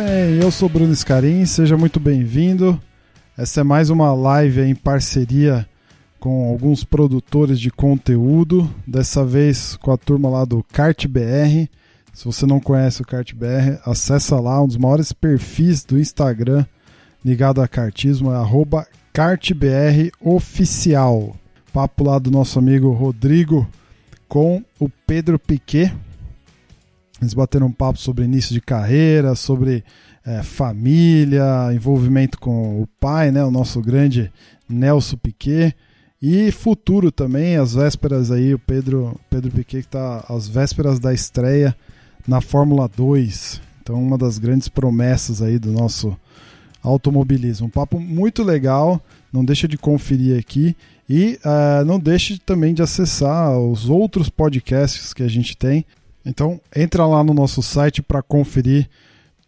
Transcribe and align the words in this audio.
bem? 0.00 0.40
Eu 0.40 0.50
sou 0.50 0.68
Bruno 0.68 0.92
Scarim, 0.94 1.44
seja 1.44 1.76
muito 1.76 2.00
bem-vindo. 2.00 2.80
Essa 3.36 3.60
é 3.60 3.64
mais 3.64 3.90
uma 3.90 4.14
live 4.14 4.62
em 4.62 4.74
parceria 4.74 5.68
com 6.18 6.48
alguns 6.48 6.82
produtores 6.84 7.60
de 7.60 7.70
conteúdo, 7.70 8.74
dessa 8.86 9.22
vez 9.24 9.76
com 9.76 9.92
a 9.92 9.98
turma 9.98 10.30
lá 10.30 10.44
do 10.44 10.64
Kart 10.72 11.06
BR. 11.06 11.68
Se 12.14 12.24
você 12.24 12.46
não 12.46 12.60
conhece 12.60 13.02
o 13.02 13.06
Kart 13.06 13.34
BR, 13.34 13.78
acessa 13.84 14.40
lá, 14.40 14.62
um 14.62 14.66
dos 14.66 14.76
maiores 14.76 15.12
perfis 15.12 15.84
do 15.84 15.98
Instagram 15.98 16.64
ligado 17.24 17.60
a 17.60 17.68
kartismo 17.68 18.32
é 18.32 18.36
arroba 18.36 18.86
kartbroficial. 19.12 21.36
Papo 21.72 22.04
lá 22.04 22.18
do 22.18 22.30
nosso 22.30 22.58
amigo 22.58 22.90
Rodrigo 22.92 23.68
com 24.28 24.62
o 24.78 24.88
Pedro 25.06 25.38
Piquet. 25.38 25.94
Eles 27.20 27.34
bateram 27.34 27.66
um 27.66 27.72
papo 27.72 27.98
sobre 27.98 28.24
início 28.24 28.54
de 28.54 28.60
carreira, 28.60 29.34
sobre 29.34 29.84
é, 30.24 30.42
família, 30.42 31.72
envolvimento 31.72 32.38
com 32.38 32.80
o 32.82 32.86
pai, 32.98 33.30
né, 33.30 33.44
o 33.44 33.50
nosso 33.50 33.80
grande 33.80 34.32
Nelson 34.68 35.16
Piquet. 35.16 35.74
E 36.22 36.50
futuro 36.52 37.10
também, 37.10 37.56
as 37.56 37.74
vésperas 37.74 38.30
aí, 38.30 38.54
o 38.54 38.58
Pedro, 38.58 39.18
Pedro 39.30 39.50
Piquet 39.50 39.82
que 39.82 39.88
está 39.88 40.24
às 40.28 40.46
vésperas 40.46 40.98
da 40.98 41.14
estreia 41.14 41.74
na 42.28 42.40
Fórmula 42.40 42.88
2. 42.88 43.60
Então, 43.82 44.00
uma 44.00 44.18
das 44.18 44.38
grandes 44.38 44.68
promessas 44.68 45.40
aí 45.40 45.58
do 45.58 45.72
nosso 45.72 46.16
automobilismo. 46.82 47.66
Um 47.66 47.70
papo 47.70 47.98
muito 47.98 48.42
legal, 48.42 49.02
não 49.32 49.44
deixa 49.44 49.66
de 49.68 49.78
conferir 49.78 50.38
aqui 50.38 50.76
e 51.08 51.38
uh, 51.44 51.84
não 51.84 51.98
deixe 51.98 52.38
também 52.38 52.72
de 52.72 52.82
acessar 52.82 53.58
os 53.58 53.88
outros 53.88 54.28
podcasts 54.28 55.12
que 55.12 55.22
a 55.22 55.28
gente 55.28 55.56
tem. 55.56 55.84
Então, 56.24 56.60
entra 56.74 57.06
lá 57.06 57.24
no 57.24 57.32
nosso 57.32 57.62
site 57.62 58.02
para 58.02 58.22
conferir 58.22 58.88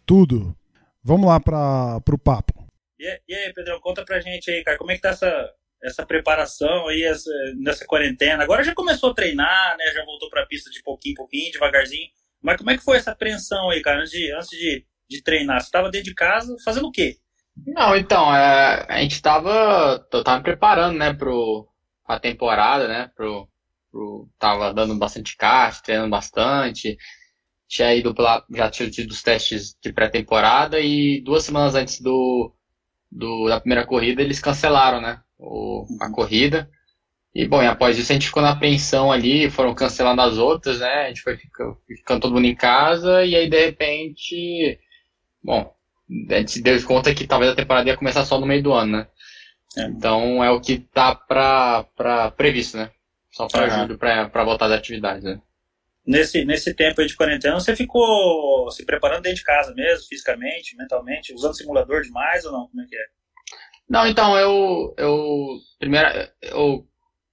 tudo. 0.05 0.55
Vamos 1.03 1.27
lá 1.27 1.39
para 1.39 2.01
o 2.11 2.17
papo. 2.17 2.67
E, 2.99 3.21
e 3.27 3.35
aí, 3.35 3.53
Pedro, 3.53 3.79
conta 3.81 4.03
pra 4.05 4.21
gente 4.21 4.49
aí, 4.49 4.63
cara, 4.63 4.77
como 4.77 4.91
é 4.91 4.95
que 4.95 5.01
tá 5.01 5.09
essa, 5.09 5.51
essa 5.83 6.05
preparação 6.05 6.87
aí, 6.87 7.03
essa, 7.03 7.29
nessa 7.57 7.85
quarentena? 7.85 8.43
Agora 8.43 8.63
já 8.63 8.73
começou 8.73 9.11
a 9.11 9.13
treinar, 9.13 9.77
né? 9.77 9.85
Já 9.93 10.03
voltou 10.05 10.29
pra 10.29 10.45
pista 10.45 10.69
de 10.69 10.81
pouquinho 10.81 11.13
em 11.13 11.15
pouquinho, 11.15 11.51
devagarzinho. 11.51 12.09
Mas 12.41 12.57
como 12.57 12.71
é 12.71 12.77
que 12.77 12.83
foi 12.83 12.97
essa 12.97 13.11
apreensão 13.11 13.69
aí, 13.69 13.81
cara, 13.81 13.99
antes 13.99 14.11
de, 14.11 14.31
antes 14.33 14.49
de, 14.49 14.85
de 15.09 15.23
treinar? 15.23 15.61
Você 15.61 15.67
estava 15.67 15.89
dentro 15.89 16.09
de 16.09 16.15
casa 16.15 16.55
fazendo 16.63 16.87
o 16.87 16.91
quê? 16.91 17.17
Não, 17.67 17.95
então, 17.95 18.35
é, 18.35 18.85
a 18.89 19.01
gente 19.01 19.13
estava 19.13 19.99
tava 20.09 20.37
me 20.37 20.43
preparando, 20.43 20.97
né, 20.97 21.13
pro, 21.13 21.67
a 22.05 22.19
temporada, 22.19 22.87
né, 22.87 23.11
pro, 23.15 23.47
pro, 23.93 24.27
tava 24.39 24.73
dando 24.73 24.95
bastante 24.95 25.37
kart, 25.37 25.79
treinando 25.81 26.09
bastante, 26.09 26.97
tinha 27.67 27.93
ido 27.93 28.13
pela, 28.13 28.43
já 28.51 28.69
tinha 28.69 28.89
tido 28.89 29.11
os 29.11 29.21
testes 29.21 29.75
de 29.81 29.93
pré-temporada 29.93 30.79
e 30.79 31.21
duas 31.21 31.43
semanas 31.43 31.75
antes 31.75 32.01
do, 32.01 32.51
do, 33.11 33.47
da 33.47 33.59
primeira 33.59 33.85
corrida 33.85 34.21
eles 34.21 34.39
cancelaram, 34.39 34.99
né, 34.99 35.21
o, 35.37 35.85
a 36.01 36.09
corrida. 36.09 36.69
E 37.35 37.47
bom, 37.47 37.63
e 37.63 37.67
após 37.67 37.97
isso 37.97 38.11
a 38.11 38.15
gente 38.15 38.27
ficou 38.27 38.43
na 38.43 38.51
apreensão 38.51 39.11
ali, 39.11 39.49
foram 39.49 39.73
cancelando 39.73 40.21
as 40.21 40.37
outras, 40.37 40.79
né? 40.81 41.05
A 41.05 41.07
gente 41.07 41.21
foi 41.21 41.35
ficando, 41.35 41.77
ficando 41.87 42.21
todo 42.21 42.33
mundo 42.35 42.45
em 42.45 42.55
casa 42.55 43.25
e 43.25 43.35
aí 43.35 43.49
de 43.49 43.65
repente, 43.65 44.79
bom, 45.43 45.73
a 46.29 46.35
gente 46.35 46.51
se 46.51 46.61
deu 46.61 46.79
conta 46.85 47.13
que 47.13 47.25
talvez 47.25 47.51
a 47.51 47.55
temporada 47.55 47.89
ia 47.89 47.97
começar 47.97 48.23
só 48.23 48.39
no 48.39 48.45
meio 48.45 48.61
do 48.61 48.71
ano, 48.71 48.97
né? 48.97 49.07
É. 49.75 49.85
Então 49.85 50.43
é 50.43 50.51
o 50.51 50.61
que 50.61 50.77
tá 50.77 51.15
pra, 51.15 51.85
pra 51.95 52.29
previsto, 52.29 52.77
né? 52.77 52.91
Só 53.33 53.47
para 53.47 53.63
uhum. 53.63 53.81
julho 53.81 53.97
pra 53.97 54.43
voltar 54.43 54.67
às 54.67 54.73
atividades, 54.73 55.23
né? 55.23 55.41
Nesse, 56.05 56.45
nesse 56.45 56.73
tempo 56.73 57.01
aí 57.01 57.07
de 57.07 57.15
quarentena, 57.15 57.59
você 57.59 57.75
ficou 57.75 58.69
se 58.71 58.85
preparando 58.85 59.23
dentro 59.23 59.37
de 59.37 59.43
casa 59.43 59.73
mesmo, 59.73 60.05
fisicamente, 60.07 60.75
mentalmente, 60.75 61.33
usando 61.33 61.55
simulador 61.55 62.01
demais 62.01 62.45
ou 62.45 62.51
não? 62.51 62.67
Como 62.67 62.81
é 62.81 62.85
que 62.85 62.95
é? 62.95 63.05
Não, 63.89 64.07
então, 64.07 64.37
eu, 64.37 64.93
eu 64.97 65.47
primeiro, 65.79 66.07
eu 66.41 66.87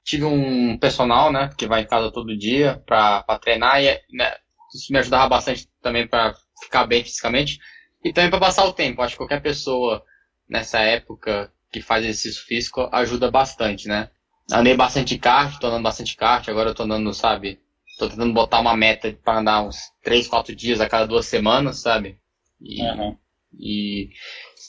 tive 0.05 0.25
um 0.25 0.79
personal, 0.79 1.33
né, 1.33 1.51
que 1.57 1.67
vai 1.67 1.83
em 1.83 1.87
casa 1.87 2.13
todo 2.13 2.37
dia 2.37 2.81
para 2.87 3.23
treinar 3.41 3.83
e 3.83 4.01
né, 4.13 4.37
isso 4.75 4.93
me 4.93 4.99
ajudava 4.99 5.29
bastante 5.29 5.69
também 5.83 6.07
para 6.07 6.35
ficar 6.63 6.87
bem 6.87 7.03
fisicamente 7.03 7.59
e 8.05 8.13
também 8.13 8.31
para 8.31 8.41
passar 8.41 8.65
o 8.65 8.73
tempo. 8.73 9.03
Acho 9.03 9.15
que 9.15 9.19
qualquer 9.19 9.43
pessoa 9.43 10.03
nessa 10.49 10.81
época 10.81 11.53
que 11.73 11.83
faz 11.83 12.05
exercício 12.05 12.45
físico 12.45 12.89
ajuda 12.93 13.31
bastante, 13.31 13.87
né? 13.87 14.11
Andei 14.53 14.77
bastante 14.77 15.19
kart, 15.19 15.59
tô 15.59 15.67
andando 15.67 15.83
bastante 15.85 16.17
kart, 16.17 16.49
agora 16.49 16.71
eu 16.71 16.75
tô 16.75 16.83
andando, 16.83 17.13
sabe? 17.15 17.61
Tô 17.99 18.09
tentando 18.09 18.33
botar 18.33 18.61
uma 18.61 18.77
meta 18.77 19.13
para 19.25 19.39
andar 19.39 19.63
uns 19.63 19.77
3, 20.03 20.27
4 20.27 20.55
dias 20.55 20.81
a 20.81 20.89
cada 20.89 21.07
duas 21.07 21.27
semanas, 21.27 21.79
sabe? 21.79 22.19
E, 22.61 22.83
uhum. 22.83 23.17
e, 23.59 24.11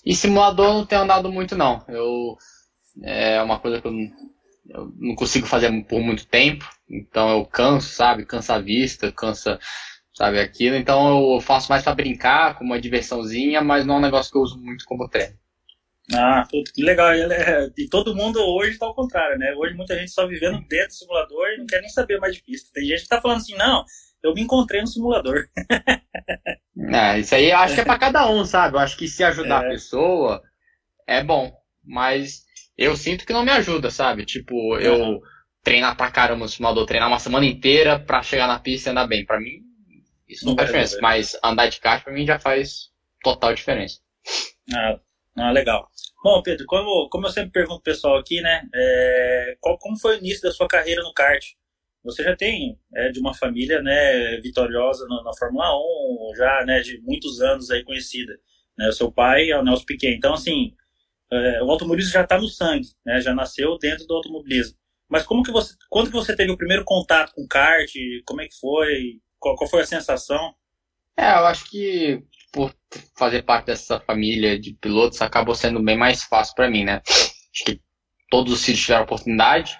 e 0.05 0.15
simulador 0.15 0.73
não 0.73 0.85
tenho 0.85 1.01
andado 1.01 1.31
muito 1.31 1.55
não. 1.55 1.83
Eu 1.87 2.37
é 3.03 3.41
uma 3.41 3.57
coisa 3.57 3.79
que 3.79 3.87
eu 3.87 3.93
eu 4.73 4.91
não 4.97 5.15
consigo 5.15 5.45
fazer 5.45 5.69
por 5.83 5.99
muito 5.99 6.25
tempo, 6.25 6.67
então 6.89 7.29
eu 7.29 7.45
canso, 7.45 7.89
sabe? 7.89 8.25
Cansa 8.25 8.55
a 8.55 8.59
vista, 8.59 9.11
cansa, 9.11 9.59
sabe, 10.13 10.39
aquilo. 10.39 10.75
Então 10.75 11.33
eu 11.33 11.41
faço 11.41 11.69
mais 11.69 11.83
para 11.83 11.95
brincar, 11.95 12.57
como 12.57 12.71
uma 12.71 12.81
diversãozinha, 12.81 13.61
mas 13.61 13.85
não 13.85 13.95
é 13.95 13.97
um 13.97 14.01
negócio 14.01 14.31
que 14.31 14.37
eu 14.37 14.41
uso 14.41 14.57
muito 14.57 14.85
como 14.85 15.09
treino. 15.09 15.37
Ah, 16.13 16.45
puto, 16.49 16.71
que 16.73 16.83
legal. 16.83 17.11
E 17.77 17.87
todo 17.87 18.15
mundo 18.15 18.39
hoje 18.39 18.77
tá 18.77 18.85
ao 18.85 18.95
contrário, 18.95 19.37
né? 19.37 19.53
Hoje 19.55 19.75
muita 19.75 19.97
gente 19.97 20.11
só 20.11 20.27
vivendo 20.27 20.59
dentro 20.67 20.87
do 20.87 20.93
simulador 20.93 21.47
e 21.49 21.57
não 21.57 21.65
quer 21.65 21.79
nem 21.79 21.89
saber 21.89 22.19
mais 22.19 22.35
de 22.35 22.43
pista. 22.43 22.69
Tem 22.73 22.85
gente 22.85 23.03
que 23.03 23.07
tá 23.07 23.21
falando 23.21 23.37
assim, 23.37 23.55
não, 23.55 23.85
eu 24.23 24.33
me 24.33 24.41
encontrei 24.41 24.81
no 24.81 24.87
simulador. 24.87 25.47
é, 26.93 27.19
isso 27.19 27.35
aí 27.35 27.49
eu 27.49 27.57
acho 27.57 27.75
que 27.75 27.81
é 27.81 27.85
para 27.85 27.99
cada 27.99 28.29
um, 28.29 28.43
sabe? 28.45 28.75
Eu 28.75 28.79
acho 28.79 28.97
que 28.97 29.07
se 29.07 29.23
ajudar 29.23 29.63
é. 29.63 29.67
a 29.67 29.69
pessoa 29.69 30.41
é 31.07 31.23
bom, 31.23 31.51
mas 31.83 32.43
eu 32.77 32.95
sinto 32.95 33.25
que 33.25 33.33
não 33.33 33.43
me 33.43 33.51
ajuda, 33.51 33.89
sabe? 33.89 34.25
Tipo, 34.25 34.77
eu 34.77 34.95
uhum. 34.95 35.21
treinar 35.63 35.95
pra 35.95 36.11
caramba 36.11 36.45
no 36.45 36.49
simulador, 36.49 36.85
treinar 36.85 37.09
uma 37.09 37.19
semana 37.19 37.45
inteira 37.45 37.99
pra 37.99 38.23
chegar 38.23 38.47
na 38.47 38.59
pista 38.59 38.89
e 38.89 38.91
andar 38.91 39.07
bem. 39.07 39.25
Pra 39.25 39.39
mim, 39.39 39.61
isso 40.27 40.45
não, 40.45 40.51
não 40.51 40.57
faz 40.57 40.69
diferença. 40.69 40.97
Mas 41.01 41.37
andar 41.43 41.67
de 41.67 41.79
kart 41.79 42.03
pra 42.03 42.13
mim 42.13 42.25
já 42.25 42.39
faz 42.39 42.89
total 43.23 43.53
diferença. 43.53 43.99
Ah, 44.73 44.99
ah 45.37 45.51
legal. 45.51 45.89
Bom, 46.23 46.41
Pedro, 46.43 46.65
como, 46.65 47.09
como 47.09 47.27
eu 47.27 47.31
sempre 47.31 47.51
pergunto 47.51 47.81
pro 47.81 47.93
pessoal 47.93 48.17
aqui, 48.17 48.41
né? 48.41 48.67
É, 48.73 49.55
qual, 49.59 49.77
como 49.79 49.99
foi 49.99 50.15
o 50.15 50.19
início 50.19 50.43
da 50.43 50.51
sua 50.51 50.67
carreira 50.67 51.01
no 51.01 51.13
kart? 51.13 51.43
Você 52.03 52.23
já 52.23 52.35
tem 52.35 52.79
é, 52.95 53.09
de 53.09 53.19
uma 53.19 53.33
família 53.33 53.81
né, 53.81 54.37
vitoriosa 54.41 55.05
na, 55.07 55.23
na, 55.23 55.33
Fórmula 55.37 55.75
1, 55.75 56.35
já 56.35 56.65
né, 56.65 56.79
de 56.81 56.99
muitos 57.01 57.41
anos 57.41 57.69
aí 57.69 57.83
conhecida. 57.83 58.39
Né? 58.77 58.87
O 58.87 58.93
seu 58.93 59.11
pai 59.11 59.51
é 59.51 59.57
o 59.57 59.63
Nelson 59.63 59.85
Piquet. 59.85 60.15
Então, 60.15 60.33
assim, 60.33 60.73
é, 61.31 61.63
o 61.63 61.71
automobilismo 61.71 62.11
já 62.11 62.21
está 62.21 62.39
no 62.39 62.47
sangue, 62.47 62.87
né? 63.05 63.21
Já 63.21 63.33
nasceu 63.33 63.77
dentro 63.77 64.05
do 64.05 64.15
automobilismo. 64.15 64.77
Mas 65.09 65.23
como 65.23 65.43
que 65.43 65.51
você, 65.51 65.75
quando 65.89 66.07
que 66.07 66.15
você 66.15 66.35
teve 66.35 66.51
o 66.51 66.57
primeiro 66.57 66.83
contato 66.83 67.33
com 67.33 67.47
kart? 67.47 67.91
Como 68.25 68.41
é 68.41 68.47
que 68.47 68.59
foi? 68.59 69.19
Qual, 69.39 69.55
qual 69.55 69.69
foi 69.69 69.81
a 69.81 69.85
sensação? 69.85 70.53
É, 71.17 71.31
eu 71.31 71.45
acho 71.45 71.69
que 71.69 72.23
por 72.51 72.73
fazer 73.17 73.43
parte 73.43 73.67
dessa 73.67 73.99
família 73.99 74.59
de 74.59 74.73
pilotos 74.73 75.21
acabou 75.21 75.55
sendo 75.55 75.81
bem 75.81 75.97
mais 75.97 76.23
fácil 76.23 76.53
para 76.55 76.69
mim, 76.69 76.83
né? 76.83 77.01
Acho 77.05 77.65
que 77.65 77.81
todos 78.29 78.53
os 78.53 78.63
filhos 78.63 78.81
tiveram 78.81 79.03
oportunidade. 79.03 79.77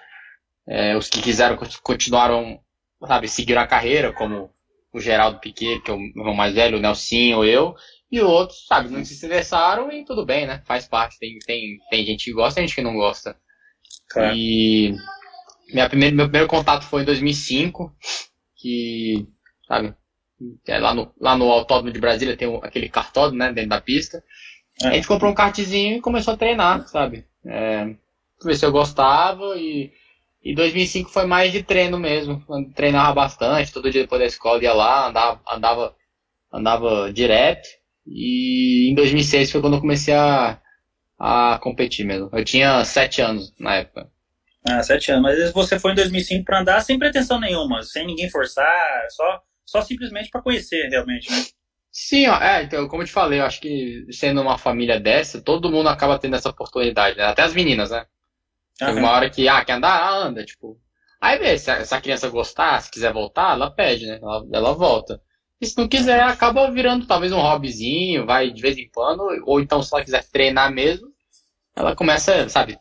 É, 0.66 0.96
os 0.96 1.08
que 1.08 1.20
quiseram 1.20 1.58
continuaram, 1.82 2.60
sabe, 3.06 3.28
seguiram 3.28 3.60
a 3.60 3.66
carreira, 3.66 4.12
como 4.12 4.50
o 4.92 5.00
Geraldo 5.00 5.40
Piquet, 5.40 5.80
que 5.80 5.90
é 5.90 5.94
o 5.94 6.00
irmão 6.00 6.34
mais 6.34 6.54
velho, 6.54 6.78
o 6.78 6.80
Nelson 6.80 7.34
ou 7.36 7.44
eu, 7.44 7.74
e 8.10 8.20
outros, 8.20 8.66
sabe, 8.66 8.90
não 8.90 9.04
se 9.04 9.14
interessaram 9.14 9.90
e 9.90 10.04
tudo 10.04 10.24
bem, 10.24 10.46
né? 10.46 10.62
Faz 10.66 10.86
parte. 10.86 11.18
Tem, 11.18 11.38
tem, 11.46 11.78
tem 11.90 12.04
gente 12.04 12.24
que 12.24 12.32
gosta 12.32 12.60
e 12.60 12.66
gente 12.66 12.74
que 12.74 12.82
não 12.82 12.94
gosta. 12.94 13.36
Claro. 14.10 14.36
E 14.36 14.94
minha 15.72 15.88
primeira, 15.88 16.14
meu 16.14 16.26
primeiro 16.26 16.48
contato 16.48 16.84
foi 16.84 17.02
em 17.02 17.06
2005, 17.06 17.94
que, 18.56 19.26
sabe, 19.66 19.94
é 20.66 20.78
lá, 20.78 20.94
no, 20.94 21.12
lá 21.20 21.36
no 21.36 21.50
Autódromo 21.50 21.92
de 21.92 22.00
Brasília 22.00 22.36
tem 22.36 22.54
aquele 22.62 22.88
cartódromo, 22.88 23.38
né, 23.38 23.52
dentro 23.52 23.70
da 23.70 23.80
pista. 23.80 24.22
É. 24.82 24.88
A 24.88 24.92
gente 24.92 25.06
comprou 25.06 25.30
um 25.30 25.34
kartzinho 25.34 25.96
e 25.96 26.00
começou 26.00 26.34
a 26.34 26.36
treinar, 26.36 26.86
sabe? 26.88 27.26
É, 27.44 27.94
ver 28.44 28.56
se 28.56 28.64
eu 28.64 28.72
gostava 28.72 29.56
e, 29.56 29.92
e 30.42 30.54
2005 30.54 31.10
foi 31.10 31.26
mais 31.26 31.52
de 31.52 31.62
treino 31.62 31.98
mesmo. 31.98 32.42
Treinava 32.74 33.12
bastante, 33.14 33.72
todo 33.72 33.90
dia 33.90 34.02
depois 34.02 34.20
da 34.20 34.26
escola 34.26 34.62
ia 34.62 34.72
lá, 34.72 35.08
andava, 35.08 35.40
andava, 35.48 35.96
andava 36.52 37.12
direto. 37.12 37.68
E 38.06 38.90
em 38.90 38.94
2006 38.94 39.52
foi 39.52 39.60
quando 39.60 39.74
eu 39.74 39.80
comecei 39.80 40.14
a, 40.14 40.60
a 41.18 41.58
competir 41.62 42.04
mesmo. 42.04 42.28
Eu 42.32 42.44
tinha 42.44 42.84
sete 42.84 43.20
anos 43.20 43.54
na 43.58 43.76
época. 43.76 44.10
Ah, 44.68 44.82
sete 44.82 45.10
anos. 45.10 45.22
Mas 45.22 45.52
você 45.52 45.78
foi 45.78 45.92
em 45.92 45.96
2005 45.96 46.44
para 46.44 46.60
andar 46.60 46.80
sem 46.80 46.98
pretensão 46.98 47.38
nenhuma, 47.38 47.82
sem 47.82 48.06
ninguém 48.06 48.30
forçar, 48.30 49.06
só, 49.10 49.40
só 49.64 49.82
simplesmente 49.82 50.30
para 50.30 50.42
conhecer 50.42 50.88
realmente, 50.88 51.30
né? 51.30 51.44
Sim, 51.90 52.26
ó, 52.28 52.36
é, 52.40 52.62
então, 52.62 52.88
como 52.88 53.02
eu 53.02 53.06
te 53.06 53.12
falei, 53.12 53.40
eu 53.40 53.44
acho 53.44 53.60
que 53.60 54.06
sendo 54.10 54.40
uma 54.40 54.56
família 54.56 54.98
dessa, 54.98 55.42
todo 55.42 55.70
mundo 55.70 55.88
acaba 55.88 56.18
tendo 56.18 56.36
essa 56.36 56.48
oportunidade, 56.48 57.18
né? 57.18 57.24
Até 57.24 57.42
as 57.42 57.54
meninas, 57.54 57.90
né? 57.90 58.06
Tem 58.78 58.94
uma 58.96 59.10
hora 59.10 59.28
que, 59.28 59.46
ah, 59.48 59.64
quer 59.64 59.74
andar? 59.74 59.90
Ah, 59.90 60.16
anda, 60.16 60.44
tipo. 60.44 60.80
Aí 61.20 61.38
vê, 61.38 61.56
se 61.58 61.70
a, 61.70 61.84
se 61.84 61.94
a 61.94 62.00
criança 62.00 62.28
gostar, 62.30 62.80
se 62.80 62.90
quiser 62.90 63.12
voltar, 63.12 63.52
ela 63.52 63.70
pede, 63.70 64.06
né? 64.06 64.18
Ela, 64.20 64.44
ela 64.52 64.72
volta. 64.74 65.20
E 65.60 65.66
se 65.66 65.76
não 65.78 65.86
quiser, 65.86 66.20
acaba 66.22 66.70
virando 66.70 67.06
talvez 67.06 67.30
um 67.30 67.40
hobbyzinho, 67.40 68.26
vai 68.26 68.50
de 68.50 68.60
vez 68.60 68.76
em 68.76 68.88
quando, 68.88 69.22
ou 69.44 69.60
então 69.60 69.82
se 69.82 69.94
ela 69.94 70.02
quiser 70.04 70.24
treinar 70.30 70.72
mesmo, 70.72 71.06
ela 71.76 71.94
começa, 71.94 72.48
sabe, 72.48 72.78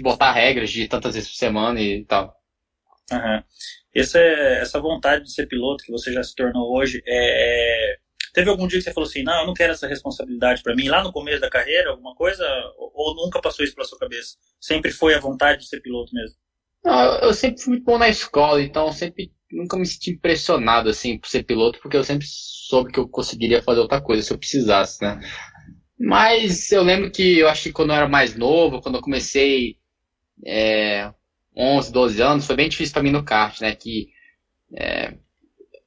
botar 0.00 0.32
regras 0.32 0.70
de 0.70 0.88
tantas 0.88 1.14
vezes 1.14 1.30
por 1.30 1.36
semana 1.36 1.80
e 1.80 2.04
tal. 2.04 2.34
Uhum. 3.12 3.42
Essa, 3.98 4.18
essa 4.18 4.80
vontade 4.80 5.24
de 5.24 5.32
ser 5.32 5.46
piloto 5.46 5.84
que 5.84 5.92
você 5.92 6.12
já 6.12 6.22
se 6.22 6.34
tornou 6.34 6.76
hoje, 6.76 7.02
é, 7.06 7.94
é 7.94 7.96
teve 8.34 8.50
algum 8.50 8.66
dia 8.66 8.78
que 8.78 8.84
você 8.84 8.92
falou 8.92 9.08
assim, 9.08 9.22
não, 9.22 9.40
eu 9.40 9.46
não 9.46 9.54
quero 9.54 9.72
essa 9.72 9.86
responsabilidade 9.86 10.62
para 10.62 10.74
mim, 10.74 10.88
lá 10.88 11.02
no 11.02 11.10
começo 11.10 11.40
da 11.40 11.48
carreira, 11.48 11.90
alguma 11.90 12.14
coisa, 12.14 12.44
ou, 12.76 12.92
ou 12.94 13.14
nunca 13.14 13.40
passou 13.40 13.64
isso 13.64 13.74
pela 13.74 13.86
sua 13.86 13.98
cabeça? 13.98 14.36
Sempre 14.60 14.92
foi 14.92 15.14
a 15.14 15.20
vontade 15.20 15.62
de 15.62 15.68
ser 15.68 15.80
piloto 15.80 16.12
mesmo? 16.12 16.36
Não, 16.84 17.18
eu 17.20 17.32
sempre 17.32 17.62
fui 17.62 17.72
muito 17.72 17.84
bom 17.84 17.96
na 17.96 18.10
escola, 18.10 18.60
então 18.60 18.92
sempre 18.92 19.32
nunca 19.50 19.78
me 19.78 19.86
senti 19.86 20.10
impressionado 20.10 20.90
assim 20.90 21.18
por 21.18 21.28
ser 21.28 21.44
piloto, 21.44 21.78
porque 21.80 21.96
eu 21.96 22.04
sempre 22.04 22.26
soube 22.28 22.92
que 22.92 23.00
eu 23.00 23.08
conseguiria 23.08 23.62
fazer 23.62 23.80
outra 23.80 24.02
coisa 24.02 24.22
se 24.22 24.32
eu 24.32 24.38
precisasse, 24.38 25.02
né? 25.02 25.18
Mas 25.98 26.70
eu 26.70 26.82
lembro 26.82 27.10
que 27.10 27.38
eu 27.38 27.48
acho 27.48 27.64
que 27.64 27.72
quando 27.72 27.90
eu 27.90 27.96
era 27.96 28.08
mais 28.08 28.36
novo, 28.36 28.82
quando 28.82 28.96
eu 28.96 29.02
comecei 29.02 29.78
é, 30.44 31.10
11, 31.56 31.92
12 31.92 32.20
anos, 32.20 32.46
foi 32.46 32.56
bem 32.56 32.68
difícil 32.68 32.92
para 32.92 33.02
mim 33.02 33.10
no 33.10 33.24
kart, 33.24 33.60
né? 33.60 33.74
Que 33.74 34.08
é, 34.76 35.14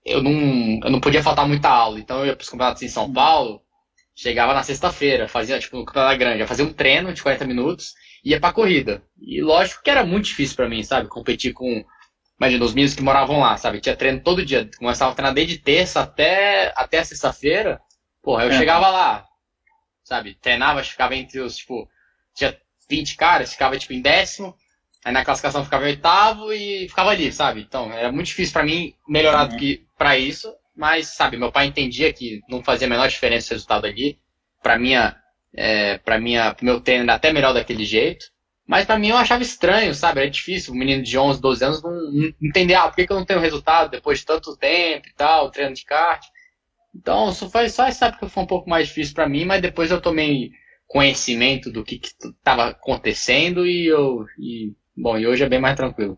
eu, 0.06 0.24
não, 0.24 0.80
eu 0.84 0.90
não 0.90 1.00
podia 1.00 1.22
faltar 1.22 1.48
muita 1.48 1.70
aula. 1.70 2.00
Então 2.00 2.20
eu 2.20 2.28
ia 2.28 2.36
para 2.36 2.44
os 2.44 2.50
campeonatos 2.50 2.82
em 2.82 2.88
São 2.88 3.12
Paulo, 3.12 3.62
chegava 4.16 4.54
na 4.54 4.64
sexta-feira, 4.64 5.28
fazia, 5.28 5.60
tipo, 5.60 5.78
no 5.78 5.86
campeonato 5.86 6.18
grande, 6.18 6.40
ia 6.40 6.48
fazer 6.48 6.64
um 6.64 6.74
treino 6.74 7.14
de 7.14 7.22
40 7.22 7.46
minutos, 7.46 7.94
ia 8.24 8.40
pra 8.40 8.52
corrida. 8.52 9.04
E 9.22 9.42
lógico 9.42 9.84
que 9.84 9.90
era 9.90 10.04
muito 10.06 10.26
difícil 10.26 10.56
para 10.56 10.68
mim, 10.68 10.84
sabe? 10.84 11.08
Competir 11.08 11.54
com, 11.54 11.86
imagina, 12.40 12.66
os 12.66 12.74
meninos 12.74 12.96
que 12.96 13.04
moravam 13.04 13.40
lá, 13.40 13.56
sabe? 13.58 13.80
Tinha 13.80 13.96
treino 13.96 14.22
todo 14.22 14.46
dia. 14.46 14.70
Começava 14.78 15.12
a 15.12 15.16
treinar 15.16 15.34
desde 15.34 15.58
terça 15.58 16.02
até, 16.02 16.74
até 16.76 17.04
sexta-feira. 17.04 17.80
Porra, 18.22 18.44
eu 18.44 18.52
é. 18.52 18.58
chegava 18.58 18.90
lá, 18.90 19.26
sabe? 20.04 20.36
Treinava, 20.36 20.84
ficava 20.84 21.16
entre 21.16 21.40
os, 21.40 21.58
tipo, 21.58 21.90
tinha 22.36 22.58
20 22.90 23.16
caras, 23.16 23.52
ficava, 23.54 23.78
tipo, 23.78 23.94
em 23.94 24.02
décimo. 24.02 24.56
Aí 25.04 25.14
na 25.14 25.24
classificação 25.24 25.64
ficava 25.64 25.86
em 25.86 25.92
oitavo 25.92 26.52
e 26.52 26.88
ficava 26.90 27.12
ali, 27.12 27.32
sabe? 27.32 27.62
Então, 27.62 27.92
era 27.92 28.12
muito 28.12 28.28
difícil 28.28 28.54
para 28.54 28.64
mim 28.64 28.94
melhorar 29.08 29.44
uhum. 29.44 29.50
do 29.50 29.58
que 29.58 29.86
para 29.98 30.18
isso, 30.18 30.54
mas, 30.76 31.08
sabe, 31.08 31.38
meu 31.38 31.52
pai 31.52 31.68
entendia 31.68 32.12
que 32.12 32.42
não 32.50 32.64
fazia 32.64 32.88
a 32.88 32.90
menor 32.90 33.08
diferença 33.08 33.54
o 33.54 33.56
resultado 33.56 33.86
ali. 33.86 34.20
Para 34.62 34.78
minha, 34.78 35.16
é, 35.54 35.98
para 35.98 36.20
minha, 36.20 36.54
pro 36.54 36.66
meu 36.66 36.82
treino 36.82 37.04
era 37.04 37.16
até 37.16 37.32
melhor 37.32 37.54
daquele 37.54 37.86
jeito. 37.86 38.26
Mas 38.68 38.86
para 38.86 39.00
mim 39.00 39.08
eu 39.10 39.18
achava 39.18 39.42
estranho, 39.42 39.96
sabe? 39.96 40.22
Era 40.22 40.30
difícil, 40.30 40.74
um 40.74 40.78
menino 40.78 41.02
de 41.02 41.18
11, 41.18 41.42
12 41.42 41.66
anos 41.66 41.82
não, 41.82 41.92
não 41.92 42.34
entender, 42.42 42.76
ah, 42.76 42.88
por 42.88 42.96
que, 42.98 43.08
que 43.08 43.12
eu 43.12 43.18
não 43.18 43.26
tenho 43.26 43.40
resultado 43.40 43.90
depois 43.90 44.20
de 44.20 44.26
tanto 44.26 44.56
tempo 44.58 45.08
e 45.08 45.14
tal, 45.14 45.50
treino 45.50 45.74
de 45.74 45.84
kart. 45.84 46.24
Então, 46.96 47.32
só 47.32 47.50
foi 47.50 47.70
só 47.70 47.88
essa 47.88 48.08
época 48.08 48.30
foi 48.30 48.44
um 48.44 48.48
pouco 48.48 48.70
mais 48.70 48.88
difícil 48.88 49.16
para 49.16 49.28
mim, 49.28 49.46
mas 49.46 49.62
depois 49.62 49.90
eu 49.90 50.00
tomei 50.02 50.52
conhecimento 50.88 51.72
do 51.72 51.84
que 51.84 52.00
estava 52.24 52.70
acontecendo 52.70 53.66
e 53.66 53.88
eu 53.88 54.26
e, 54.38 54.74
bom, 55.02 55.18
e 55.18 55.28
hoje 55.28 55.44
é 55.44 55.50
bem 55.50 55.60
mais 55.60 55.76
tranquilo. 55.76 56.18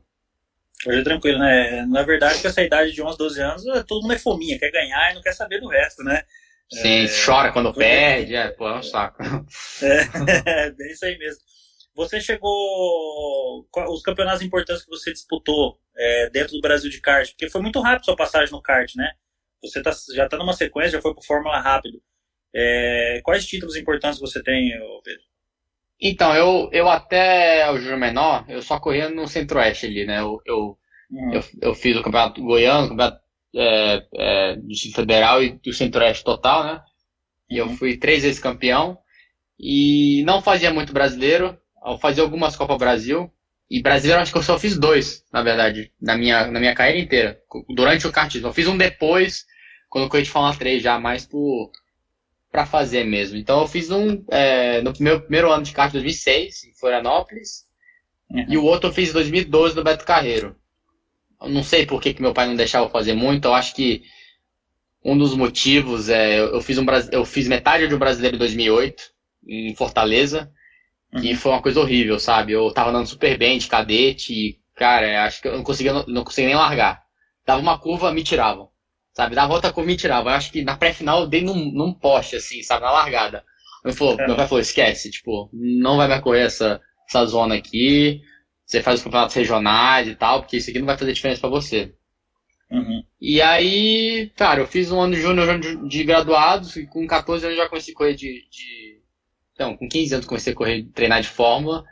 Hoje 0.85 0.99
é 0.99 1.03
tranquilo, 1.03 1.39
né? 1.39 1.85
Na 1.85 2.03
verdade, 2.03 2.41
com 2.41 2.47
essa 2.47 2.61
idade 2.61 2.91
de 2.91 3.01
11, 3.01 3.17
12 3.17 3.41
anos, 3.41 3.67
é, 3.67 3.83
todo 3.83 4.01
mundo 4.01 4.13
é 4.13 4.19
fominha, 4.19 4.57
quer 4.57 4.71
ganhar 4.71 5.11
e 5.11 5.15
não 5.15 5.21
quer 5.21 5.33
saber 5.33 5.59
do 5.59 5.67
resto, 5.67 6.03
né? 6.03 6.23
Sim, 6.71 7.05
é... 7.05 7.07
chora 7.07 7.51
quando 7.51 7.73
perde, 7.73 8.35
é, 8.35 8.49
pô, 8.49 8.67
é 8.67 8.77
um 8.77 8.83
saco. 8.83 9.21
É, 9.83 10.65
é, 10.65 10.71
bem 10.71 10.91
isso 10.91 11.05
aí 11.05 11.17
mesmo. 11.17 11.41
Você 11.95 12.21
chegou. 12.21 13.67
Os 13.89 14.01
campeonatos 14.01 14.41
importantes 14.41 14.83
que 14.83 14.89
você 14.89 15.11
disputou 15.11 15.77
é, 15.95 16.29
dentro 16.29 16.53
do 16.53 16.61
Brasil 16.61 16.89
de 16.89 17.01
kart, 17.01 17.29
porque 17.31 17.49
foi 17.49 17.61
muito 17.61 17.81
rápido 17.81 18.05
sua 18.05 18.15
passagem 18.15 18.51
no 18.51 18.61
kart, 18.61 18.95
né? 18.95 19.11
Você 19.61 19.81
tá, 19.81 19.91
já 20.15 20.25
está 20.25 20.37
numa 20.37 20.53
sequência, 20.53 20.93
já 20.93 21.01
foi 21.01 21.13
para 21.13 21.23
Fórmula 21.23 21.59
rápido. 21.59 22.01
É, 22.53 23.21
quais 23.23 23.45
títulos 23.45 23.75
importantes 23.75 24.19
você 24.19 24.41
tem, 24.41 24.71
Pedro? 25.03 25.23
Então, 26.01 26.35
eu, 26.35 26.67
eu 26.71 26.89
até 26.89 27.69
o 27.69 27.77
Júnior 27.77 27.99
Menor, 27.99 28.45
eu 28.49 28.61
só 28.63 28.79
corria 28.79 29.07
no 29.07 29.27
Centro-Oeste 29.27 29.85
ali, 29.85 30.03
né? 30.03 30.19
Eu, 30.19 30.41
eu, 30.47 30.77
uhum. 31.11 31.33
eu, 31.33 31.43
eu, 31.61 31.75
fiz 31.75 31.95
o 31.95 32.01
Campeonato 32.01 32.41
Goiano, 32.41 32.87
o 32.87 32.89
Campeonato 32.89 33.21
é, 33.55 34.07
é, 34.15 34.55
do 34.55 34.67
Distrito 34.67 34.95
Federal 34.95 35.43
e 35.43 35.51
do 35.59 35.71
Centro-Oeste 35.71 36.23
total, 36.23 36.63
né? 36.63 36.81
E 37.47 37.57
eu 37.57 37.67
uhum. 37.67 37.77
fui 37.77 37.97
três 37.97 38.23
vezes 38.23 38.39
campeão. 38.39 38.97
E 39.59 40.23
não 40.25 40.41
fazia 40.41 40.73
muito 40.73 40.91
brasileiro, 40.91 41.55
eu 41.85 41.99
fazia 41.99 42.23
algumas 42.23 42.55
Copa 42.55 42.77
Brasil. 42.79 43.31
E 43.69 43.79
brasileiro 43.79 44.21
acho 44.21 44.31
que 44.31 44.37
eu 44.39 44.43
só 44.43 44.57
fiz 44.57 44.77
dois, 44.77 45.23
na 45.31 45.43
verdade, 45.43 45.93
na 46.01 46.17
minha, 46.17 46.47
na 46.47 46.59
minha 46.59 46.73
carreira 46.73 46.99
inteira. 46.99 47.39
Durante 47.75 48.07
o 48.07 48.11
kartismo. 48.11 48.47
Eu 48.47 48.53
fiz 48.53 48.67
um 48.67 48.75
depois, 48.75 49.45
quando 49.87 50.05
eu 50.05 50.09
corri 50.09 50.23
de 50.23 50.31
Fórmula 50.31 50.55
3 50.55 50.81
já, 50.81 50.99
mais 50.99 51.25
por, 51.27 51.71
pra 52.51 52.65
fazer 52.65 53.05
mesmo. 53.05 53.37
Então 53.37 53.61
eu 53.61 53.67
fiz 53.67 53.89
um 53.89 54.23
é, 54.29 54.81
no 54.81 54.93
meu 54.99 55.21
primeiro 55.21 55.51
ano 55.51 55.63
de 55.63 55.71
kart, 55.71 55.91
2006, 55.91 56.65
em 56.65 56.73
Florianópolis. 56.73 57.65
Uhum. 58.29 58.45
E 58.47 58.57
o 58.57 58.65
outro 58.65 58.89
eu 58.89 58.93
fiz 58.93 59.09
em 59.09 59.13
2012 59.13 59.75
no 59.75 59.83
Beto 59.83 60.05
Carreiro. 60.05 60.55
Eu 61.41 61.49
não 61.49 61.63
sei 61.63 61.85
por 61.85 62.01
que, 62.01 62.13
que 62.13 62.21
meu 62.21 62.33
pai 62.33 62.47
não 62.47 62.55
deixava 62.55 62.85
eu 62.85 62.89
fazer 62.89 63.13
muito. 63.13 63.45
Eu 63.45 63.53
acho 63.53 63.73
que 63.73 64.03
um 65.03 65.17
dos 65.17 65.33
motivos 65.33 66.09
é 66.09 66.39
eu 66.39 66.61
fiz 66.61 66.77
um 66.77 66.85
eu 67.11 67.25
fiz 67.25 67.47
metade 67.47 67.87
de 67.87 67.95
um 67.95 67.99
brasileiro 67.99 68.35
em 68.35 68.39
2008 68.39 69.03
em 69.47 69.73
Fortaleza 69.73 70.51
uhum. 71.11 71.23
e 71.23 71.35
foi 71.35 71.51
uma 71.53 71.61
coisa 71.61 71.79
horrível, 71.79 72.19
sabe? 72.19 72.51
Eu 72.51 72.71
tava 72.71 72.91
andando 72.91 73.07
super 73.07 73.37
bem 73.37 73.57
de 73.57 73.67
cadete 73.67 74.33
e 74.33 74.59
cara, 74.75 75.25
acho 75.25 75.41
que 75.41 75.47
eu 75.47 75.55
não 75.55 75.63
conseguia 75.63 75.93
não 76.05 76.23
conseguia 76.23 76.49
nem 76.49 76.55
largar. 76.55 77.01
Dava 77.45 77.61
uma 77.61 77.79
curva, 77.79 78.11
me 78.11 78.23
tiravam. 78.23 78.70
Sabe, 79.13 79.35
dava 79.35 79.53
outra 79.53 79.73
curva, 79.73 79.87
me 79.87 79.97
tirava. 79.97 80.29
Eu 80.29 80.35
acho 80.35 80.51
que 80.51 80.63
na 80.63 80.77
pré-final 80.77 81.21
eu 81.21 81.27
dei 81.27 81.43
num, 81.43 81.71
num 81.71 81.93
poste 81.93 82.35
assim, 82.37 82.63
sabe, 82.63 82.83
na 82.83 82.91
largada. 82.91 83.43
Meu, 83.83 83.93
falou, 83.93 84.19
é. 84.19 84.27
meu 84.27 84.35
pai 84.35 84.47
falou, 84.47 84.61
esquece, 84.61 85.11
tipo, 85.11 85.49
não 85.51 85.97
vai 85.97 86.07
mais 86.07 86.21
correr 86.21 86.41
essa, 86.41 86.79
essa 87.07 87.25
zona 87.25 87.55
aqui 87.55 88.21
você 88.71 88.81
faz 88.81 88.99
os 88.99 89.03
campeonatos 89.03 89.35
regionais 89.35 90.07
e 90.07 90.15
tal, 90.15 90.39
porque 90.39 90.55
isso 90.55 90.69
aqui 90.69 90.79
não 90.79 90.85
vai 90.85 90.97
fazer 90.97 91.11
diferença 91.11 91.41
para 91.41 91.49
você. 91.49 91.93
Uhum. 92.71 93.03
E 93.19 93.41
aí, 93.41 94.31
cara, 94.33 94.61
eu 94.61 94.67
fiz 94.67 94.89
um 94.93 95.01
ano 95.01 95.13
de 95.13 95.21
júnior 95.21 95.59
de 95.59 96.03
graduados 96.05 96.77
e 96.77 96.87
com 96.87 97.05
14 97.05 97.45
anos 97.45 97.57
já 97.57 97.67
comecei 97.67 97.93
a 97.93 97.97
correr 97.97 98.15
de, 98.15 98.47
de. 98.49 99.01
Então, 99.53 99.75
com 99.75 99.89
15 99.89 100.13
anos 100.13 100.25
comecei 100.25 100.53
a 100.53 100.55
correr, 100.55 100.83
treinar 100.93 101.21
de 101.21 101.27
fórmula. 101.27 101.83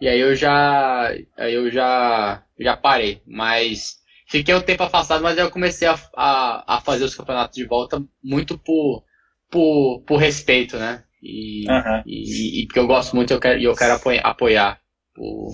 E 0.00 0.08
aí 0.08 0.18
eu 0.18 0.34
já. 0.34 1.14
Aí 1.36 1.54
eu 1.54 1.70
já. 1.70 2.42
Já 2.58 2.76
parei. 2.76 3.22
Mas 3.24 3.98
fiquei 4.26 4.54
um 4.54 4.60
tempo 4.60 4.82
afastado, 4.82 5.22
mas 5.22 5.38
eu 5.38 5.50
comecei 5.50 5.88
a, 5.88 5.98
a, 6.16 6.76
a 6.76 6.80
fazer 6.80 7.04
os 7.04 7.14
campeonatos 7.14 7.56
de 7.56 7.64
volta 7.64 8.02
muito 8.22 8.58
por, 8.58 9.04
por, 9.50 10.02
por 10.06 10.16
respeito, 10.16 10.76
né? 10.76 11.04
E, 11.22 11.64
uhum. 11.68 12.02
e, 12.06 12.62
e, 12.62 12.66
porque 12.66 12.78
eu 12.78 12.86
gosto 12.86 13.16
muito 13.16 13.32
e 13.32 13.34
eu 13.34 13.40
quero, 13.40 13.60
eu 13.60 13.74
quero 13.74 13.94
apoiar, 13.94 14.20
apoiar 14.22 14.80
o, 15.16 15.50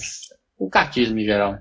o 0.59 0.69
cartismo 0.69 1.19
em 1.19 1.25
geral. 1.25 1.59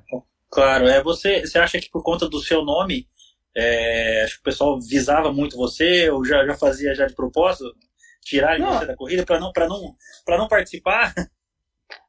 Claro, 0.49 0.87
é 0.87 1.01
você, 1.01 1.41
você 1.41 1.59
acha 1.59 1.79
que 1.79 1.89
por 1.89 2.03
conta 2.03 2.27
do 2.27 2.39
seu 2.39 2.63
nome, 2.63 3.07
é, 3.55 4.23
acho 4.23 4.35
que 4.35 4.41
o 4.41 4.43
pessoal 4.43 4.79
visava 4.81 5.31
muito 5.31 5.55
você, 5.55 6.09
ou 6.09 6.25
já, 6.25 6.45
já 6.45 6.55
fazia 6.55 6.95
já 6.95 7.05
de 7.05 7.15
propósito, 7.15 7.73
tirarem 8.21 8.65
você 8.65 8.85
da 8.85 8.95
corrida 8.95 9.25
para 9.25 9.39
não, 9.39 9.51
não, 9.55 9.95
não 10.27 10.47
participar? 10.47 11.13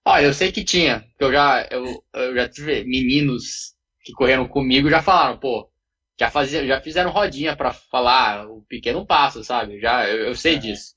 Olha, 0.05 0.25
eu 0.25 0.35
sei 0.35 0.51
que 0.51 0.65
tinha, 0.65 1.05
eu 1.21 1.33
já, 1.33 1.69
eu, 1.71 2.05
eu 2.15 2.35
já 2.35 2.49
tive 2.49 2.85
meninos 2.85 3.72
que 4.03 4.13
correram 4.13 4.49
comigo 4.49 4.91
já 4.91 5.03
falaram, 5.03 5.39
pô, 5.39 5.71
já, 6.19 6.31
fazia, 6.31 6.67
já 6.67 6.81
fizeram 6.81 7.11
rodinha 7.11 7.57
para 7.57 7.73
falar 7.73 8.47
o 8.49 8.63
pequeno 8.63 9.07
passo, 9.07 9.43
sabe? 9.45 9.81
Já, 9.81 10.09
eu, 10.09 10.29
eu 10.29 10.35
sei 10.35 10.57
é. 10.57 10.59
disso. 10.59 10.95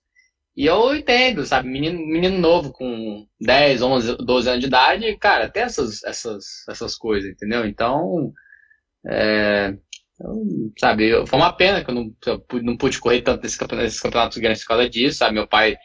E 0.55 0.65
eu 0.65 0.95
entendo, 0.95 1.45
sabe? 1.45 1.67
Menino, 1.67 1.99
menino 1.99 2.37
novo 2.37 2.71
com 2.71 3.27
10, 3.41 3.81
11, 3.81 4.17
12 4.17 4.49
anos 4.49 4.61
de 4.61 4.67
idade, 4.67 5.17
cara, 5.17 5.49
tem 5.49 5.63
essas, 5.63 6.01
essas, 6.03 6.45
essas 6.69 6.95
coisas, 6.95 7.29
entendeu? 7.29 7.65
Então, 7.65 8.31
é, 9.05 9.75
sabe, 10.79 11.25
foi 11.27 11.39
uma 11.39 11.51
pena 11.51 11.83
que 11.83 11.89
eu 11.89 11.95
não, 11.95 12.15
eu 12.25 12.45
não 12.63 12.77
pude 12.77 12.99
correr 12.99 13.21
tanto 13.21 13.43
nesses 13.43 13.57
campeonatos, 13.57 13.85
nesses 13.85 14.01
campeonatos 14.01 14.37
grandes 14.37 14.61
por 14.63 14.69
causa 14.69 14.89
disso, 14.89 15.17
sabe? 15.17 15.33
Meu 15.33 15.47
pai 15.47 15.75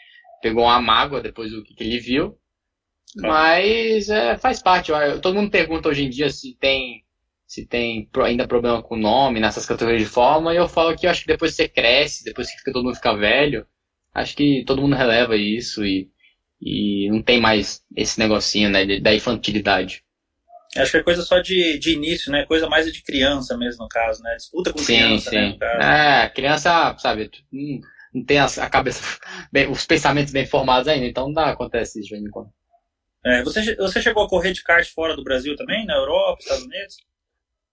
pegou 0.41 0.65
uma 0.65 0.81
mágoa 0.81 1.21
depois 1.21 1.51
do 1.51 1.65
que, 1.65 1.75
que 1.75 1.85
ele 1.85 1.99
viu. 1.99 2.39
Mas 3.17 4.09
é, 4.09 4.39
faz 4.39 4.63
parte. 4.63 4.93
Todo 5.21 5.35
mundo 5.35 5.51
pergunta 5.51 5.89
hoje 5.89 6.05
em 6.05 6.11
dia 6.11 6.31
se 6.31 6.55
tem 6.57 7.05
se 7.51 7.67
tem 7.67 8.09
ainda 8.23 8.47
problema 8.47 8.81
com 8.81 8.95
o 8.95 8.99
nome 8.99 9.41
nessas 9.41 9.67
categorias 9.67 10.03
de 10.03 10.09
forma, 10.09 10.55
e 10.55 10.57
eu 10.57 10.69
falo 10.69 10.97
que 10.97 11.05
eu 11.05 11.11
acho 11.11 11.23
que 11.23 11.27
depois 11.27 11.51
que 11.51 11.57
você 11.57 11.69
cresce, 11.69 12.23
depois 12.23 12.49
que 12.49 12.71
todo 12.71 12.85
mundo 12.85 12.95
fica 12.95 13.13
velho, 13.17 13.67
acho 14.15 14.37
que 14.37 14.63
todo 14.65 14.81
mundo 14.81 14.95
releva 14.95 15.35
isso 15.35 15.85
e, 15.85 16.09
e 16.63 17.11
não 17.11 17.21
tem 17.21 17.41
mais 17.41 17.83
esse 17.97 18.21
negocinho 18.21 18.71
né, 18.71 19.01
da 19.01 19.13
infantilidade. 19.13 20.05
Acho 20.77 20.93
que 20.93 20.97
é 20.99 21.03
coisa 21.03 21.23
só 21.23 21.41
de, 21.41 21.77
de 21.81 21.93
início, 21.93 22.31
né? 22.31 22.47
Coisa 22.47 22.69
mais 22.69 22.87
de 22.87 23.03
criança 23.03 23.59
mesmo, 23.59 23.83
no 23.83 23.89
caso, 23.89 24.23
né? 24.23 24.37
Disputa 24.37 24.73
com 24.73 24.79
sim, 24.79 24.95
criança, 24.95 25.33
né, 25.33 25.51
sim. 25.51 25.59
né? 25.59 26.23
É, 26.23 26.29
criança, 26.29 26.97
sabe, 26.99 27.29
não, 28.15 28.25
tem 28.25 28.39
a, 28.39 28.71
cabeça, 28.71 29.19
bem, 29.51 29.69
os 29.69 29.85
pensamentos 29.85 30.33
bem 30.33 30.47
formados 30.47 30.87
ainda, 30.87 31.05
então 31.05 31.27
não 31.27 31.33
dá, 31.33 31.51
acontece 31.51 31.99
isso 31.99 32.11
de 32.11 32.15
vez 32.15 32.25
em 32.25 32.31
quando. 32.31 32.51
É, 33.27 33.43
você, 33.43 33.75
você 33.75 34.01
chegou 34.01 34.23
a 34.23 34.29
correr 34.29 34.53
de 34.53 34.63
kart 34.63 34.89
fora 34.89 35.17
do 35.17 35.25
Brasil 35.25 35.57
também? 35.57 35.85
Na 35.85 35.97
Europa, 35.97 36.39
Estados 36.41 36.65
Unidos? 36.65 37.10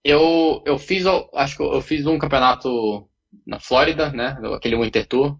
Eu, 0.04 0.62
eu 0.64 0.78
fiz, 0.78 1.04
acho 1.34 1.56
que 1.56 1.62
eu 1.62 1.80
fiz 1.80 2.06
um 2.06 2.18
campeonato 2.18 3.08
na 3.46 3.58
Flórida, 3.58 4.10
né? 4.10 4.38
Aquele 4.54 4.76
Winter 4.76 5.06
Tour. 5.06 5.38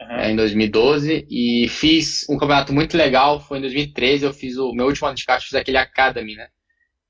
Uhum. 0.00 0.12
É, 0.12 0.30
em 0.30 0.36
2012 0.36 1.26
e 1.28 1.68
fiz 1.68 2.26
um 2.28 2.38
campeonato 2.38 2.72
muito 2.72 2.96
legal, 2.96 3.38
foi 3.38 3.58
em 3.58 3.60
2013, 3.60 4.24
eu 4.24 4.32
fiz 4.32 4.56
o 4.56 4.72
meu 4.72 4.86
último 4.86 5.06
ano 5.06 5.14
de 5.14 5.26
kart, 5.26 5.42
fiz 5.42 5.54
aquele 5.54 5.76
Academy, 5.76 6.34
né? 6.34 6.48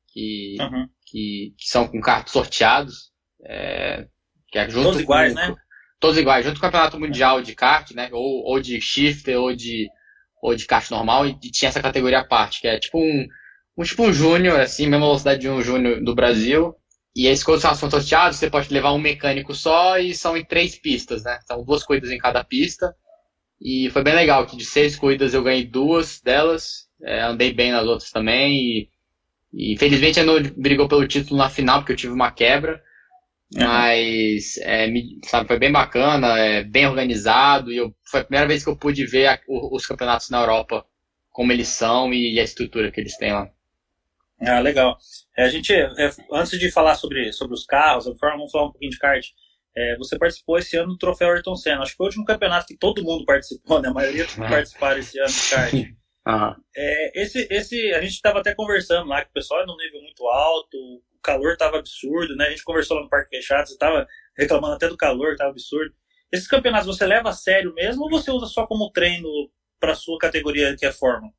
Que, 0.09 0.57
uhum. 0.59 0.89
que, 1.07 1.55
que, 1.57 1.69
são 1.69 1.87
com 1.87 2.01
cartos 2.01 2.33
sorteados. 2.33 3.13
É, 3.45 4.09
que 4.51 4.59
é 4.59 4.69
junto 4.69 4.87
todos 4.87 5.01
iguais, 5.01 5.35
né? 5.35 5.55
Todos 6.01 6.19
iguais, 6.19 6.45
junto 6.45 6.59
com 6.59 6.67
o 6.67 6.69
campeonato 6.69 6.99
mundial 6.99 7.41
de 7.41 7.55
kart, 7.55 7.93
né? 7.93 8.09
Ou, 8.13 8.45
ou 8.45 8.61
de 8.61 8.81
shifter, 8.81 9.39
ou 9.39 9.55
de, 9.55 9.89
ou 10.43 10.57
de 10.57 10.67
kart 10.67 10.91
normal, 10.91 11.27
e 11.27 11.39
tinha 11.39 11.69
essa 11.69 11.81
categoria 11.81 12.21
à 12.21 12.25
parte, 12.25 12.61
que 12.61 12.67
é 12.67 12.79
tipo 12.81 12.99
um, 12.99 13.29
um 13.81 13.85
tipo 13.85 14.03
um 14.03 14.13
júnior, 14.13 14.61
assim, 14.61 14.87
mesma 14.87 15.07
velocidade 15.07 15.41
de 15.41 15.49
um 15.49 15.63
júnior 15.63 16.03
do 16.03 16.15
Brasil, 16.15 16.77
e 17.17 17.27
esses 17.27 17.43
quando 17.43 17.61
são 17.61 17.75
sorteados, 17.75 18.37
você 18.39 18.51
pode 18.51 18.73
levar 18.73 18.93
um 18.93 18.99
mecânico 18.99 19.55
só 19.55 19.99
e 19.99 20.15
são 20.15 20.37
em 20.37 20.45
três 20.45 20.79
pistas, 20.79 21.25
né? 21.25 21.39
São 21.47 21.65
duas 21.65 21.83
corridas 21.83 22.11
em 22.11 22.19
cada 22.19 22.45
pista. 22.45 22.95
E 23.61 23.91
foi 23.91 24.03
bem 24.03 24.15
legal, 24.15 24.47
que 24.47 24.57
de 24.57 24.65
seis 24.65 24.97
corridas 24.97 25.35
eu 25.35 25.43
ganhei 25.43 25.65
duas 25.65 26.21
delas. 26.21 26.89
É, 27.03 27.23
andei 27.23 27.53
bem 27.53 27.73
nas 27.73 27.87
outras 27.87 28.11
também. 28.11 28.55
E, 28.55 28.89
e 29.53 29.73
infelizmente 29.75 30.23
não 30.23 30.41
brigou 30.57 30.87
pelo 30.87 31.07
título 31.09 31.39
na 31.39 31.51
final, 31.51 31.81
porque 31.81 31.93
eu 31.93 31.97
tive 31.97 32.13
uma 32.13 32.31
quebra. 32.31 32.81
Uhum. 33.57 33.67
Mas, 33.67 34.57
é, 34.59 34.87
me, 34.87 35.19
sabe, 35.25 35.49
foi 35.49 35.59
bem 35.59 35.73
bacana, 35.73 36.39
é, 36.39 36.63
bem 36.63 36.87
organizado. 36.87 37.73
E 37.73 37.79
eu, 37.79 37.95
foi 38.05 38.21
a 38.21 38.25
primeira 38.25 38.47
vez 38.47 38.63
que 38.63 38.71
eu 38.71 38.77
pude 38.77 39.05
ver 39.07 39.27
a, 39.27 39.41
os 39.49 39.87
campeonatos 39.87 40.31
na 40.31 40.41
Europa, 40.41 40.87
como 41.31 41.51
eles 41.51 41.69
são 41.69 42.15
e 42.15 42.39
a 42.39 42.45
estrutura 42.45 42.93
que 42.93 43.01
eles 43.01 43.17
têm 43.17 43.33
lá. 43.33 43.51
Ah, 44.43 44.61
legal. 44.61 44.97
É, 45.37 45.45
a 45.45 45.49
gente, 45.49 45.73
é, 45.73 46.11
antes 46.33 46.59
de 46.59 46.71
falar 46.71 46.95
sobre, 46.95 47.33
sobre 47.33 47.55
os 47.55 47.65
carros, 47.65 48.07
vamos 48.07 48.51
falar 48.51 48.67
um 48.67 48.73
pouquinho 48.73 48.91
de 48.91 48.99
kart. 48.99 49.27
É, 49.77 49.97
você 49.97 50.19
participou 50.19 50.59
esse 50.59 50.77
ano 50.77 50.89
do 50.89 50.99
Troféu 50.99 51.31
Ayrton 51.31 51.55
Senna. 51.55 51.83
Acho 51.83 51.93
que 51.93 51.97
foi 51.97 52.07
o 52.07 52.09
último 52.09 52.25
campeonato 52.25 52.67
que 52.67 52.77
todo 52.77 53.05
mundo 53.05 53.25
participou, 53.25 53.81
né? 53.81 53.89
A 53.89 53.93
maioria 53.95 54.27
uhum. 54.37 54.49
participaram 54.49 54.99
esse 54.99 55.19
ano 55.19 55.29
de 55.29 55.51
kart. 55.51 55.73
Uhum. 55.75 56.55
É, 56.77 57.23
esse, 57.23 57.47
esse, 57.51 57.93
a 57.93 58.01
gente 58.01 58.13
estava 58.13 58.41
até 58.41 58.55
conversando 58.55 59.09
lá 59.09 59.23
que 59.23 59.31
o 59.31 59.35
pessoal 59.35 59.63
é 59.63 59.67
num 59.67 59.77
nível 59.77 60.01
muito 60.03 60.27
alto, 60.27 60.77
o 60.77 61.21
calor 61.23 61.53
estava 61.53 61.79
absurdo, 61.79 62.35
né? 62.37 62.47
A 62.47 62.51
gente 62.51 62.65
conversou 62.65 62.97
lá 62.97 63.03
no 63.03 63.09
Parque 63.09 63.37
Fechado, 63.37 63.67
você 63.67 63.75
estava 63.75 64.07
reclamando 64.37 64.75
até 64.75 64.89
do 64.89 64.97
calor, 64.97 65.33
estava 65.33 65.51
absurdo. 65.51 65.95
Esses 66.33 66.47
campeonatos 66.47 66.87
você 66.87 67.07
leva 67.07 67.31
a 67.31 67.33
sério 67.33 67.75
mesmo 67.75 68.05
ou 68.05 68.11
você 68.11 68.31
usa 68.31 68.47
só 68.47 68.67
como 68.67 68.91
treino 68.91 69.29
para 69.81 69.95
sua 69.95 70.19
categoria 70.19 70.77
que 70.77 70.87
é 70.87 70.93
Fórmula? 70.93 71.33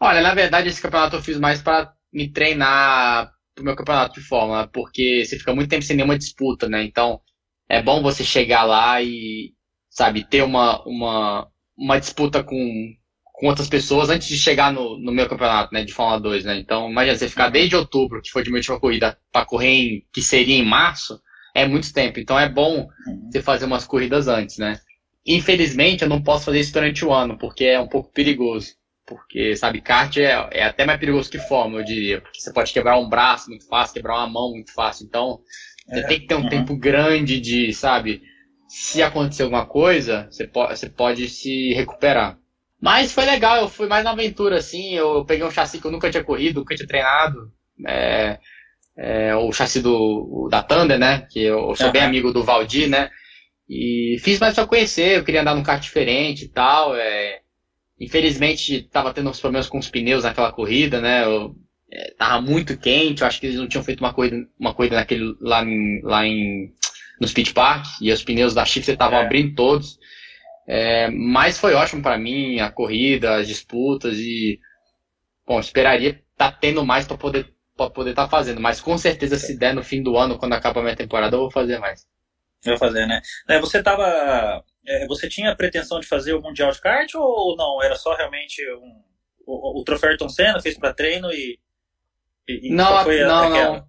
Olha, 0.00 0.20
na 0.20 0.34
verdade 0.34 0.68
esse 0.68 0.80
campeonato 0.80 1.16
eu 1.16 1.22
fiz 1.22 1.38
mais 1.38 1.60
para 1.60 1.92
me 2.12 2.30
treinar 2.32 3.30
pro 3.54 3.64
meu 3.64 3.76
campeonato 3.76 4.20
de 4.20 4.26
Fórmula, 4.26 4.68
porque 4.68 5.24
você 5.24 5.38
fica 5.38 5.54
muito 5.54 5.68
tempo 5.68 5.84
sem 5.84 5.96
nenhuma 5.96 6.18
disputa, 6.18 6.68
né? 6.68 6.82
Então, 6.84 7.20
é 7.68 7.82
bom 7.82 8.02
você 8.02 8.24
chegar 8.24 8.64
lá 8.64 9.02
e, 9.02 9.52
sabe, 9.90 10.24
ter 10.28 10.42
uma, 10.42 10.82
uma, 10.86 11.48
uma 11.76 11.98
disputa 11.98 12.42
com, 12.42 12.94
com 13.24 13.46
outras 13.46 13.68
pessoas 13.68 14.08
antes 14.10 14.28
de 14.28 14.38
chegar 14.38 14.72
no, 14.72 14.98
no 14.98 15.12
meu 15.12 15.28
campeonato, 15.28 15.72
né, 15.72 15.84
de 15.84 15.92
Fórmula 15.92 16.20
2, 16.20 16.44
né? 16.44 16.58
Então, 16.58 16.90
imagina, 16.90 17.16
você 17.16 17.28
ficar 17.28 17.50
desde 17.50 17.76
outubro, 17.76 18.22
que 18.22 18.30
foi 18.30 18.42
de 18.42 18.50
minha 18.50 18.60
última 18.60 18.80
corrida, 18.80 19.18
para 19.32 19.44
correr 19.44 19.68
em, 19.68 20.06
que 20.12 20.22
seria 20.22 20.56
em 20.56 20.64
março, 20.64 21.20
é 21.54 21.66
muito 21.66 21.92
tempo. 21.92 22.18
Então, 22.20 22.38
é 22.38 22.48
bom 22.48 22.88
você 23.30 23.42
fazer 23.42 23.66
umas 23.66 23.86
corridas 23.86 24.28
antes, 24.28 24.58
né? 24.58 24.80
Infelizmente, 25.26 26.02
eu 26.02 26.08
não 26.08 26.22
posso 26.22 26.46
fazer 26.46 26.60
isso 26.60 26.72
durante 26.72 27.04
o 27.04 27.12
ano, 27.12 27.36
porque 27.36 27.64
é 27.64 27.78
um 27.78 27.88
pouco 27.88 28.10
perigoso. 28.12 28.77
Porque, 29.08 29.56
sabe, 29.56 29.80
kart 29.80 30.14
é, 30.18 30.48
é 30.52 30.64
até 30.64 30.84
mais 30.84 31.00
perigoso 31.00 31.30
que 31.30 31.38
fórmula, 31.38 31.80
eu 31.80 31.84
diria. 31.84 32.20
Porque 32.20 32.40
você 32.40 32.52
pode 32.52 32.72
quebrar 32.72 32.98
um 32.98 33.08
braço 33.08 33.48
muito 33.48 33.66
fácil, 33.66 33.94
quebrar 33.94 34.18
uma 34.18 34.28
mão 34.28 34.50
muito 34.50 34.72
fácil. 34.74 35.06
Então, 35.06 35.40
você 35.88 36.00
é, 36.00 36.06
tem 36.06 36.20
que 36.20 36.26
ter 36.26 36.34
um 36.34 36.42
uhum. 36.42 36.48
tempo 36.48 36.76
grande 36.76 37.40
de, 37.40 37.72
sabe, 37.72 38.22
se 38.68 39.02
acontecer 39.02 39.44
alguma 39.44 39.64
coisa, 39.64 40.28
você 40.30 40.46
pode, 40.46 40.78
você 40.78 40.90
pode 40.90 41.28
se 41.28 41.72
recuperar. 41.72 42.38
Mas 42.80 43.10
foi 43.10 43.24
legal, 43.24 43.56
eu 43.56 43.68
fui 43.68 43.88
mais 43.88 44.04
na 44.04 44.10
aventura, 44.10 44.58
assim. 44.58 44.94
Eu 44.94 45.24
peguei 45.24 45.44
um 45.44 45.50
chassi 45.50 45.80
que 45.80 45.86
eu 45.86 45.90
nunca 45.90 46.10
tinha 46.10 46.22
corrido, 46.22 46.60
nunca 46.60 46.76
tinha 46.76 46.86
treinado. 46.86 47.50
É, 47.86 48.38
é, 48.96 49.34
o 49.36 49.50
chassi 49.52 49.80
do, 49.80 50.48
da 50.50 50.62
Thunder, 50.62 50.98
né? 50.98 51.26
Que 51.30 51.42
eu, 51.42 51.70
eu 51.70 51.74
sou 51.74 51.86
uhum. 51.86 51.92
bem 51.92 52.02
amigo 52.02 52.30
do 52.30 52.44
Valdir, 52.44 52.88
né? 52.88 53.10
E 53.68 54.16
fiz 54.20 54.38
mais 54.38 54.54
pra 54.54 54.66
conhecer, 54.66 55.18
eu 55.18 55.24
queria 55.24 55.40
andar 55.40 55.54
num 55.54 55.62
kart 55.62 55.82
diferente 55.82 56.44
e 56.44 56.48
tal. 56.48 56.94
É, 56.94 57.40
Infelizmente, 58.00 58.76
estava 58.76 59.12
tendo 59.12 59.30
uns 59.30 59.40
problemas 59.40 59.68
com 59.68 59.78
os 59.78 59.90
pneus 59.90 60.24
naquela 60.24 60.52
corrida, 60.52 61.00
né? 61.00 61.24
Eu, 61.24 61.56
é, 61.90 62.14
tava 62.16 62.40
muito 62.40 62.76
quente, 62.76 63.22
eu 63.22 63.26
acho 63.26 63.40
que 63.40 63.46
eles 63.46 63.58
não 63.58 63.66
tinham 63.66 63.82
feito 63.82 64.00
uma 64.00 64.12
corrida, 64.12 64.46
uma 64.58 64.74
corrida 64.74 64.96
naquele, 64.96 65.34
lá, 65.40 65.64
em, 65.64 66.00
lá 66.02 66.26
em, 66.26 66.72
no 67.20 67.26
Speed 67.26 67.52
Park, 67.52 67.86
e 68.00 68.12
os 68.12 68.22
pneus 68.22 68.54
da 68.54 68.64
Shifter 68.64 68.94
estavam 68.94 69.18
é. 69.18 69.22
abrindo 69.24 69.54
todos. 69.54 69.98
É, 70.66 71.10
mas 71.10 71.58
foi 71.58 71.74
ótimo 71.74 72.02
para 72.02 72.18
mim, 72.18 72.60
a 72.60 72.70
corrida, 72.70 73.36
as 73.36 73.48
disputas, 73.48 74.18
e, 74.18 74.60
bom, 75.46 75.58
esperaria 75.58 76.10
estar 76.10 76.52
tá 76.52 76.52
tendo 76.52 76.84
mais 76.84 77.06
para 77.06 77.16
poder 77.16 77.52
para 77.78 77.90
poder 77.90 78.10
estar 78.10 78.24
tá 78.24 78.28
fazendo, 78.28 78.60
mas 78.60 78.80
com 78.80 78.98
certeza 78.98 79.38
se 79.38 79.56
der 79.56 79.72
no 79.72 79.84
fim 79.84 80.02
do 80.02 80.18
ano, 80.18 80.36
quando 80.36 80.52
acaba 80.52 80.80
a 80.80 80.82
minha 80.82 80.96
temporada, 80.96 81.36
eu 81.36 81.40
vou 81.42 81.50
fazer 81.50 81.78
mais. 81.78 82.04
Eu 82.64 82.72
vou 82.72 82.78
fazer, 82.78 83.06
né? 83.06 83.22
É, 83.48 83.60
você 83.60 83.80
tava 83.80 84.04
é, 84.04 84.60
você 85.06 85.28
tinha 85.28 85.50
a 85.50 85.56
pretensão 85.56 86.00
de 86.00 86.06
fazer 86.06 86.34
o 86.34 86.40
Mundial 86.40 86.70
de 86.70 86.80
Kart 86.80 87.14
ou 87.14 87.56
não? 87.56 87.82
Era 87.82 87.96
só 87.96 88.14
realmente 88.14 88.62
um, 88.74 89.02
o, 89.46 89.80
o 89.80 89.84
troféu 89.84 90.10
Ayrton 90.10 90.28
Senna, 90.28 90.60
fez 90.60 90.78
para 90.78 90.94
treino 90.94 91.30
e, 91.32 91.58
e 92.48 92.70
não, 92.70 93.02
foi 93.02 93.20
não, 93.20 93.50
não. 93.50 93.88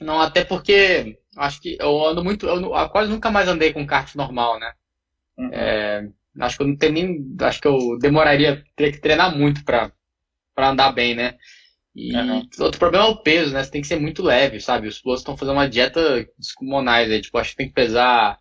Não, 0.00 0.20
até 0.20 0.44
porque 0.44 1.18
acho 1.36 1.60
que 1.60 1.76
eu 1.80 2.04
ando 2.04 2.22
muito, 2.22 2.46
eu 2.46 2.70
quase 2.90 3.10
nunca 3.10 3.30
mais 3.30 3.48
andei 3.48 3.72
com 3.72 3.86
kart 3.86 4.14
normal, 4.14 4.58
né? 4.58 4.72
Uhum. 5.38 5.50
É, 5.52 6.08
acho 6.40 6.56
que 6.56 6.62
eu 6.62 6.66
não 6.68 6.76
tenho 6.76 6.92
nem, 6.92 7.36
acho 7.40 7.60
que 7.60 7.68
eu 7.68 7.98
demoraria, 7.98 8.62
teria 8.74 8.92
que 8.92 9.00
treinar 9.00 9.36
muito 9.36 9.64
para 9.64 9.92
para 10.54 10.70
andar 10.70 10.92
bem, 10.92 11.14
né? 11.14 11.36
E 11.94 12.14
uhum. 12.14 12.48
outro 12.60 12.78
problema 12.78 13.06
é 13.06 13.08
o 13.08 13.22
peso, 13.22 13.52
né? 13.52 13.62
Você 13.62 13.70
tem 13.70 13.80
que 13.80 13.86
ser 13.86 14.00
muito 14.00 14.22
leve, 14.22 14.58
sabe? 14.58 14.88
Os 14.88 15.00
pilotos 15.00 15.20
estão 15.20 15.36
fazendo 15.36 15.54
uma 15.54 15.68
dieta 15.68 16.26
descomunais 16.38 17.10
aí, 17.10 17.20
tipo, 17.20 17.36
acho 17.36 17.50
que 17.50 17.56
tem 17.56 17.68
que 17.68 17.74
pesar 17.74 18.38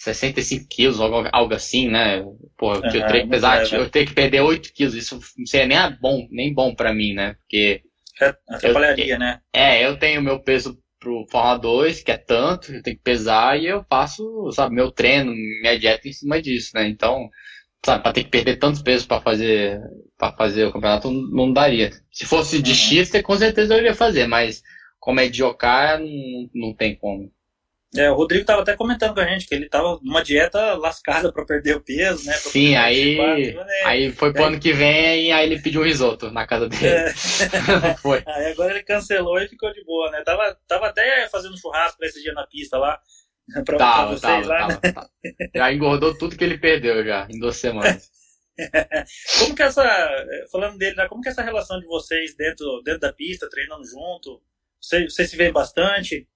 65 0.00 0.66
quilos, 0.66 0.98
algo, 0.98 1.28
algo 1.30 1.54
assim, 1.54 1.88
né? 1.88 2.24
Pô, 2.56 2.72
eu, 2.74 2.80
tenho 2.80 3.06
que 3.06 3.26
pesar, 3.26 3.70
eu 3.70 3.90
tenho 3.90 4.06
que 4.06 4.14
perder 4.14 4.40
8 4.40 4.72
quilos, 4.72 4.94
isso 4.94 5.20
não 5.36 5.44
seria 5.44 5.66
nem 5.66 6.00
bom, 6.00 6.26
nem 6.30 6.54
bom 6.54 6.74
para 6.74 6.94
mim, 6.94 7.12
né? 7.12 7.34
Porque. 7.34 7.82
É, 8.18 8.34
atrapalharia, 8.48 9.18
né? 9.18 9.40
É, 9.52 9.84
eu 9.84 9.98
tenho 9.98 10.22
meu 10.22 10.40
peso 10.40 10.78
pro 10.98 11.26
Fórmula 11.30 11.58
2, 11.58 12.02
que 12.02 12.12
é 12.12 12.16
tanto, 12.16 12.72
eu 12.72 12.82
tenho 12.82 12.96
que 12.96 13.02
pesar 13.02 13.60
e 13.60 13.66
eu 13.66 13.84
faço, 13.90 14.50
sabe, 14.52 14.74
meu 14.74 14.90
treino, 14.90 15.32
minha 15.34 15.78
dieta 15.78 16.08
em 16.08 16.12
cima 16.12 16.40
disso, 16.40 16.70
né? 16.74 16.88
Então, 16.88 17.28
sabe, 17.84 18.02
pra 18.02 18.12
ter 18.12 18.24
que 18.24 18.30
perder 18.30 18.56
tantos 18.56 18.80
pesos 18.80 19.06
para 19.06 19.20
fazer 19.20 19.80
para 20.16 20.32
fazer 20.34 20.64
o 20.66 20.72
campeonato 20.72 21.10
não 21.10 21.52
daria. 21.52 21.90
Se 22.10 22.24
fosse 22.24 22.62
de 22.62 22.70
uhum. 22.70 22.76
X, 22.76 23.22
com 23.22 23.36
certeza 23.36 23.74
eu 23.74 23.78
iria 23.78 23.94
fazer, 23.94 24.26
mas 24.26 24.62
como 24.98 25.20
é 25.20 25.28
de 25.28 25.42
OK, 25.42 25.68
não, 25.98 26.50
não 26.68 26.74
tem 26.74 26.94
como. 26.96 27.30
É, 27.96 28.08
o 28.08 28.14
Rodrigo 28.14 28.42
estava 28.42 28.62
até 28.62 28.76
comentando 28.76 29.14
com 29.14 29.20
a 29.20 29.26
gente 29.26 29.48
que 29.48 29.54
ele 29.54 29.64
estava 29.64 29.98
numa 30.00 30.22
dieta 30.22 30.74
lascada 30.74 31.32
para 31.32 31.44
perder 31.44 31.76
o 31.76 31.80
peso, 31.80 32.24
né? 32.24 32.34
Sim, 32.34 32.76
aí, 32.76 33.16
né? 33.52 33.66
aí 33.84 34.12
foi 34.12 34.32
pro 34.32 34.44
é. 34.44 34.46
ano 34.46 34.60
que 34.60 34.72
vem 34.72 35.26
e 35.26 35.32
aí 35.32 35.44
ele 35.44 35.60
pediu 35.60 35.80
um 35.80 35.84
risoto 35.84 36.30
na 36.30 36.46
casa 36.46 36.68
dele. 36.68 36.86
É. 36.86 37.12
foi. 38.00 38.22
Aí 38.28 38.52
agora 38.52 38.70
ele 38.70 38.84
cancelou 38.84 39.40
e 39.40 39.48
ficou 39.48 39.72
de 39.72 39.84
boa, 39.84 40.08
né? 40.12 40.22
Tava, 40.22 40.56
tava 40.68 40.86
até 40.86 41.28
fazendo 41.28 41.58
churrasco 41.58 42.04
esse 42.04 42.22
dia 42.22 42.32
na 42.32 42.46
pista 42.46 42.78
lá. 42.78 43.00
Pra, 43.64 43.76
tava, 43.76 43.96
pra 43.96 44.06
vocês 44.06 44.20
tava, 44.20 44.46
lá, 44.46 44.58
tava, 44.60 44.80
né? 44.84 44.92
tava. 44.92 45.10
Já 45.56 45.72
engordou 45.72 46.16
tudo 46.16 46.36
que 46.36 46.44
ele 46.44 46.58
perdeu 46.58 47.04
já, 47.04 47.26
em 47.28 47.40
duas 47.40 47.56
semanas. 47.56 48.08
como 49.40 49.56
que 49.56 49.62
essa, 49.64 49.82
falando 50.52 50.78
dele, 50.78 50.94
né, 50.94 51.08
como 51.08 51.20
que 51.20 51.28
é 51.28 51.32
essa 51.32 51.42
relação 51.42 51.80
de 51.80 51.86
vocês 51.86 52.36
dentro, 52.36 52.80
dentro 52.84 53.00
da 53.00 53.12
pista, 53.12 53.50
treinando 53.50 53.84
junto? 53.84 54.40
Vocês 54.80 55.12
você 55.12 55.26
se 55.26 55.36
vê 55.36 55.50
bastante? 55.50 56.28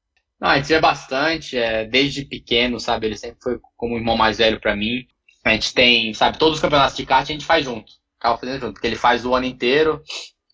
Não, 0.44 0.50
a 0.50 0.56
gente 0.58 0.68
vê 0.68 0.78
bastante, 0.78 1.56
é, 1.56 1.86
desde 1.86 2.26
pequeno, 2.26 2.78
sabe? 2.78 3.06
Ele 3.06 3.16
sempre 3.16 3.38
foi 3.42 3.58
como 3.78 3.96
irmão 3.96 4.14
mais 4.14 4.36
velho 4.36 4.60
para 4.60 4.76
mim. 4.76 5.06
A 5.42 5.52
gente 5.52 5.72
tem, 5.72 6.12
sabe, 6.12 6.36
todos 6.36 6.56
os 6.56 6.60
campeonatos 6.60 6.98
de 6.98 7.06
kart 7.06 7.22
a 7.22 7.32
gente 7.32 7.46
faz 7.46 7.64
junto. 7.64 7.90
Acaba 8.20 8.36
fazendo 8.36 8.60
junto, 8.60 8.74
porque 8.74 8.86
ele 8.86 8.96
faz 8.96 9.24
o 9.24 9.34
ano 9.34 9.46
inteiro 9.46 10.02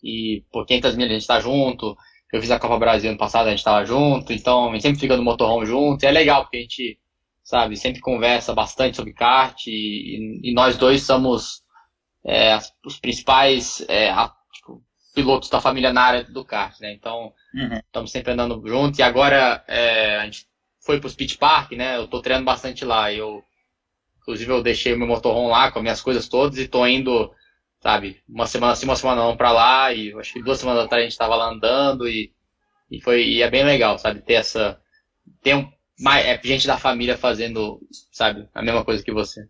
e 0.01 0.45
por 0.49 0.65
500 0.65 0.95
milhas 0.95 1.11
a 1.11 1.13
gente 1.15 1.27
tá 1.27 1.41
junto. 1.41 1.93
Eu 2.31 2.39
fiz 2.39 2.49
a 2.51 2.57
Copa 2.57 2.79
Brasil 2.79 3.09
ano 3.09 3.19
passado, 3.19 3.47
a 3.47 3.49
gente 3.49 3.65
tava 3.65 3.83
junto, 3.85 4.31
então 4.31 4.69
a 4.69 4.71
gente 4.71 4.83
sempre 4.83 4.99
fica 5.01 5.17
no 5.17 5.23
motorhome 5.23 5.65
junto. 5.65 6.01
E 6.03 6.07
é 6.07 6.11
legal, 6.11 6.43
porque 6.43 6.55
a 6.55 6.61
gente, 6.61 6.97
sabe, 7.43 7.75
sempre 7.75 7.99
conversa 7.99 8.53
bastante 8.53 8.95
sobre 8.95 9.11
kart 9.11 9.57
e, 9.67 10.39
e 10.41 10.53
nós 10.53 10.77
dois 10.77 11.03
somos 11.03 11.63
é, 12.25 12.57
os 12.85 12.97
principais 12.97 13.85
é, 13.89 14.09
pilotos 15.13 15.49
da 15.49 15.61
família 15.61 15.91
na 15.93 16.01
área 16.01 16.23
do 16.23 16.43
kart, 16.45 16.79
né? 16.79 16.91
Então, 16.93 17.33
uhum. 17.53 17.77
estamos 17.77 18.11
sempre 18.11 18.31
andando 18.31 18.61
juntos. 18.67 18.99
E 18.99 19.03
agora 19.03 19.63
é, 19.67 20.17
a 20.17 20.25
gente 20.25 20.47
foi 20.79 20.99
pro 20.99 21.09
Speed 21.09 21.37
Park, 21.37 21.73
né? 21.73 21.97
Eu 21.97 22.07
tô 22.07 22.21
treinando 22.21 22.45
bastante 22.45 22.85
lá. 22.85 23.11
Eu, 23.11 23.43
inclusive, 24.21 24.51
eu 24.51 24.63
deixei 24.63 24.93
o 24.93 24.97
meu 24.97 25.07
motorhome 25.07 25.49
lá 25.49 25.71
com 25.71 25.79
as 25.79 25.83
minhas 25.83 26.01
coisas 26.01 26.27
todas 26.27 26.57
e 26.57 26.67
tô 26.67 26.85
indo, 26.85 27.33
sabe, 27.81 28.21
uma 28.27 28.47
semana 28.47 28.75
sim, 28.75 28.85
uma 28.85 28.95
semana 28.95 29.21
não 29.21 29.37
pra 29.37 29.51
lá. 29.51 29.93
E 29.93 30.13
acho 30.19 30.33
que 30.33 30.43
duas 30.43 30.59
semanas 30.59 30.85
atrás 30.85 31.01
a 31.01 31.09
gente 31.09 31.17
tava 31.17 31.35
lá 31.35 31.49
andando 31.49 32.07
e, 32.07 32.33
e 32.89 33.01
foi 33.01 33.23
e 33.23 33.41
é 33.41 33.49
bem 33.49 33.63
legal, 33.63 33.97
sabe? 33.97 34.21
Ter 34.21 34.33
essa. 34.35 34.79
Ter 35.43 35.55
um, 35.55 35.71
mais, 35.99 36.25
é 36.25 36.39
gente 36.43 36.67
da 36.67 36.77
família 36.77 37.17
fazendo, 37.17 37.79
sabe, 38.11 38.47
a 38.53 38.61
mesma 38.61 38.83
coisa 38.83 39.03
que 39.03 39.11
você. 39.11 39.47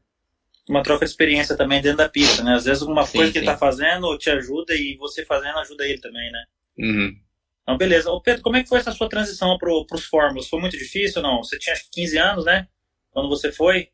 Uma 0.72 0.84
troca 0.84 1.04
de 1.04 1.12
experiência 1.12 1.58
também 1.58 1.82
dentro 1.82 1.98
da 1.98 2.08
pista, 2.08 2.42
né? 2.44 2.56
Às 2.56 2.64
vezes 2.64 2.82
uma 2.82 3.06
sim, 3.06 3.18
coisa 3.18 3.32
que 3.32 3.40
sim. 3.40 3.46
ele 3.46 3.52
tá 3.52 3.58
fazendo 3.58 4.18
te 4.18 4.30
ajuda 4.30 4.74
e 4.74 4.96
você 4.98 5.26
fazendo 5.26 5.60
ajuda 5.60 5.86
ele 5.86 6.00
também, 6.00 6.32
né? 6.32 6.46
Uhum. 6.80 7.14
Então, 7.62 7.78
beleza. 7.78 8.10
Ô 8.10 8.22
Pedro, 8.22 8.42
como 8.42 8.56
é 8.56 8.64
que 8.64 8.70
foi 8.70 8.80
essa 8.80 8.94
sua 8.94 9.10
transição 9.10 9.58
pro, 9.58 9.86
pros 9.86 10.06
fórmulas? 10.06 10.48
Foi 10.48 10.62
muito 10.62 10.78
difícil 10.78 11.22
ou 11.22 11.28
não? 11.28 11.44
Você 11.44 11.60
tinha 11.60 11.74
acho 11.74 11.84
que 11.86 12.02
15 12.02 12.18
anos, 12.18 12.46
né? 12.46 12.68
Quando 13.12 13.28
você 13.28 13.52
foi? 13.52 13.90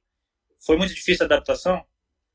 Foi 0.66 0.78
muito 0.78 0.94
difícil 0.94 1.24
a 1.24 1.26
adaptação? 1.26 1.84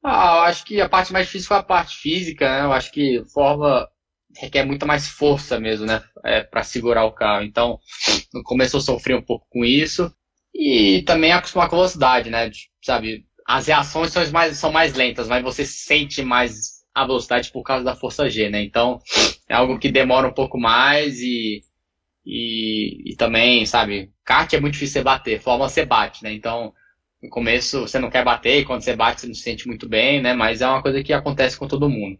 Ah, 0.03 0.39
eu 0.39 0.43
acho 0.43 0.65
que 0.65 0.81
a 0.81 0.89
parte 0.89 1.13
mais 1.13 1.27
difícil 1.27 1.47
foi 1.47 1.59
a 1.59 1.63
parte 1.63 1.97
física, 1.97 2.49
né? 2.49 2.65
Eu 2.65 2.73
acho 2.73 2.91
que 2.91 3.23
forma 3.33 3.89
requer 4.37 4.65
muita 4.65 4.85
mais 4.85 5.07
força 5.09 5.61
mesmo, 5.61 5.87
né? 5.87 6.03
É, 6.25 6.43
para 6.43 6.65
segurar 6.65 7.05
o 7.05 7.13
carro. 7.13 7.45
Então, 7.45 7.79
no 8.35 8.43
começo 8.43 8.77
eu 8.77 8.81
sofri 8.81 9.15
um 9.15 9.23
pouco 9.23 9.47
com 9.49 9.65
isso. 9.65 10.13
E 10.55 11.03
também 11.07 11.33
acostumar 11.33 11.69
com 11.69 11.77
a 11.77 11.79
velocidade, 11.79 12.29
né? 12.29 12.51
Sabe, 12.85 13.25
as 13.47 13.67
reações 13.67 14.13
são 14.13 14.31
mais, 14.31 14.59
são 14.59 14.73
mais 14.73 14.95
lentas, 14.95 15.29
mas 15.29 15.43
você 15.43 15.65
sente 15.65 16.23
mais 16.23 16.83
a 16.95 17.07
velocidade 17.07 17.51
por 17.51 17.63
causa 17.63 17.85
da 17.85 17.97
força 17.97 18.29
G, 18.29 18.51
né? 18.51 18.63
Então, 18.63 19.01
é 19.49 19.55
algo 19.55 19.79
que 19.79 19.91
demora 19.91 20.29
um 20.29 20.33
pouco 20.33 20.59
mais 20.59 21.21
e, 21.21 21.63
e, 22.25 23.13
e 23.13 23.17
também, 23.17 23.65
sabe, 23.67 24.11
kart 24.25 24.53
é 24.53 24.61
muito 24.61 24.75
difícil 24.75 24.95
você 24.95 25.05
bater, 25.05 25.41
forma 25.41 25.69
você 25.69 25.85
bate, 25.85 26.23
né? 26.23 26.33
Então, 26.33 26.73
no 27.23 27.31
começo 27.31 27.83
você 27.83 27.99
não 27.99 28.11
quer 28.11 28.25
bater 28.25 28.61
e 28.61 28.65
quando 28.65 28.83
você 28.83 28.95
bate 28.95 29.21
você 29.21 29.27
não 29.27 29.35
se 29.35 29.43
sente 29.43 29.67
muito 29.67 29.89
bem, 29.89 30.21
né? 30.21 30.35
Mas 30.35 30.61
é 30.61 30.69
uma 30.69 30.83
coisa 30.83 31.03
que 31.03 31.13
acontece 31.13 31.57
com 31.57 31.69
todo 31.69 31.89
mundo. 31.89 32.19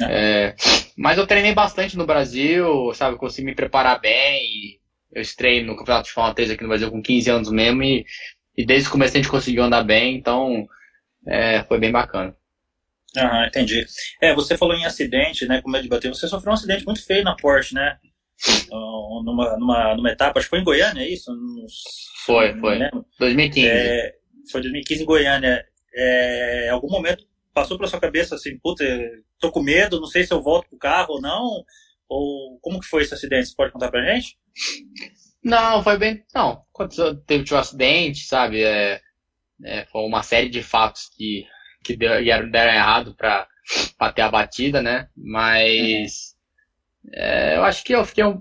É, 0.00 0.54
mas 0.96 1.18
eu 1.18 1.26
treinei 1.26 1.52
bastante 1.52 1.96
no 1.96 2.06
Brasil, 2.06 2.92
sabe? 2.94 3.16
Consegui 3.16 3.46
me 3.46 3.54
preparar 3.54 4.00
bem. 4.00 4.78
eu 5.12 5.20
estreiei 5.22 5.64
no 5.64 5.76
Campeonato 5.76 6.08
de 6.08 6.12
Fórmula 6.12 6.34
3 6.34 6.50
aqui 6.52 6.62
no 6.62 6.68
Brasil 6.68 6.90
com 6.90 7.02
15 7.02 7.30
anos 7.30 7.50
mesmo. 7.50 7.82
E, 7.82 8.04
e 8.56 8.64
desde 8.64 8.88
o 8.88 8.92
começo 8.92 9.14
a 9.14 9.16
gente 9.16 9.30
conseguiu 9.30 9.62
andar 9.62 9.82
bem, 9.82 10.16
então 10.16 10.66
é, 11.26 11.62
foi 11.64 11.78
bem 11.78 11.92
bacana. 11.92 12.34
Aham, 13.16 13.46
entendi. 13.46 13.84
É, 14.20 14.34
você 14.34 14.56
falou 14.56 14.74
em 14.74 14.84
acidente, 14.84 15.46
né? 15.46 15.60
Com 15.60 15.70
medo 15.70 15.82
de 15.82 15.88
bater. 15.88 16.08
Você 16.08 16.28
sofreu 16.28 16.52
um 16.52 16.54
acidente 16.54 16.84
muito 16.84 17.04
feio 17.04 17.24
na 17.24 17.34
Porsche, 17.34 17.74
né? 17.74 17.98
Numa, 18.70 19.56
numa, 19.58 19.94
numa 19.96 20.10
etapa, 20.10 20.38
acho 20.38 20.46
que 20.46 20.50
foi 20.50 20.60
em 20.60 20.64
Goiânia, 20.64 21.02
é 21.02 21.08
isso? 21.08 21.30
Foi, 22.24 22.58
foi. 22.58 22.78
2015. 23.18 23.68
É, 23.68 24.14
foi 24.50 24.60
2015 24.62 25.02
em 25.02 25.06
Goiânia. 25.06 25.64
É, 25.92 26.68
algum 26.70 26.88
momento 26.88 27.26
passou 27.52 27.76
pela 27.76 27.88
sua 27.88 28.00
cabeça 28.00 28.36
assim, 28.36 28.56
puta, 28.58 28.84
tô 29.38 29.50
com 29.50 29.60
medo, 29.60 30.00
não 30.00 30.06
sei 30.06 30.24
se 30.24 30.32
eu 30.32 30.40
volto 30.40 30.68
pro 30.68 30.78
carro 30.78 31.14
ou 31.14 31.20
não? 31.20 31.64
Ou 32.08 32.58
como 32.60 32.80
que 32.80 32.86
foi 32.86 33.02
esse 33.02 33.12
acidente? 33.12 33.48
Você 33.48 33.54
pode 33.56 33.72
contar 33.72 33.90
pra 33.90 34.04
gente? 34.14 34.38
Não, 35.42 35.82
foi 35.82 35.96
bem. 35.96 36.24
Não, 36.34 36.62
quando 36.72 37.16
teve 37.22 37.52
o 37.52 37.56
um 37.56 37.58
acidente, 37.58 38.24
sabe? 38.24 38.62
É, 38.62 39.00
é, 39.64 39.84
foi 39.86 40.02
uma 40.02 40.22
série 40.22 40.48
de 40.48 40.62
fatos 40.62 41.10
que, 41.16 41.46
que 41.82 41.96
deu, 41.96 42.22
deram 42.50 42.72
errado 42.72 43.14
pra, 43.14 43.46
pra 43.98 44.12
ter 44.12 44.22
a 44.22 44.30
batida, 44.30 44.82
né? 44.82 45.08
Mas. 45.16 46.34
É, 47.12 47.56
eu 47.56 47.64
acho 47.64 47.82
que 47.82 47.94
eu 47.94 48.04
fiquei 48.04 48.24
um. 48.24 48.38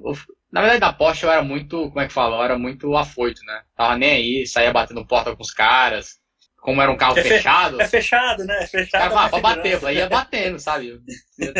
Na 0.51 0.62
verdade, 0.62 0.82
da 0.82 0.91
Porsche 0.94 1.25
eu 1.25 1.32
era 1.32 1.44
muito. 1.44 1.89
Como 1.89 2.01
é 2.01 2.08
que 2.08 2.13
fala? 2.13 2.38
Eu 2.38 2.44
era 2.44 2.58
muito 2.58 2.96
afoito, 2.96 3.44
né? 3.46 3.63
Tava 3.75 3.98
nem 3.98 4.12
aí, 4.12 4.48
saía 4.48 4.74
batendo 4.74 5.06
porta 5.06 5.36
com 5.36 5.44
os 5.44 5.51
caras 5.51 6.20
como 6.62 6.82
era 6.82 6.91
um 6.91 6.98
carro 6.98 7.18
é 7.18 7.24
fechado. 7.24 7.77
Fe, 7.77 7.84
é 7.84 7.88
fechado, 7.88 8.44
né? 8.46 8.63
É 8.63 8.68
fechado. 8.68 9.13
Cara, 9.13 9.29
pra 9.29 9.39
bater, 9.39 9.82
eu 9.82 9.91
ia 9.91 10.10
batendo, 10.10 10.60
sabe? 10.60 11.00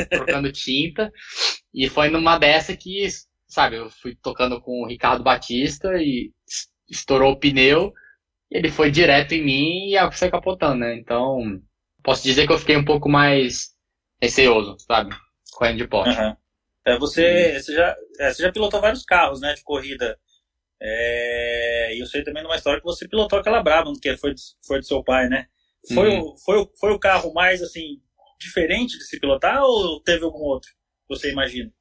trocando 0.10 0.52
tinta. 0.52 1.12
E 1.74 1.90
foi 1.90 2.10
numa 2.10 2.38
dessa 2.38 2.76
que, 2.76 3.08
sabe, 3.50 3.78
eu 3.78 3.90
fui 3.90 4.16
tocando 4.16 4.62
com 4.62 4.84
o 4.84 4.88
Ricardo 4.88 5.24
Batista 5.24 5.90
e 5.98 6.32
estourou 6.88 7.34
o 7.34 7.40
pneu. 7.40 7.92
Ele 8.50 8.72
foi 8.72 8.92
direto 8.92 9.34
em 9.34 9.44
mim 9.44 9.90
e 9.90 9.96
eu 9.96 10.12
saí 10.12 10.32
capotando, 10.32 10.78
né? 10.78 10.96
Então, 10.96 11.60
posso 12.04 12.24
dizer 12.24 12.46
que 12.48 12.54
eu 12.54 12.58
fiquei 12.60 12.78
um 12.78 12.86
pouco 12.86 13.10
mais 13.10 13.76
receoso, 14.22 14.78
sabe? 14.80 15.16
Correndo 15.52 15.78
de 15.78 15.88
poste. 15.88 16.20
Uhum. 16.20 16.36
É, 16.86 16.98
você, 16.98 17.60
você, 17.60 17.74
já, 17.74 17.96
é, 18.20 18.34
você 18.34 18.44
já 18.44 18.52
pilotou 18.52 18.80
vários 18.80 19.04
carros, 19.04 19.42
né, 19.42 19.54
de 19.54 19.64
corrida. 19.64 20.18
É, 20.82 21.96
e 21.96 22.00
eu 22.00 22.06
sei 22.06 22.24
também 22.24 22.42
de 22.42 22.48
uma 22.48 22.56
história 22.56 22.80
que 22.80 22.86
você 22.86 23.08
pilotou 23.08 23.40
aquela 23.40 23.62
Brabham, 23.62 23.94
que 24.00 24.16
foi, 24.18 24.34
foi 24.66 24.80
do 24.80 24.86
seu 24.86 25.04
pai, 25.04 25.28
né? 25.28 25.48
Foi, 25.94 26.10
uhum. 26.10 26.22
o, 26.22 26.38
foi, 26.38 26.58
o, 26.60 26.72
foi 26.80 26.92
o 26.92 27.00
carro 27.00 27.34
mais, 27.34 27.62
assim, 27.62 28.02
diferente 28.40 28.98
de 28.98 29.04
se 29.06 29.20
pilotar 29.20 29.62
ou 29.64 30.02
teve 30.02 30.24
algum 30.24 30.40
outro? 30.40 30.72
Você 31.10 31.32
imagina? 31.32 31.72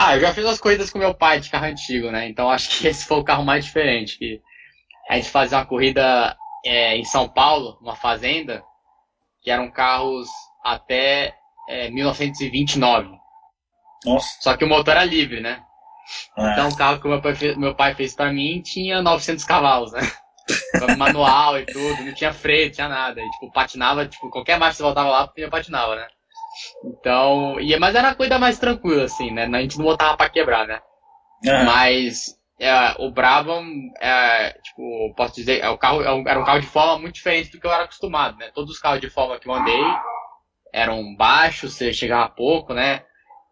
Ah, 0.00 0.14
eu 0.14 0.20
já 0.20 0.32
fiz 0.32 0.44
as 0.46 0.60
corridas 0.60 0.90
com 0.90 0.98
meu 1.00 1.12
pai 1.12 1.40
de 1.40 1.50
carro 1.50 1.66
antigo, 1.66 2.08
né? 2.12 2.28
Então 2.28 2.48
acho 2.48 2.70
que 2.70 2.86
esse 2.86 3.04
foi 3.04 3.18
o 3.18 3.24
carro 3.24 3.44
mais 3.44 3.64
diferente. 3.64 4.16
Que 4.16 4.40
a 5.10 5.16
gente 5.16 5.28
fazia 5.28 5.58
uma 5.58 5.66
corrida 5.66 6.36
é, 6.64 6.96
em 6.96 7.04
São 7.04 7.28
Paulo, 7.28 7.76
uma 7.82 7.96
fazenda, 7.96 8.62
que 9.42 9.50
eram 9.50 9.68
carros 9.68 10.28
até 10.64 11.34
é, 11.68 11.90
1929. 11.90 13.10
Nossa. 14.04 14.28
Só 14.40 14.56
que 14.56 14.64
o 14.64 14.68
motor 14.68 14.92
era 14.92 15.04
livre, 15.04 15.40
né? 15.40 15.64
É. 16.38 16.52
Então 16.52 16.68
o 16.68 16.76
carro 16.76 17.00
que 17.00 17.06
o 17.06 17.10
meu 17.10 17.20
pai 17.20 17.34
fez, 17.34 17.56
meu 17.56 17.74
pai 17.74 17.94
fez 17.94 18.14
pra 18.14 18.32
mim 18.32 18.62
tinha 18.62 19.02
900 19.02 19.44
cavalos, 19.44 19.92
né? 19.92 20.00
manual 20.96 21.58
e 21.58 21.66
tudo, 21.66 22.04
não 22.04 22.14
tinha 22.14 22.32
freio, 22.32 22.70
tinha 22.70 22.88
nada. 22.88 23.20
E, 23.20 23.30
tipo, 23.30 23.50
patinava, 23.52 24.06
tipo, 24.06 24.30
qualquer 24.30 24.58
marcha 24.58 24.72
que 24.72 24.76
você 24.78 24.82
voltava 24.84 25.10
lá, 25.10 25.26
porque 25.26 25.46
patinava, 25.48 25.96
né? 25.96 26.06
Então, 26.84 27.60
ia, 27.60 27.78
mas 27.78 27.94
era 27.94 28.08
uma 28.08 28.14
coisa 28.14 28.38
mais 28.38 28.58
tranquila, 28.58 29.04
assim, 29.04 29.30
né? 29.30 29.44
A 29.44 29.60
gente 29.60 29.78
não 29.78 29.84
botava 29.84 30.16
pra 30.16 30.28
quebrar, 30.28 30.66
né? 30.66 30.80
Uhum. 31.44 31.64
Mas 31.64 32.38
é, 32.60 32.94
o 32.98 33.10
Brabham, 33.10 33.64
é, 34.00 34.52
tipo, 34.62 35.14
posso 35.16 35.34
dizer, 35.34 35.60
é, 35.60 35.68
o 35.68 35.78
carro, 35.78 36.02
é 36.02 36.30
era 36.30 36.40
um 36.40 36.44
carro 36.44 36.60
de 36.60 36.66
forma 36.66 36.98
muito 36.98 37.14
diferente 37.14 37.50
do 37.52 37.60
que 37.60 37.66
eu 37.66 37.72
era 37.72 37.84
acostumado, 37.84 38.36
né? 38.36 38.50
Todos 38.54 38.72
os 38.72 38.80
carros 38.80 39.00
de 39.00 39.08
forma 39.08 39.38
que 39.38 39.48
eu 39.48 39.54
andei 39.54 39.80
eram 40.72 41.14
baixos, 41.16 41.74
você 41.74 41.92
chegava 41.92 42.28
pouco, 42.28 42.74
né? 42.74 43.02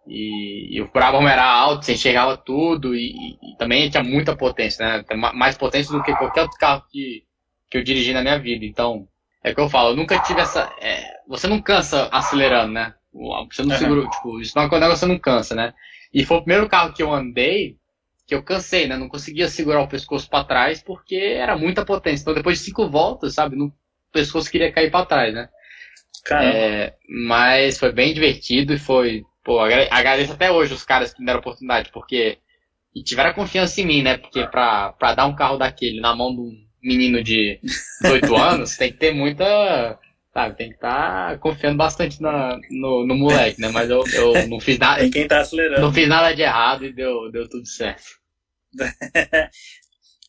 E, 0.08 0.76
e, 0.76 0.82
o 0.82 0.90
Brabham 0.90 1.26
era 1.28 1.44
alto, 1.44 1.84
você 1.84 1.94
enxergava 1.94 2.36
tudo 2.36 2.94
e, 2.94 3.10
e, 3.42 3.56
também 3.58 3.90
tinha 3.90 4.04
muita 4.04 4.36
potência, 4.36 4.84
né? 4.84 5.04
Mais 5.34 5.56
potência 5.56 5.92
do 5.92 6.02
que 6.02 6.14
qualquer 6.14 6.42
outro 6.42 6.58
carro 6.58 6.84
que, 6.90 7.24
que 7.70 7.78
eu 7.78 7.82
dirigi 7.82 8.12
na 8.12 8.22
minha 8.22 8.38
vida. 8.38 8.64
Então, 8.64 9.08
é 9.42 9.50
o 9.50 9.54
que 9.54 9.60
eu 9.60 9.68
falo, 9.68 9.90
eu 9.90 9.96
nunca 9.96 10.18
tive 10.20 10.40
essa. 10.40 10.72
É, 10.80 11.15
você 11.28 11.46
não 11.46 11.60
cansa 11.60 12.08
acelerando, 12.12 12.72
né? 12.72 12.94
Você 13.50 13.62
não 13.62 13.70
uhum. 13.70 13.78
segura, 13.78 14.08
tipo, 14.08 14.40
isso 14.40 14.52
não 14.56 14.64
é 14.64 14.68
quando 14.68 14.86
você 14.88 15.06
não 15.06 15.18
cansa, 15.18 15.54
né? 15.54 15.74
E 16.12 16.24
foi 16.24 16.36
o 16.36 16.42
primeiro 16.42 16.68
carro 16.68 16.92
que 16.92 17.02
eu 17.02 17.12
andei 17.12 17.76
que 18.26 18.34
eu 18.34 18.42
cansei, 18.42 18.88
né? 18.88 18.96
Não 18.96 19.08
conseguia 19.08 19.48
segurar 19.48 19.82
o 19.82 19.88
pescoço 19.88 20.28
para 20.28 20.44
trás 20.44 20.82
porque 20.82 21.14
era 21.14 21.56
muita 21.56 21.84
potência. 21.84 22.22
Então, 22.22 22.34
depois 22.34 22.58
de 22.58 22.64
cinco 22.64 22.88
voltas, 22.88 23.34
sabe? 23.34 23.54
No, 23.54 23.66
o 23.66 23.72
pescoço 24.12 24.50
queria 24.50 24.72
cair 24.72 24.90
para 24.90 25.06
trás, 25.06 25.32
né? 25.32 25.48
É, 26.32 26.94
mas 27.08 27.78
foi 27.78 27.92
bem 27.92 28.12
divertido 28.12 28.74
e 28.74 28.78
foi 28.78 29.24
Pô, 29.46 29.60
agradeço 29.60 30.32
até 30.32 30.50
hoje 30.50 30.74
os 30.74 30.82
caras 30.82 31.14
que 31.14 31.20
me 31.20 31.26
deram 31.26 31.38
oportunidade, 31.38 31.92
porque. 31.92 32.38
E 32.92 33.04
tiveram 33.04 33.32
confiança 33.32 33.80
em 33.80 33.86
mim, 33.86 34.02
né? 34.02 34.16
Porque 34.18 34.44
pra, 34.48 34.92
pra 34.92 35.14
dar 35.14 35.26
um 35.26 35.36
carro 35.36 35.56
daquele 35.56 36.00
na 36.00 36.16
mão 36.16 36.34
de 36.34 36.40
um 36.40 36.50
menino 36.82 37.22
de 37.22 37.60
18 38.02 38.34
anos, 38.34 38.76
tem 38.76 38.90
que 38.90 38.98
ter 38.98 39.14
muita. 39.14 39.96
Sabe, 40.36 40.54
tem 40.54 40.68
que 40.68 40.74
estar 40.74 41.30
tá 41.30 41.38
confiando 41.38 41.78
bastante 41.78 42.20
na, 42.20 42.58
no, 42.70 43.06
no 43.06 43.14
moleque, 43.14 43.58
né? 43.58 43.68
Mas 43.68 43.88
eu, 43.88 44.04
eu 44.12 44.46
não 44.48 44.60
fiz 44.60 44.78
nada. 44.78 45.02
É 45.02 45.08
quem 45.08 45.26
tá 45.26 45.40
acelerando. 45.40 45.80
Não 45.80 45.94
fiz 45.94 46.06
nada 46.06 46.34
de 46.34 46.42
errado 46.42 46.84
e 46.84 46.92
deu, 46.92 47.32
deu 47.32 47.48
tudo 47.48 47.66
certo. 47.66 48.04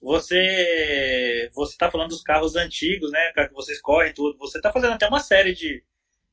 você 0.01 1.49
você 1.53 1.73
está 1.73 1.91
falando 1.91 2.11
dos 2.11 2.21
carros 2.21 2.55
antigos, 2.55 3.11
né? 3.11 3.33
Que 3.33 3.53
vocês 3.53 3.81
correm 3.81 4.13
tudo. 4.13 4.37
Você 4.37 4.59
está 4.59 4.71
fazendo 4.71 4.93
até 4.93 5.09
uma 5.09 5.19
série 5.19 5.53
de, 5.53 5.83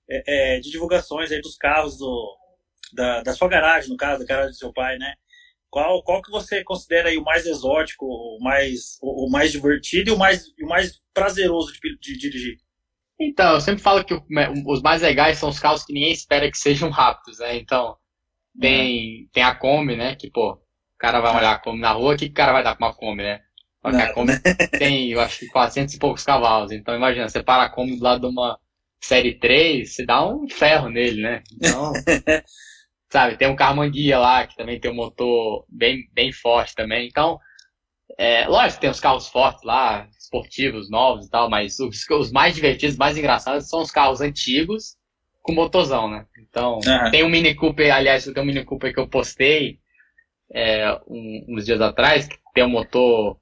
é, 0.09 0.23
é, 0.55 0.61
de 0.61 0.71
divulgações 0.71 1.33
aí 1.33 1.41
dos 1.41 1.57
carros 1.57 1.99
do, 1.99 2.37
da, 2.93 3.23
da 3.23 3.33
sua 3.33 3.49
garagem, 3.49 3.91
no 3.91 3.97
caso, 3.97 4.21
da 4.21 4.25
garagem 4.25 4.53
do 4.53 4.57
seu 4.57 4.73
pai, 4.73 4.99
né? 4.99 5.15
Qual, 5.69 6.01
qual 6.05 6.23
que 6.23 6.31
você 6.31 6.63
considera 6.63 7.09
aí 7.09 7.19
o 7.19 7.25
mais 7.25 7.45
exótico, 7.45 8.07
o 8.07 8.39
mais, 8.41 8.99
o, 9.03 9.27
o 9.27 9.29
mais 9.29 9.51
divertido 9.51 10.11
e 10.11 10.13
o 10.13 10.17
mais, 10.17 10.47
o 10.63 10.69
mais 10.69 11.03
prazeroso 11.13 11.73
de, 11.73 11.99
de, 11.99 12.17
dirigir? 12.17 12.64
Então, 13.21 13.55
eu 13.55 13.61
sempre 13.61 13.83
falo 13.83 14.05
que 14.05 14.15
o, 14.15 14.23
os 14.67 14.83
mais 14.83 15.03
legais 15.03 15.39
são 15.39 15.49
os 15.49 15.59
carros 15.59 15.85
que 15.85 15.93
ninguém 15.93 16.13
espera 16.13 16.51
que 16.51 16.59
sejam 16.59 16.91
rápidos, 16.91 17.39
né? 17.39 17.57
Então, 17.57 17.97
tem, 18.61 19.29
tem 19.33 19.43
a 19.43 19.55
Kombi, 19.55 19.97
né? 19.97 20.17
Que, 20.17 20.31
pô, 20.31 20.53
o 20.53 20.59
cara 20.99 21.21
vai 21.21 21.37
olhar 21.37 21.53
a 21.53 21.59
Kombi 21.59 21.81
na 21.81 21.93
rua, 21.93 22.15
o 22.15 22.17
que 22.17 22.27
o 22.27 22.33
cara 22.33 22.53
vai 22.53 22.65
dar 22.65 22.77
com 22.77 22.85
uma 22.85 22.95
Kombi, 22.95 23.23
né? 23.23 23.41
Porque 23.81 24.03
a 24.03 24.13
Kombi 24.13 24.33
tem, 24.79 25.11
eu 25.11 25.21
acho 25.21 25.41
que 25.41 25.47
400 25.47 25.95
e 25.95 25.99
poucos 25.99 26.25
cavalos. 26.25 26.73
Então, 26.73 26.95
imagina, 26.95 27.29
você 27.29 27.43
para 27.43 27.65
a 27.65 27.71
Kombi 27.71 27.97
do 27.97 28.03
lado 28.03 28.21
de 28.21 28.27
uma 28.27 28.59
Série 29.01 29.39
3, 29.39 29.95
você 29.95 30.07
dá 30.07 30.27
um 30.27 30.49
ferro 30.49 30.89
nele, 30.89 31.23
né? 31.23 31.43
Então, 31.53 31.93
sabe? 33.13 33.37
Tem 33.37 33.49
um 33.49 33.57
carro 33.57 33.77
manguia 33.77 34.19
lá, 34.19 34.47
que 34.47 34.57
também 34.57 34.81
tem 34.81 34.91
um 34.91 34.95
motor 34.95 35.65
bem, 35.69 36.09
bem 36.13 36.33
forte 36.33 36.75
também. 36.75 37.07
Então, 37.07 37.39
é, 38.19 38.47
lógico 38.47 38.75
que 38.75 38.81
tem 38.83 38.91
os 38.91 39.01
carros 39.01 39.29
fortes 39.29 39.63
lá, 39.65 40.09
esportivos, 40.19 40.91
novos 40.91 41.27
e 41.27 41.31
tal, 41.31 41.49
mas 41.51 41.79
os, 41.79 42.09
os 42.11 42.33
mais 42.33 42.55
divertidos, 42.55 42.97
mais 42.97 43.17
engraçados 43.17 43.69
são 43.69 43.81
os 43.81 43.91
carros 43.91 44.21
antigos 44.21 44.97
com 45.43 45.53
motorzão, 45.53 46.09
né? 46.09 46.25
Então, 46.39 46.81
uhum. 46.85 47.11
tem 47.11 47.25
um 47.25 47.29
Mini 47.29 47.55
Cooper, 47.55 47.95
aliás, 47.95 48.25
tem 48.25 48.43
um 48.43 48.47
Mini 48.47 48.65
Cooper 48.65 48.93
que 48.93 49.01
eu 49.01 49.09
postei 49.09 49.79
é, 50.53 50.99
um, 51.07 51.45
uns 51.49 51.67
dias 51.67 51.81
atrás, 51.81 52.27
que 52.27 52.37
tem 52.55 52.65
um 52.65 52.71
motor 52.71 53.39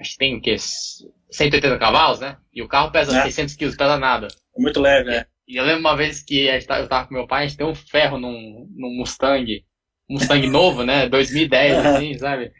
acho 0.00 0.12
que 0.12 0.18
tem 0.18 0.36
o 0.36 0.40
quê? 0.40 0.56
180 0.58 1.78
cavalos, 1.78 2.20
né? 2.20 2.36
E 2.52 2.62
o 2.62 2.68
carro 2.68 2.90
pesa 2.90 3.16
é. 3.18 3.22
600 3.22 3.56
quilos, 3.56 3.76
pesa 3.76 3.98
nada. 3.98 4.28
Muito 4.56 4.80
leve, 4.80 5.10
né? 5.10 5.26
E 5.46 5.56
eu 5.56 5.64
lembro 5.64 5.80
uma 5.80 5.96
vez 5.96 6.22
que 6.22 6.46
eu 6.46 6.88
tava 6.88 7.06
com 7.06 7.14
meu 7.14 7.26
pai, 7.26 7.44
a 7.44 7.46
gente 7.46 7.58
deu 7.58 7.68
um 7.68 7.74
ferro 7.74 8.18
num, 8.18 8.68
num 8.76 8.94
Mustang, 8.96 9.64
Mustang 10.08 10.46
novo, 10.48 10.84
né? 10.84 11.08
2010, 11.08 11.86
assim, 11.86 12.14
sabe? 12.14 12.52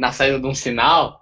Na 0.00 0.12
saída 0.12 0.40
de 0.40 0.46
um 0.46 0.54
sinal, 0.54 1.20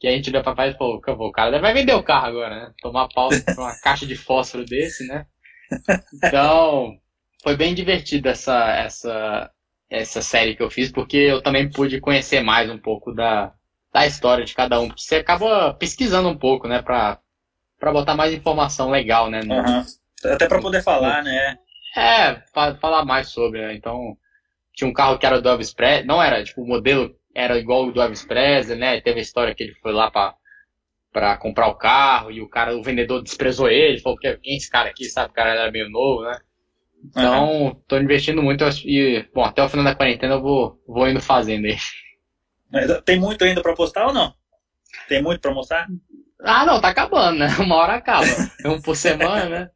que 0.00 0.06
a 0.06 0.10
gente 0.10 0.30
olhou 0.30 0.42
pra 0.42 0.54
pai 0.54 0.70
e 0.70 0.74
falou, 0.76 0.96
o 0.96 1.32
cara 1.32 1.58
vai 1.60 1.72
vender 1.72 1.94
o 1.94 2.02
carro 2.02 2.26
agora, 2.26 2.54
né? 2.54 2.72
Tomar 2.82 3.08
pau 3.08 3.28
por 3.54 3.62
uma 3.62 3.74
caixa 3.80 4.06
de 4.06 4.16
fósforo 4.16 4.64
desse, 4.64 5.06
né? 5.06 5.26
Então, 6.14 6.98
foi 7.42 7.56
bem 7.56 7.74
divertido 7.74 8.28
essa, 8.28 8.70
essa, 8.72 9.50
essa 9.88 10.22
série 10.22 10.54
que 10.54 10.62
eu 10.62 10.70
fiz, 10.70 10.90
porque 10.90 11.16
eu 11.16 11.42
também 11.42 11.70
pude 11.70 12.00
conhecer 12.00 12.42
mais 12.42 12.70
um 12.70 12.78
pouco 12.78 13.12
da, 13.14 13.52
da 13.92 14.06
história 14.06 14.44
de 14.44 14.54
cada 14.54 14.80
um. 14.80 14.90
Você 14.96 15.16
acaba 15.16 15.72
pesquisando 15.74 16.28
um 16.28 16.36
pouco, 16.36 16.68
né? 16.68 16.82
Pra, 16.82 17.18
pra 17.78 17.92
botar 17.92 18.14
mais 18.14 18.32
informação 18.32 18.90
legal, 18.90 19.30
né? 19.30 19.40
No, 19.42 19.54
uhum 19.54 19.84
até 20.24 20.48
para 20.48 20.60
poder 20.60 20.82
falar, 20.82 21.22
né? 21.22 21.58
É, 21.96 22.34
para 22.52 22.76
falar 22.76 23.04
mais 23.04 23.28
sobre, 23.28 23.60
né? 23.60 23.74
Então, 23.74 24.16
tinha 24.74 24.88
um 24.88 24.92
carro 24.92 25.18
que 25.18 25.26
era 25.26 25.40
do 25.40 25.48
Elvis 25.48 25.72
Presley, 25.72 26.06
não 26.06 26.22
era, 26.22 26.42
tipo, 26.42 26.62
o 26.62 26.66
modelo 26.66 27.15
era 27.36 27.58
igual 27.58 27.86
o 27.86 27.92
do 27.92 28.00
Elvis 28.00 28.24
Presley, 28.24 28.78
né? 28.78 28.98
Teve 29.02 29.18
a 29.18 29.22
história 29.22 29.54
que 29.54 29.62
ele 29.62 29.74
foi 29.74 29.92
lá 29.92 30.10
para 30.10 31.36
comprar 31.36 31.68
o 31.68 31.74
carro 31.74 32.30
e 32.30 32.40
o 32.40 32.48
cara, 32.48 32.74
o 32.74 32.82
vendedor 32.82 33.22
desprezou 33.22 33.68
ele, 33.68 34.00
falou 34.00 34.18
que 34.18 34.34
quem 34.38 34.54
é 34.54 34.56
esse 34.56 34.70
cara 34.70 34.88
aqui, 34.88 35.04
sabe? 35.04 35.30
O 35.30 35.34
cara 35.34 35.50
era 35.50 35.70
meio 35.70 35.90
novo, 35.90 36.22
né? 36.22 36.38
Então, 37.04 37.62
uhum. 37.62 37.74
tô 37.86 37.98
investindo 37.98 38.42
muito 38.42 38.64
e, 38.86 39.28
bom, 39.34 39.44
até 39.44 39.62
o 39.62 39.68
final 39.68 39.84
da 39.84 39.94
quarentena 39.94 40.34
eu 40.34 40.40
vou, 40.40 40.82
vou 40.88 41.06
indo 41.06 41.20
fazendo 41.20 41.66
aí. 41.66 41.76
Tem 43.04 43.20
muito 43.20 43.44
ainda 43.44 43.60
para 43.60 43.74
postar 43.74 44.06
ou 44.06 44.14
não? 44.14 44.34
Tem 45.08 45.22
muito 45.22 45.40
para 45.40 45.52
mostrar? 45.52 45.86
Ah, 46.40 46.64
não, 46.64 46.80
tá 46.80 46.88
acabando, 46.88 47.38
né? 47.38 47.48
Uma 47.60 47.76
hora 47.76 47.94
acaba. 47.96 48.26
um 48.64 48.80
por 48.80 48.96
semana, 48.96 49.48
né? 49.48 49.70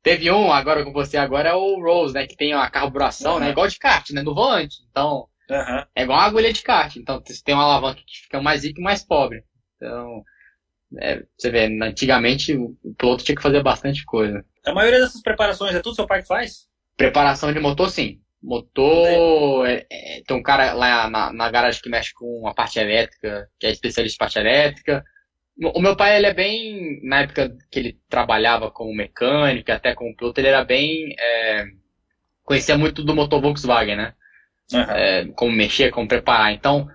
Teve 0.00 0.30
um, 0.30 0.52
agora 0.52 0.82
que 0.82 0.88
eu 0.88 0.92
postei 0.92 1.18
agora, 1.18 1.50
é 1.50 1.54
o 1.54 1.82
Rose, 1.82 2.14
né? 2.14 2.26
Que 2.26 2.36
tem 2.36 2.52
a 2.52 2.70
carburação, 2.70 3.34
uhum. 3.34 3.40
né? 3.40 3.50
Igual 3.50 3.66
de 3.66 3.78
kart, 3.78 4.08
né? 4.10 4.22
No 4.22 4.32
volante. 4.32 4.76
Então, 4.90 5.28
uhum. 5.50 5.84
é 5.94 6.02
igual 6.02 6.18
uma 6.18 6.26
agulha 6.26 6.52
de 6.52 6.62
kart. 6.62 6.96
Então, 6.96 7.22
você 7.24 7.42
tem 7.44 7.54
uma 7.54 7.64
alavanca 7.64 8.00
que 8.06 8.22
fica 8.22 8.40
mais 8.40 8.64
rico 8.64 8.80
e 8.80 8.84
mais 8.84 9.04
pobre. 9.04 9.44
Então, 9.76 10.24
é, 10.98 11.22
você 11.36 11.50
vê, 11.50 11.66
antigamente 11.82 12.56
o 12.56 12.76
piloto 12.96 13.24
tinha 13.24 13.36
que 13.36 13.42
fazer 13.42 13.62
bastante 13.62 14.04
coisa. 14.04 14.44
A 14.64 14.72
maioria 14.72 15.00
dessas 15.00 15.22
preparações 15.22 15.74
é 15.74 15.80
tudo 15.80 15.94
seu 15.94 16.06
pai 16.06 16.22
que 16.22 16.28
faz? 16.28 16.68
Preparação 16.96 17.52
de 17.52 17.60
motor, 17.60 17.90
sim. 17.90 18.20
Motor, 18.42 19.66
é, 19.66 19.86
é, 19.90 20.22
tem 20.26 20.36
um 20.36 20.42
cara 20.42 20.72
lá 20.72 21.08
na, 21.08 21.32
na 21.32 21.50
garagem 21.50 21.80
que 21.80 21.90
mexe 21.90 22.12
com 22.14 22.46
a 22.48 22.54
parte 22.54 22.78
elétrica, 22.78 23.48
que 23.58 23.66
é 23.66 23.70
especialista 23.70 24.16
em 24.16 24.18
parte 24.18 24.38
elétrica. 24.38 25.04
O 25.74 25.80
meu 25.80 25.94
pai, 25.94 26.16
ele 26.16 26.26
é 26.26 26.34
bem. 26.34 27.00
Na 27.02 27.20
época 27.20 27.54
que 27.70 27.78
ele 27.78 28.00
trabalhava 28.08 28.70
como 28.70 28.94
mecânico, 28.94 29.70
até 29.70 29.94
como 29.94 30.16
piloto, 30.16 30.40
ele 30.40 30.48
era 30.48 30.64
bem. 30.64 31.14
É, 31.18 31.66
conhecia 32.42 32.78
muito 32.78 33.04
do 33.04 33.14
motor 33.14 33.42
Volkswagen, 33.42 33.96
né? 33.96 34.14
Uhum. 34.72 34.80
É, 34.80 35.26
como 35.34 35.52
mexer, 35.52 35.90
como 35.90 36.08
preparar. 36.08 36.52
Então, 36.52 36.88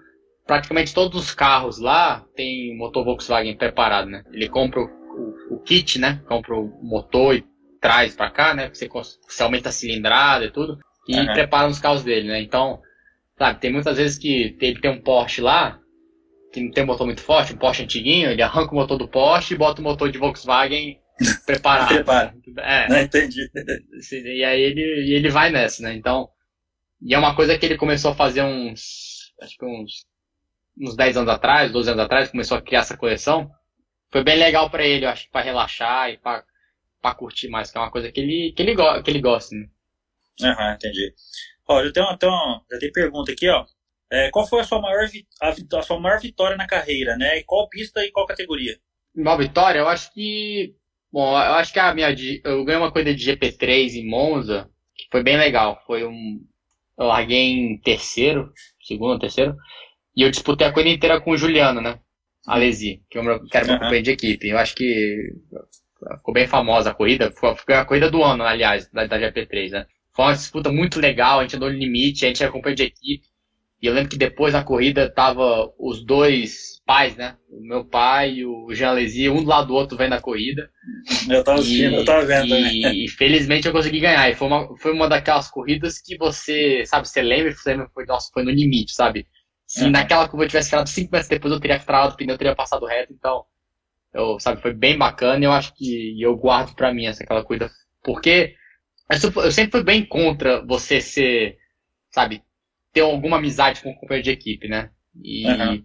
praticamente 0.45 0.93
todos 0.93 1.21
os 1.21 1.33
carros 1.33 1.79
lá 1.79 2.23
tem 2.35 2.77
motor 2.77 3.03
Volkswagen 3.03 3.57
preparado, 3.57 4.09
né? 4.09 4.23
Ele 4.31 4.47
compra 4.47 4.81
o, 4.81 4.85
o, 4.85 5.55
o 5.55 5.59
kit, 5.59 5.99
né? 5.99 6.21
Compra 6.27 6.55
o 6.55 6.67
motor 6.83 7.35
e 7.35 7.45
traz 7.81 8.15
para 8.15 8.31
cá, 8.31 8.53
né? 8.53 8.69
Você, 8.73 8.87
você 8.87 9.43
aumenta 9.43 9.69
a 9.69 9.71
cilindrada 9.71 10.45
e 10.45 10.51
tudo. 10.51 10.77
E 11.07 11.19
uhum. 11.19 11.25
prepara 11.33 11.67
os 11.67 11.79
carros 11.79 12.03
dele, 12.03 12.27
né? 12.27 12.41
Então, 12.41 12.81
sabe, 13.37 13.59
tem 13.59 13.71
muitas 13.71 13.97
vezes 13.97 14.17
que 14.17 14.57
ele 14.59 14.79
tem 14.79 14.91
um 14.91 15.01
Porsche 15.01 15.41
lá, 15.41 15.79
que 16.51 16.61
não 16.61 16.71
tem 16.71 16.83
um 16.83 16.87
motor 16.87 17.05
muito 17.05 17.21
forte, 17.21 17.53
um 17.53 17.57
Porsche 17.57 17.83
antiguinho, 17.83 18.31
ele 18.31 18.41
arranca 18.43 18.71
o 18.71 18.75
motor 18.75 18.97
do 18.97 19.07
Porsche 19.07 19.53
e 19.53 19.57
bota 19.57 19.81
o 19.81 19.83
motor 19.83 20.11
de 20.11 20.17
Volkswagen 20.17 20.99
preparado. 21.45 21.89
Prepara. 21.89 22.33
É. 22.57 22.89
Não, 22.89 22.99
entendi. 22.99 23.47
E 24.11 24.43
aí 24.43 24.61
ele, 24.61 25.13
ele 25.13 25.29
vai 25.29 25.51
nessa, 25.51 25.83
né? 25.83 25.93
Então, 25.93 26.29
e 27.05 27.13
é 27.13 27.19
uma 27.19 27.35
coisa 27.35 27.55
que 27.55 27.63
ele 27.65 27.77
começou 27.77 28.11
a 28.11 28.15
fazer 28.15 28.41
uns, 28.41 29.31
acho 29.39 29.55
que 29.55 29.63
uns, 29.63 30.07
uns 30.75 30.95
10 30.95 31.17
anos 31.17 31.29
atrás, 31.29 31.71
12 31.71 31.91
anos 31.91 32.03
atrás, 32.03 32.31
começou 32.31 32.57
a 32.57 32.61
criar 32.61 32.79
essa 32.79 32.97
coleção. 32.97 33.47
Foi 34.11 34.23
bem 34.23 34.39
legal 34.39 34.71
para 34.71 34.83
ele, 34.83 35.05
eu 35.05 35.09
acho, 35.09 35.29
para 35.29 35.45
relaxar 35.45 36.09
e 36.09 36.17
para 36.17 37.15
curtir 37.15 37.47
mais, 37.47 37.69
que 37.69 37.77
é 37.77 37.81
uma 37.81 37.91
coisa 37.91 38.11
que 38.11 38.19
ele, 38.19 38.53
que 38.53 38.63
ele, 38.63 38.75
que 39.03 39.11
ele 39.11 39.21
gosta, 39.21 39.55
né? 39.55 39.67
Aham, 40.41 40.73
entendi. 40.73 41.13
Ó, 41.67 41.79
eu 41.81 41.93
tenho, 41.93 42.17
tenho, 42.17 42.61
já 42.71 42.79
tem 42.79 42.91
pergunta 42.91 43.31
aqui, 43.31 43.47
ó. 43.49 43.65
É, 44.11 44.31
qual 44.31 44.47
foi 44.47 44.61
a 44.61 44.63
sua, 44.63 44.81
maior, 44.81 45.07
a, 45.41 45.49
a, 45.49 45.81
sua 45.83 45.99
maior 45.99 46.19
vitória 46.19 46.57
na 46.57 46.65
carreira, 46.65 47.15
né? 47.17 47.37
E 47.37 47.43
qual 47.43 47.69
pista 47.69 48.03
e 48.03 48.11
qual 48.11 48.25
categoria? 48.25 48.77
Uma 49.15 49.37
vitória, 49.37 49.79
eu 49.79 49.87
acho 49.87 50.11
que. 50.11 50.75
Bom, 51.11 51.31
eu 51.31 51.53
acho 51.53 51.71
que 51.71 51.79
a 51.79 51.93
minha. 51.93 52.09
Eu 52.43 52.65
ganhei 52.65 52.81
uma 52.81 52.91
corrida 52.91 53.13
de 53.13 53.31
GP3 53.31 53.95
em 53.95 54.07
Monza, 54.07 54.69
que 54.95 55.05
foi 55.11 55.23
bem 55.23 55.37
legal. 55.37 55.81
Foi 55.85 56.03
um. 56.03 56.39
Eu 56.97 57.07
larguei 57.07 57.51
em 57.51 57.77
terceiro, 57.77 58.51
segundo 58.81 59.13
ou 59.13 59.19
terceiro, 59.19 59.55
e 60.15 60.21
eu 60.21 60.31
disputei 60.31 60.65
a 60.65 60.71
corrida 60.71 60.95
inteira 60.95 61.21
com 61.21 61.31
o 61.31 61.37
Juliano, 61.37 61.81
né? 61.81 61.99
Alesi, 62.47 63.01
que, 63.09 63.17
eu, 63.17 63.23
que 63.45 63.57
era 63.57 63.65
meu 63.65 63.73
uhum. 63.73 63.79
companheiro 63.79 64.05
de 64.05 64.11
equipe. 64.11 64.47
Eu 64.47 64.57
acho 64.57 64.75
que 64.75 65.33
ficou 66.17 66.33
bem 66.33 66.47
famosa 66.47 66.91
a 66.91 66.93
corrida. 66.93 67.31
Foi 67.31 67.75
a 67.75 67.85
corrida 67.85 68.09
do 68.09 68.23
ano, 68.23 68.43
aliás, 68.43 68.89
da, 68.91 69.05
da 69.05 69.19
GP3, 69.19 69.71
né? 69.71 69.85
Foi 70.13 70.25
uma 70.25 70.33
disputa 70.33 70.71
muito 70.71 70.99
legal, 70.99 71.39
a 71.39 71.41
gente 71.43 71.57
andou 71.57 71.69
no 71.69 71.77
limite, 71.77 72.23
a 72.23 72.29
gente 72.29 72.41
era 72.41 72.51
companheiro 72.51 72.77
de 72.77 72.83
equipe. 72.83 73.27
E 73.81 73.87
eu 73.87 73.93
lembro 73.93 74.09
que 74.09 74.17
depois 74.17 74.53
da 74.53 74.63
corrida 74.63 75.09
tava 75.09 75.73
os 75.77 76.03
dois 76.03 76.74
pais, 76.85 77.15
né? 77.15 77.35
O 77.49 77.61
meu 77.61 77.83
pai 77.83 78.35
e 78.35 78.45
o 78.45 78.73
Jean 78.73 78.89
Alesi, 78.89 79.27
um 79.29 79.43
do 79.43 79.49
lado 79.49 79.67
do 79.67 79.73
outro 79.73 79.97
vendo 79.97 80.13
a 80.13 80.21
corrida. 80.21 80.69
Eu 81.27 81.43
tava 81.43 81.59
assistindo, 81.59 81.95
eu 81.95 82.05
tava 82.05 82.25
vendo 82.25 82.55
e, 82.55 83.05
E 83.05 83.09
felizmente 83.09 83.67
eu 83.67 83.73
consegui 83.73 83.99
ganhar. 83.99 84.29
E 84.29 84.35
foi 84.35 84.47
uma, 84.47 84.77
foi 84.77 84.93
uma 84.93 85.09
daquelas 85.09 85.49
corridas 85.49 85.99
que 85.99 86.15
você, 86.17 86.85
sabe, 86.85 87.07
você 87.07 87.21
lembra, 87.21 87.51
você 87.51 87.71
lembra, 87.71 87.89
foi, 87.93 88.05
nossa, 88.05 88.29
foi 88.31 88.43
no 88.43 88.51
limite, 88.51 88.93
sabe? 88.93 89.27
Se 89.65 89.85
uhum. 89.85 89.89
naquela 89.89 90.27
curva 90.27 90.45
eu 90.45 90.47
tivesse 90.47 90.69
ficado 90.69 90.87
cinco 90.87 91.11
metros 91.11 91.29
depois, 91.29 91.53
eu 91.53 91.59
teria 91.59 91.79
travado 91.79 92.13
o 92.13 92.17
pneu, 92.17 92.35
eu 92.35 92.37
teria 92.37 92.55
passado 92.55 92.85
reto, 92.85 93.11
então, 93.11 93.43
eu, 94.13 94.39
sabe, 94.39 94.61
foi 94.61 94.73
bem 94.73 94.95
bacana 94.95 95.43
e 95.43 95.47
eu 95.47 95.51
acho 95.51 95.73
que 95.73 96.21
eu 96.21 96.35
guardo 96.37 96.75
pra 96.75 96.93
mim 96.93 97.07
essa 97.07 97.23
aquela 97.23 97.43
corrida, 97.43 97.69
porque 98.03 98.55
eu 99.43 99.51
sempre 99.51 99.71
fui 99.71 99.83
bem 99.83 100.05
contra 100.05 100.63
você 100.63 101.01
ser, 101.01 101.57
sabe, 102.11 102.43
ter 102.93 103.01
alguma 103.01 103.37
amizade 103.37 103.81
com 103.81 103.89
o 103.89 103.95
companheiro 103.95 104.23
de 104.23 104.31
equipe, 104.31 104.67
né? 104.67 104.91
E, 105.21 105.47
uhum. 105.47 105.83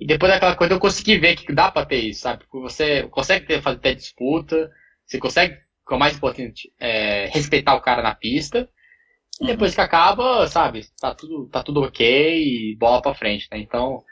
E 0.00 0.06
depois 0.06 0.32
daquela 0.32 0.56
coisa 0.56 0.72
eu 0.72 0.80
consegui 0.80 1.18
ver 1.18 1.36
que 1.36 1.52
dá 1.52 1.70
pra 1.70 1.84
ter 1.84 1.98
isso, 1.98 2.22
sabe? 2.22 2.44
Você 2.50 3.02
consegue 3.08 3.46
ter, 3.46 3.60
fazer 3.60 3.76
até 3.76 3.94
disputa, 3.94 4.70
você 5.06 5.18
consegue, 5.18 5.58
o 5.90 5.98
mais 5.98 6.16
importante, 6.16 6.72
é, 6.80 7.26
respeitar 7.26 7.74
o 7.74 7.82
cara 7.82 8.02
na 8.02 8.14
pista. 8.14 8.66
E 9.38 9.46
depois 9.46 9.74
que 9.74 9.80
acaba, 9.80 10.46
sabe, 10.48 10.86
tá 10.98 11.14
tudo, 11.14 11.48
tá 11.48 11.62
tudo 11.62 11.82
ok 11.82 12.42
e 12.42 12.76
bola 12.76 13.02
pra 13.02 13.14
frente, 13.14 13.46
né? 13.52 13.58
Então, 13.58 14.02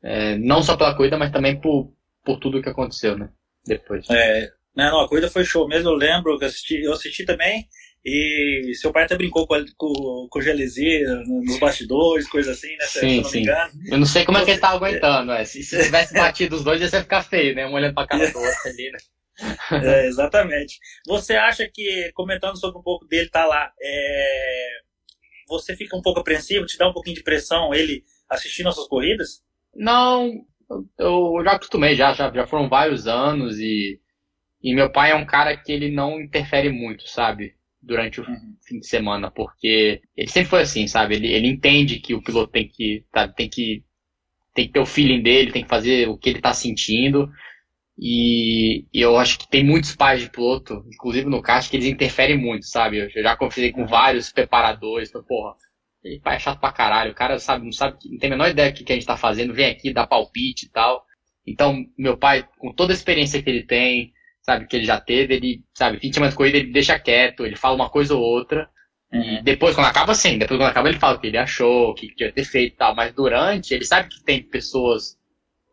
é, 0.00 0.36
não 0.38 0.62
só 0.62 0.76
pela 0.76 0.94
corrida, 0.94 1.18
mas 1.18 1.32
também 1.32 1.60
por, 1.60 1.92
por 2.24 2.38
tudo 2.38 2.62
que 2.62 2.68
aconteceu, 2.68 3.18
né? 3.18 3.28
Depois. 3.66 4.08
É, 4.10 4.48
não, 4.76 5.00
a 5.00 5.08
corrida 5.08 5.28
foi 5.28 5.44
show 5.44 5.66
mesmo, 5.66 5.90
eu 5.90 5.94
lembro 5.94 6.38
que 6.38 6.44
eu 6.44 6.48
assisti, 6.48 6.82
eu 6.82 6.92
assisti 6.92 7.24
também. 7.24 7.66
E 8.04 8.72
seu 8.74 8.92
pai 8.92 9.04
até 9.04 9.16
brincou 9.16 9.46
com, 9.46 9.64
com, 9.76 10.26
com 10.28 10.38
o 10.38 10.42
Gelesi 10.42 11.04
nos 11.24 11.58
bastidores, 11.60 12.28
coisa 12.28 12.50
assim, 12.50 12.76
né? 12.76 12.84
Sim, 12.86 12.98
se 12.98 13.06
eu 13.06 13.22
não 13.22 13.24
sim. 13.24 13.36
me 13.36 13.42
engano. 13.44 13.72
Eu 13.86 13.98
não 13.98 14.06
sei 14.06 14.24
como 14.24 14.38
é 14.38 14.44
que 14.44 14.50
ele 14.50 14.60
tá 14.60 14.70
aguentando, 14.70 15.30
é. 15.32 15.44
Se, 15.44 15.62
se 15.62 15.84
tivesse 15.84 16.12
batido 16.12 16.56
os 16.56 16.64
dois, 16.64 16.80
ia 16.80 16.88
ficar 16.88 17.22
feio, 17.22 17.54
né? 17.54 17.64
Um 17.66 17.74
olhando 17.74 17.94
pra 17.94 18.06
cara 18.06 18.28
do 18.28 18.38
outro 18.38 18.58
ali, 18.66 18.90
né? 18.90 18.98
É, 19.84 20.06
exatamente. 20.06 20.78
Você 21.06 21.34
acha 21.34 21.68
que, 21.72 22.10
comentando 22.12 22.58
sobre 22.58 22.78
um 22.78 22.82
pouco 22.82 23.06
dele 23.06 23.28
tá 23.28 23.46
lá, 23.46 23.72
é... 23.80 24.68
você 25.48 25.76
fica 25.76 25.96
um 25.96 26.02
pouco 26.02 26.20
apreensivo, 26.20 26.66
te 26.66 26.76
dá 26.76 26.88
um 26.88 26.92
pouquinho 26.92 27.16
de 27.16 27.22
pressão 27.22 27.72
ele 27.72 28.04
assistindo 28.28 28.68
as 28.68 28.74
suas 28.74 28.88
corridas? 28.88 29.44
Não, 29.74 30.44
eu, 30.98 31.34
eu 31.38 31.44
já 31.44 31.52
acostumei, 31.52 31.94
já, 31.94 32.12
já, 32.12 32.32
já 32.32 32.46
foram 32.46 32.68
vários 32.68 33.06
anos 33.06 33.58
e, 33.58 34.00
e 34.60 34.74
meu 34.74 34.90
pai 34.90 35.12
é 35.12 35.14
um 35.14 35.26
cara 35.26 35.56
que 35.56 35.70
ele 35.70 35.90
não 35.90 36.20
interfere 36.20 36.68
muito, 36.68 37.08
sabe? 37.08 37.54
Durante 37.82 38.20
o 38.20 38.24
uhum. 38.24 38.56
fim 38.66 38.78
de 38.78 38.86
semana, 38.86 39.30
porque 39.30 40.00
ele 40.16 40.28
sempre 40.28 40.50
foi 40.50 40.62
assim, 40.62 40.86
sabe? 40.86 41.16
Ele, 41.16 41.32
ele 41.32 41.48
entende 41.48 41.98
que 41.98 42.14
o 42.14 42.22
piloto 42.22 42.52
tem 42.52 42.68
que, 42.68 43.04
tá, 43.10 43.26
tem 43.26 43.48
que 43.48 43.84
tem 44.54 44.66
que 44.66 44.72
ter 44.72 44.80
o 44.80 44.86
feeling 44.86 45.22
dele, 45.22 45.50
tem 45.50 45.62
que 45.62 45.68
fazer 45.68 46.08
o 46.08 46.16
que 46.16 46.28
ele 46.28 46.40
tá 46.40 46.52
sentindo. 46.52 47.30
E, 47.98 48.86
e 48.92 49.00
eu 49.00 49.16
acho 49.16 49.38
que 49.38 49.48
tem 49.48 49.64
muitos 49.64 49.94
pais 49.94 50.20
de 50.20 50.30
piloto, 50.30 50.84
inclusive 50.92 51.28
no 51.28 51.42
kart, 51.42 51.68
que 51.68 51.76
eles 51.76 51.86
interferem 51.86 52.38
muito, 52.38 52.66
sabe? 52.66 52.98
Eu 52.98 53.22
já 53.22 53.36
conversei 53.36 53.72
com 53.72 53.82
uhum. 53.82 53.86
vários 53.86 54.30
preparadores, 54.32 55.08
então, 55.08 55.22
porra, 55.24 55.54
ele 56.02 56.20
pai 56.20 56.36
é 56.36 56.38
chato 56.38 56.60
pra 56.60 56.72
caralho, 56.72 57.12
o 57.12 57.14
cara 57.14 57.38
sabe, 57.38 57.64
não 57.64 57.72
sabe, 57.72 57.98
não 58.10 58.18
tem 58.18 58.28
a 58.28 58.30
menor 58.30 58.50
ideia 58.50 58.70
do 58.70 58.74
que, 58.76 58.84
que 58.84 58.92
a 58.92 58.96
gente 58.96 59.06
tá 59.06 59.16
fazendo, 59.16 59.54
vem 59.54 59.66
aqui, 59.66 59.92
dá 59.92 60.06
palpite 60.06 60.66
e 60.66 60.68
tal. 60.70 61.04
Então, 61.46 61.84
meu 61.98 62.16
pai, 62.16 62.48
com 62.58 62.72
toda 62.72 62.92
a 62.92 62.94
experiência 62.94 63.42
que 63.42 63.48
ele 63.48 63.64
tem, 63.64 64.12
sabe, 64.42 64.66
que 64.66 64.76
ele 64.76 64.84
já 64.84 65.00
teve, 65.00 65.34
ele, 65.34 65.64
sabe, 65.74 65.98
fim 65.98 66.08
de 66.08 66.14
semana 66.14 66.30
de 66.30 66.36
corrida 66.36 66.58
ele 66.58 66.72
deixa 66.72 66.98
quieto, 66.98 67.46
ele 67.46 67.56
fala 67.56 67.74
uma 67.74 67.88
coisa 67.88 68.14
ou 68.14 68.20
outra. 68.20 68.68
Uhum. 69.12 69.38
E 69.38 69.42
depois, 69.42 69.74
quando 69.74 69.86
acaba, 69.86 70.14
sim, 70.14 70.38
depois 70.38 70.58
quando 70.58 70.70
acaba 70.70 70.88
ele 70.88 70.98
fala 70.98 71.16
o 71.16 71.20
que 71.20 71.28
ele 71.28 71.38
achou, 71.38 71.90
o 71.90 71.94
que 71.94 72.14
tinha 72.14 72.32
ter 72.32 72.44
feito 72.44 72.74
e 72.74 72.76
tal. 72.76 72.94
Mas 72.94 73.12
durante, 73.12 73.74
ele 73.74 73.84
sabe 73.84 74.08
que 74.08 74.22
tem 74.24 74.42
pessoas 74.42 75.18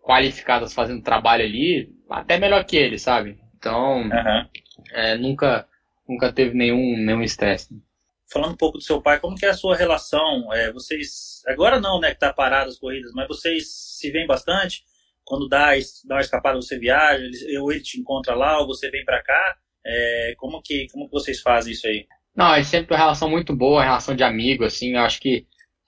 qualificadas 0.02 0.74
fazendo 0.74 1.04
trabalho 1.04 1.44
ali, 1.44 1.90
até 2.10 2.38
melhor 2.38 2.64
que 2.66 2.78
ele, 2.78 2.98
sabe? 2.98 3.38
Então, 3.58 4.02
uhum. 4.02 4.46
é, 4.92 5.18
nunca, 5.18 5.68
nunca 6.08 6.32
teve 6.32 6.56
nenhum 6.56 6.98
nenhum 6.98 7.22
estresse. 7.22 7.70
Falando 8.32 8.54
um 8.54 8.58
pouco 8.58 8.78
do 8.78 8.84
seu 8.84 9.02
pai, 9.02 9.20
como 9.20 9.36
que 9.36 9.46
é 9.46 9.50
a 9.50 9.56
sua 9.56 9.76
relação? 9.76 10.54
É, 10.54 10.72
vocês, 10.72 11.42
agora 11.48 11.80
não, 11.80 12.00
né, 12.00 12.14
que 12.14 12.20
tá 12.20 12.32
parado 12.32 12.70
as 12.70 12.78
corridas, 12.78 13.12
mas 13.14 13.28
vocês 13.28 13.68
se 13.98 14.12
veem 14.12 14.28
bastante? 14.28 14.84
Quando 15.30 15.48
dá, 15.48 15.74
dá 16.06 16.16
uma 16.16 16.22
escapada, 16.22 16.56
você 16.56 16.80
viaja, 16.80 17.24
ou 17.62 17.72
ele 17.72 17.82
te 17.82 18.00
encontra 18.00 18.34
lá, 18.34 18.60
ou 18.60 18.66
você 18.66 18.90
vem 18.90 19.06
para 19.06 19.22
cá? 19.22 19.56
É, 19.86 20.34
como, 20.38 20.60
que, 20.60 20.88
como 20.92 21.06
que 21.06 21.12
vocês 21.12 21.40
fazem 21.40 21.72
isso 21.72 21.88
aí? 21.88 22.08
Não, 22.36 22.52
é 22.56 22.64
sempre 22.64 22.94
uma 22.96 23.00
relação 23.00 23.30
muito 23.30 23.56
boa, 23.56 23.84
relação 23.84 24.16
de 24.16 24.24
amigo, 24.24 24.66
assim, 24.66 24.96
eu 24.96 25.02
acho 25.02 25.20
que 25.22 25.46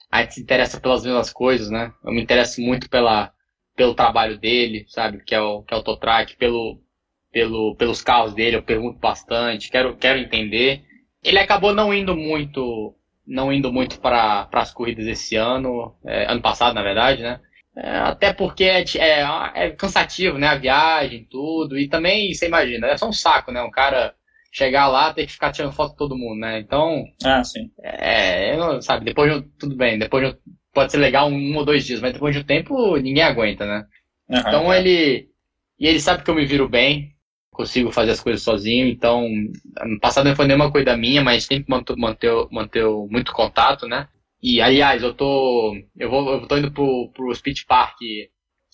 a 0.08 0.22
gente 0.22 0.34
se 0.34 0.42
interessa 0.42 0.80
pelas 0.80 1.04
mesmas 1.04 1.32
coisas, 1.32 1.70
né? 1.70 1.92
Eu 2.04 2.12
me 2.12 2.22
interesso 2.22 2.60
muito 2.60 2.88
pela, 2.88 3.32
pelo 3.74 3.94
trabalho 3.94 4.38
dele, 4.38 4.84
sabe? 4.88 5.24
Que 5.24 5.34
é 5.34 5.40
o, 5.40 5.62
que 5.62 5.74
é 5.74 5.76
o 5.76 5.82
Totrack, 5.82 6.36
pelo, 6.36 6.80
pelo, 7.32 7.74
pelos 7.74 8.00
carros 8.00 8.34
dele, 8.34 8.56
eu 8.56 8.62
pergunto 8.62 9.00
bastante, 9.00 9.70
quero, 9.70 9.96
quero 9.96 10.20
entender. 10.20 10.84
Ele 11.24 11.38
acabou 11.38 11.74
não 11.74 11.92
indo 11.92 12.14
muito, 12.14 12.94
não 13.26 13.52
indo 13.52 13.72
muito 13.72 13.98
para 13.98 14.48
as 14.52 14.72
corridas 14.72 15.06
esse 15.06 15.34
ano, 15.34 15.96
é, 16.06 16.30
ano 16.30 16.42
passado, 16.42 16.74
na 16.74 16.82
verdade, 16.82 17.22
né? 17.22 17.40
É, 17.76 17.96
até 17.98 18.32
porque 18.32 18.64
é, 18.64 18.84
é, 18.98 19.24
é, 19.54 19.70
cansativo, 19.70 20.38
né? 20.38 20.48
A 20.48 20.56
viagem, 20.56 21.26
tudo. 21.30 21.78
E 21.78 21.88
também, 21.88 22.32
você 22.32 22.46
imagina, 22.46 22.86
é 22.88 22.96
só 22.96 23.08
um 23.08 23.12
saco, 23.12 23.50
né? 23.50 23.62
Um 23.62 23.70
cara 23.70 24.14
chegar 24.52 24.86
lá 24.88 25.14
ter 25.14 25.26
que 25.26 25.32
ficar 25.32 25.50
tirando 25.50 25.72
foto 25.72 25.92
de 25.92 25.96
todo 25.96 26.16
mundo, 26.16 26.40
né? 26.40 26.60
Então. 26.60 27.04
Ah, 27.24 27.42
sim. 27.42 27.70
É, 27.82 28.54
sabe, 28.82 29.06
depois 29.06 29.32
de, 29.32 29.42
tudo 29.58 29.74
bem, 29.74 29.98
depois 29.98 30.28
de, 30.28 30.38
pode 30.74 30.92
ser 30.92 30.98
legal 30.98 31.28
um, 31.28 31.34
um, 31.34 31.56
ou 31.56 31.64
dois 31.64 31.86
dias, 31.86 32.00
mas 32.00 32.12
depois 32.12 32.34
de 32.34 32.42
um 32.42 32.44
tempo 32.44 32.96
ninguém 32.96 33.22
aguenta, 33.22 33.64
né? 33.64 33.86
Uhum, 34.28 34.38
então 34.38 34.74
ele. 34.74 35.28
E 35.78 35.86
ele 35.86 35.98
sabe 35.98 36.22
que 36.22 36.30
eu 36.30 36.34
me 36.34 36.44
viro 36.44 36.68
bem, 36.68 37.12
consigo 37.50 37.90
fazer 37.90 38.12
as 38.12 38.20
coisas 38.20 38.42
sozinho, 38.42 38.86
então. 38.86 39.26
No 39.82 39.98
passado 39.98 40.28
não 40.28 40.36
foi 40.36 40.46
nenhuma 40.46 40.70
coisa 40.70 40.94
minha, 40.96 41.22
mas 41.22 41.44
sempre 41.44 41.70
manter, 41.70 41.96
manter, 41.96 42.32
manter 42.50 42.86
muito 43.08 43.32
contato, 43.32 43.88
né? 43.88 44.06
E 44.42 44.60
aliás, 44.60 45.02
eu 45.02 45.14
tô. 45.14 45.74
Eu 45.96 46.10
vou 46.10 46.32
eu 46.32 46.48
tô 46.48 46.56
indo 46.56 46.72
pro, 46.72 47.10
pro 47.14 47.34
Speed 47.34 47.60
Park 47.66 47.96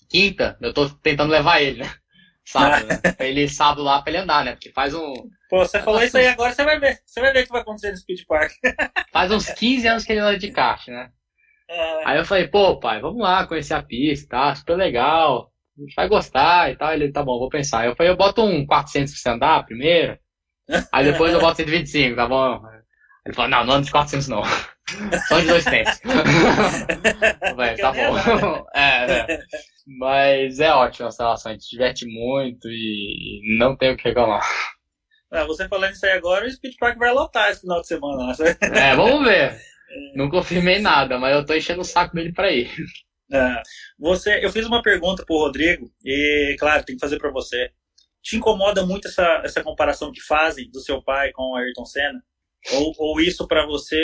quinta, 0.09 0.57
eu 0.59 0.73
tô 0.73 0.89
tentando 0.89 1.31
levar 1.31 1.61
ele, 1.61 1.83
né? 1.83 1.93
Sábado, 2.43 2.87
né? 2.87 2.97
Pra 3.15 3.27
ele 3.27 3.47
sábado 3.47 3.83
lá 3.83 4.01
pra 4.01 4.11
ele 4.11 4.23
andar, 4.23 4.43
né? 4.43 4.53
Porque 4.53 4.71
faz 4.71 4.95
um. 4.95 5.13
Pô, 5.49 5.59
você 5.59 5.79
falou 5.81 6.01
isso 6.01 6.17
aí 6.17 6.27
agora, 6.27 6.51
você 6.51 6.65
vai 6.65 6.79
ver. 6.79 6.99
Você 7.05 7.21
vai 7.21 7.31
ver 7.31 7.41
o 7.41 7.45
que 7.45 7.51
vai 7.51 7.61
acontecer 7.61 7.91
no 7.91 7.97
Speed 7.97 8.21
Park. 8.27 8.51
faz 9.13 9.31
uns 9.31 9.45
15 9.51 9.87
anos 9.87 10.03
que 10.03 10.11
ele 10.11 10.21
anda 10.21 10.37
de 10.37 10.51
kart, 10.51 10.87
né? 10.87 11.11
É... 11.69 12.07
Aí 12.07 12.17
eu 12.17 12.25
falei, 12.25 12.47
pô, 12.47 12.79
pai, 12.79 12.99
vamos 12.99 13.21
lá 13.21 13.45
conhecer 13.45 13.75
a 13.75 13.83
pista, 13.83 14.29
tá? 14.29 14.55
Super 14.55 14.75
legal. 14.75 15.51
A 15.77 15.81
gente 15.81 15.93
vai 15.93 16.07
gostar 16.09 16.71
e 16.71 16.75
tal. 16.75 16.91
Ele, 16.91 17.11
tá 17.11 17.21
bom, 17.23 17.37
vou 17.37 17.49
pensar. 17.49 17.85
Eu 17.85 17.95
falei, 17.95 18.11
eu 18.11 18.17
boto 18.17 18.43
um 18.43 18.65
400 18.65 19.13
pra 19.13 19.21
você 19.21 19.29
andar 19.29 19.65
primeiro. 19.65 20.17
Aí 20.91 21.05
depois 21.05 21.31
eu 21.31 21.39
boto 21.39 21.57
125, 21.57 22.15
tá 22.15 22.27
bom? 22.27 22.61
Ele 23.25 23.35
falou, 23.35 23.51
não, 23.51 23.63
não 23.63 23.73
ando 23.75 23.85
de 23.85 23.91
400 23.91 24.27
não. 24.27 24.41
Só 25.27 25.39
de 25.39 25.47
dois. 25.47 25.65
Vai, 27.55 27.75
tá 27.75 27.91
bom. 27.91 28.65
É, 28.73 29.33
é. 29.33 29.39
Mas 29.97 30.59
é 30.59 30.71
ótimo 30.71 31.07
essa 31.07 31.23
relação, 31.23 31.51
a 31.51 31.53
gente 31.53 31.65
se 31.65 31.71
diverte 31.71 32.05
muito 32.05 32.67
e 32.69 33.41
não 33.57 33.75
tem 33.75 33.91
o 33.91 33.97
que 33.97 34.03
reclamar. 34.03 34.47
Ah, 35.31 35.45
você 35.45 35.67
falando 35.67 35.93
isso 35.93 36.05
aí 36.05 36.13
agora, 36.13 36.45
o 36.45 36.51
Speed 36.51 36.75
Park 36.79 36.97
vai 36.97 37.11
lotar 37.11 37.49
esse 37.49 37.61
final 37.61 37.81
de 37.81 37.87
semana. 37.87 38.27
Né? 38.27 38.35
É, 38.91 38.95
vamos 38.95 39.23
ver. 39.23 39.59
Não 40.15 40.29
confirmei 40.29 40.79
nada, 40.79 41.17
mas 41.17 41.35
eu 41.35 41.43
tô 41.43 41.53
enchendo 41.55 41.81
o 41.81 41.85
saco 41.85 42.15
dele 42.15 42.31
pra 42.31 42.51
ir. 42.51 42.69
É, 43.31 43.61
você, 43.97 44.43
eu 44.43 44.51
fiz 44.51 44.65
uma 44.65 44.83
pergunta 44.83 45.23
pro 45.25 45.37
Rodrigo, 45.37 45.91
e 46.03 46.55
claro, 46.59 46.83
tem 46.83 46.95
que 46.95 46.99
fazer 46.99 47.17
para 47.17 47.31
você. 47.31 47.71
Te 48.21 48.37
incomoda 48.37 48.85
muito 48.85 49.07
essa, 49.07 49.41
essa 49.43 49.63
comparação 49.63 50.11
que 50.11 50.21
fazem 50.21 50.69
do 50.69 50.79
seu 50.79 51.01
pai 51.01 51.31
com 51.31 51.53
o 51.53 51.55
Ayrton 51.55 51.85
Senna? 51.85 52.23
Ou, 52.73 52.93
ou 52.97 53.21
isso 53.21 53.47
para 53.47 53.65
você 53.65 53.95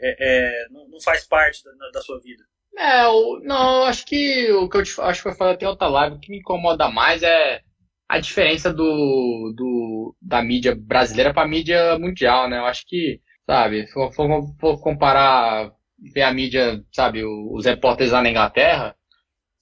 é, 0.00 0.16
é, 0.20 0.66
não 0.70 1.00
faz 1.04 1.26
parte 1.26 1.62
da, 1.64 1.90
da 1.92 2.00
sua 2.00 2.20
vida? 2.20 2.44
É, 2.78 3.04
eu, 3.04 3.40
não, 3.42 3.84
acho 3.84 4.06
que 4.06 4.50
o 4.52 4.68
que 4.68 4.78
eu 4.78 4.82
te, 4.82 5.00
acho 5.00 5.22
que 5.22 5.28
eu 5.28 5.34
falei 5.34 5.54
até 5.54 5.68
outra 5.68 5.88
live, 5.88 6.16
o 6.16 6.20
que 6.20 6.30
me 6.30 6.38
incomoda 6.38 6.90
mais 6.90 7.22
é 7.22 7.60
a 8.08 8.18
diferença 8.18 8.72
do, 8.72 9.52
do 9.56 10.16
da 10.20 10.42
mídia 10.42 10.74
brasileira 10.74 11.32
para 11.32 11.44
a 11.44 11.48
mídia 11.48 11.98
mundial, 11.98 12.48
né? 12.48 12.58
Eu 12.58 12.66
acho 12.66 12.84
que, 12.86 13.20
sabe, 13.46 13.86
se 13.86 13.92
for, 13.92 14.12
for, 14.12 14.28
for 14.60 14.80
comparar, 14.80 15.72
ver 16.12 16.22
a 16.22 16.32
mídia, 16.32 16.82
sabe, 16.92 17.24
os 17.24 17.64
repórteres 17.64 18.12
lá 18.12 18.22
na 18.22 18.30
Inglaterra, 18.30 18.94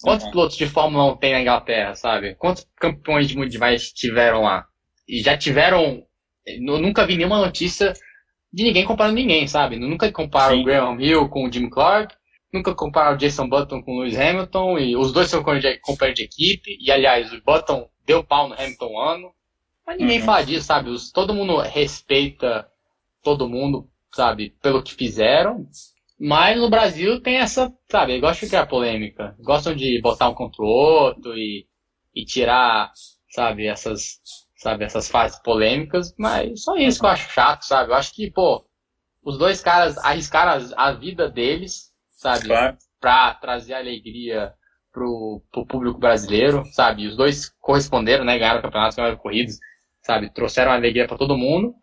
quantos 0.03 0.27
uhum. 0.27 0.33
pilotos 0.33 0.57
de 0.57 0.67
Fórmula 0.67 1.13
1 1.13 1.17
tem 1.19 1.33
na 1.33 1.41
Inglaterra, 1.43 1.95
sabe? 1.95 2.35
Quantos 2.37 2.67
campeões 2.77 3.29
de 3.29 3.37
mundiais 3.37 3.93
tiveram 3.93 4.43
lá? 4.43 4.67
E 5.09 5.21
já 5.23 5.37
tiveram, 5.37 6.03
eu 6.47 6.79
nunca 6.79 7.07
vi 7.07 7.17
nenhuma 7.17 7.39
notícia 7.39 7.93
de 8.53 8.65
ninguém 8.65 8.85
comparando 8.85 9.15
ninguém, 9.15 9.47
sabe? 9.47 9.77
Nunca 9.77 10.11
comparo 10.11 10.55
Sim. 10.55 10.61
o 10.61 10.65
Graham 10.65 11.01
Hill 11.01 11.29
com 11.29 11.47
o 11.47 11.53
Jim 11.53 11.69
Clark, 11.69 12.15
nunca 12.53 12.75
comparo 12.75 13.15
o 13.15 13.19
Jason 13.19 13.49
Button 13.49 13.83
com 13.83 13.97
o 13.97 14.01
Lewis 14.01 14.19
Hamilton, 14.19 14.79
e 14.79 14.97
os 14.97 15.13
dois 15.13 15.29
são 15.29 15.43
companheiros 15.43 16.15
de 16.15 16.25
equipe, 16.25 16.77
e 16.81 16.91
aliás, 16.91 17.33
o 17.33 17.43
Button 17.43 17.89
deu 18.05 18.25
pau 18.25 18.49
no 18.49 18.55
Hamilton 18.55 18.99
ano, 18.99 19.33
mas 19.87 19.99
ninguém 19.99 20.19
uhum. 20.19 20.27
fala 20.27 20.43
disso, 20.43 20.67
sabe? 20.67 20.91
Os, 20.91 21.13
todo 21.13 21.35
mundo 21.35 21.59
respeita 21.59 22.67
todo 23.23 23.49
mundo, 23.49 23.89
sabe, 24.13 24.51
pelo 24.63 24.83
que 24.83 24.95
fizeram, 24.95 25.67
mas 26.19 26.59
no 26.59 26.69
Brasil 26.69 27.21
tem 27.21 27.37
essa, 27.37 27.73
sabe, 27.89 28.19
gostam 28.21 28.47
de 28.47 28.51
criar 28.51 28.67
polêmica, 28.67 29.37
gostam 29.41 29.75
de 29.75 30.01
botar 30.01 30.29
um 30.29 30.35
contra 30.35 30.63
o 30.63 30.67
outro 30.67 31.37
e, 31.37 31.67
e 32.15 32.25
tirar, 32.25 32.93
sabe, 33.31 33.67
essas 33.67 34.21
sabe? 34.61 34.85
Essas 34.85 35.09
fases 35.09 35.39
polêmicas, 35.41 36.15
mas 36.19 36.63
só 36.63 36.77
isso 36.77 37.01
que 37.01 37.07
eu 37.07 37.11
acho 37.11 37.33
chato, 37.33 37.63
sabe? 37.63 37.91
Eu 37.91 37.95
acho 37.97 38.15
que, 38.15 38.31
pô, 38.31 38.65
os 39.25 39.39
dois 39.39 39.61
caras 39.63 39.97
arriscaram 39.99 40.67
a, 40.77 40.93
vida 40.93 41.29
deles, 41.29 41.91
sabe? 42.11 42.47
Claro. 42.47 42.77
Pra 43.01 43.35
trazer 43.35 43.75
alegria 43.75 44.53
pro, 44.93 45.43
pro 45.51 45.67
público 45.67 45.99
brasileiro, 45.99 46.65
sabe? 46.73 47.07
Os 47.07 47.17
dois 47.17 47.49
corresponderam, 47.61 48.25
né? 48.25 48.39
Ganharam 48.39 48.61
campeonatos, 48.61 48.97
ganharam 48.97 49.17
corridas, 49.17 49.59
sabe? 50.03 50.31
Trouxeram 50.31 50.73
alegria 50.73 51.09
para 51.09 51.17
todo 51.17 51.39
mundo. 51.39 51.75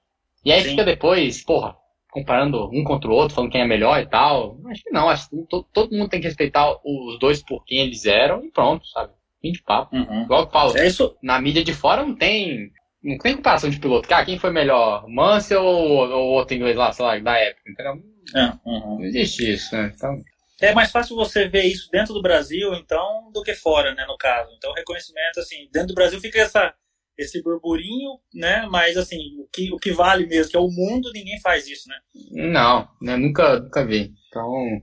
E 0.45 0.51
aí 0.51 0.61
Sim. 0.61 0.69
fica 0.71 0.83
depois, 0.83 1.43
porra, 1.43 1.75
comparando 2.11 2.69
um 2.71 2.83
contra 2.83 3.09
o 3.09 3.13
outro, 3.13 3.35
falando 3.35 3.51
quem 3.51 3.61
é 3.61 3.67
melhor 3.67 3.99
e 3.99 4.05
tal. 4.05 4.59
Acho 4.67 4.83
que 4.83 4.91
não, 4.91 5.09
acho 5.09 5.29
que 5.29 5.37
todo, 5.49 5.67
todo 5.73 5.95
mundo 5.95 6.09
tem 6.09 6.21
que 6.21 6.27
respeitar 6.27 6.71
os 6.85 7.17
dois 7.19 7.43
por 7.43 7.65
quem 7.65 7.79
eles 7.79 8.05
eram 8.05 8.45
e 8.45 8.51
pronto, 8.51 8.85
sabe? 8.87 9.11
Fim 9.41 9.51
de 9.51 9.61
papo. 9.63 9.95
Uhum. 9.95 10.23
Igual 10.23 10.43
eu 10.43 10.49
falo, 10.49 10.77
é 10.77 10.87
isso... 10.87 11.15
na 11.21 11.39
mídia 11.39 11.63
de 11.63 11.73
fora 11.73 12.03
não 12.03 12.15
tem. 12.15 12.71
Não 13.03 13.17
tem 13.19 13.35
comparação 13.35 13.69
de 13.69 13.79
piloto. 13.79 14.09
Cara, 14.09 14.25
quem 14.25 14.39
foi 14.39 14.51
melhor? 14.51 15.07
Mansell 15.07 15.63
ou, 15.63 16.09
ou 16.09 16.31
outro 16.31 16.55
inglês 16.55 16.75
lá, 16.75 16.91
sei 16.91 17.05
lá, 17.05 17.19
da 17.19 17.37
época, 17.37 17.69
entendeu? 17.69 18.03
É, 18.35 18.69
uhum. 18.69 18.97
Não 18.97 19.03
existe 19.03 19.53
isso, 19.53 19.75
né? 19.75 19.93
Então... 19.95 20.15
É 20.59 20.73
mais 20.73 20.91
fácil 20.91 21.15
você 21.15 21.47
ver 21.47 21.65
isso 21.65 21.87
dentro 21.91 22.15
do 22.15 22.21
Brasil, 22.21 22.73
então, 22.73 23.31
do 23.31 23.43
que 23.43 23.53
fora, 23.53 23.93
né, 23.93 24.03
no 24.07 24.17
caso. 24.17 24.51
Então, 24.57 24.73
reconhecimento, 24.73 25.39
assim, 25.39 25.69
dentro 25.71 25.89
do 25.89 25.93
Brasil 25.93 26.19
fica 26.19 26.39
essa, 26.39 26.73
esse 27.15 27.43
burburinho, 27.43 28.19
né, 28.33 28.67
mas, 28.67 28.97
assim, 28.97 29.19
o 29.39 29.47
que, 29.53 29.71
o 29.71 29.77
que 29.77 29.91
vale 29.91 30.25
mesmo, 30.25 30.49
que 30.49 30.57
é 30.57 30.59
o 30.59 30.67
mundo, 30.67 31.11
ninguém 31.13 31.39
faz 31.41 31.67
isso, 31.67 31.87
né? 31.87 31.95
Não, 32.31 32.89
né, 32.99 33.15
nunca, 33.15 33.59
nunca 33.59 33.85
vi. 33.85 34.11
Então, 34.29 34.81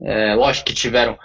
é, 0.00 0.34
lógico 0.34 0.68
que 0.68 0.74
tiveram 0.74 1.18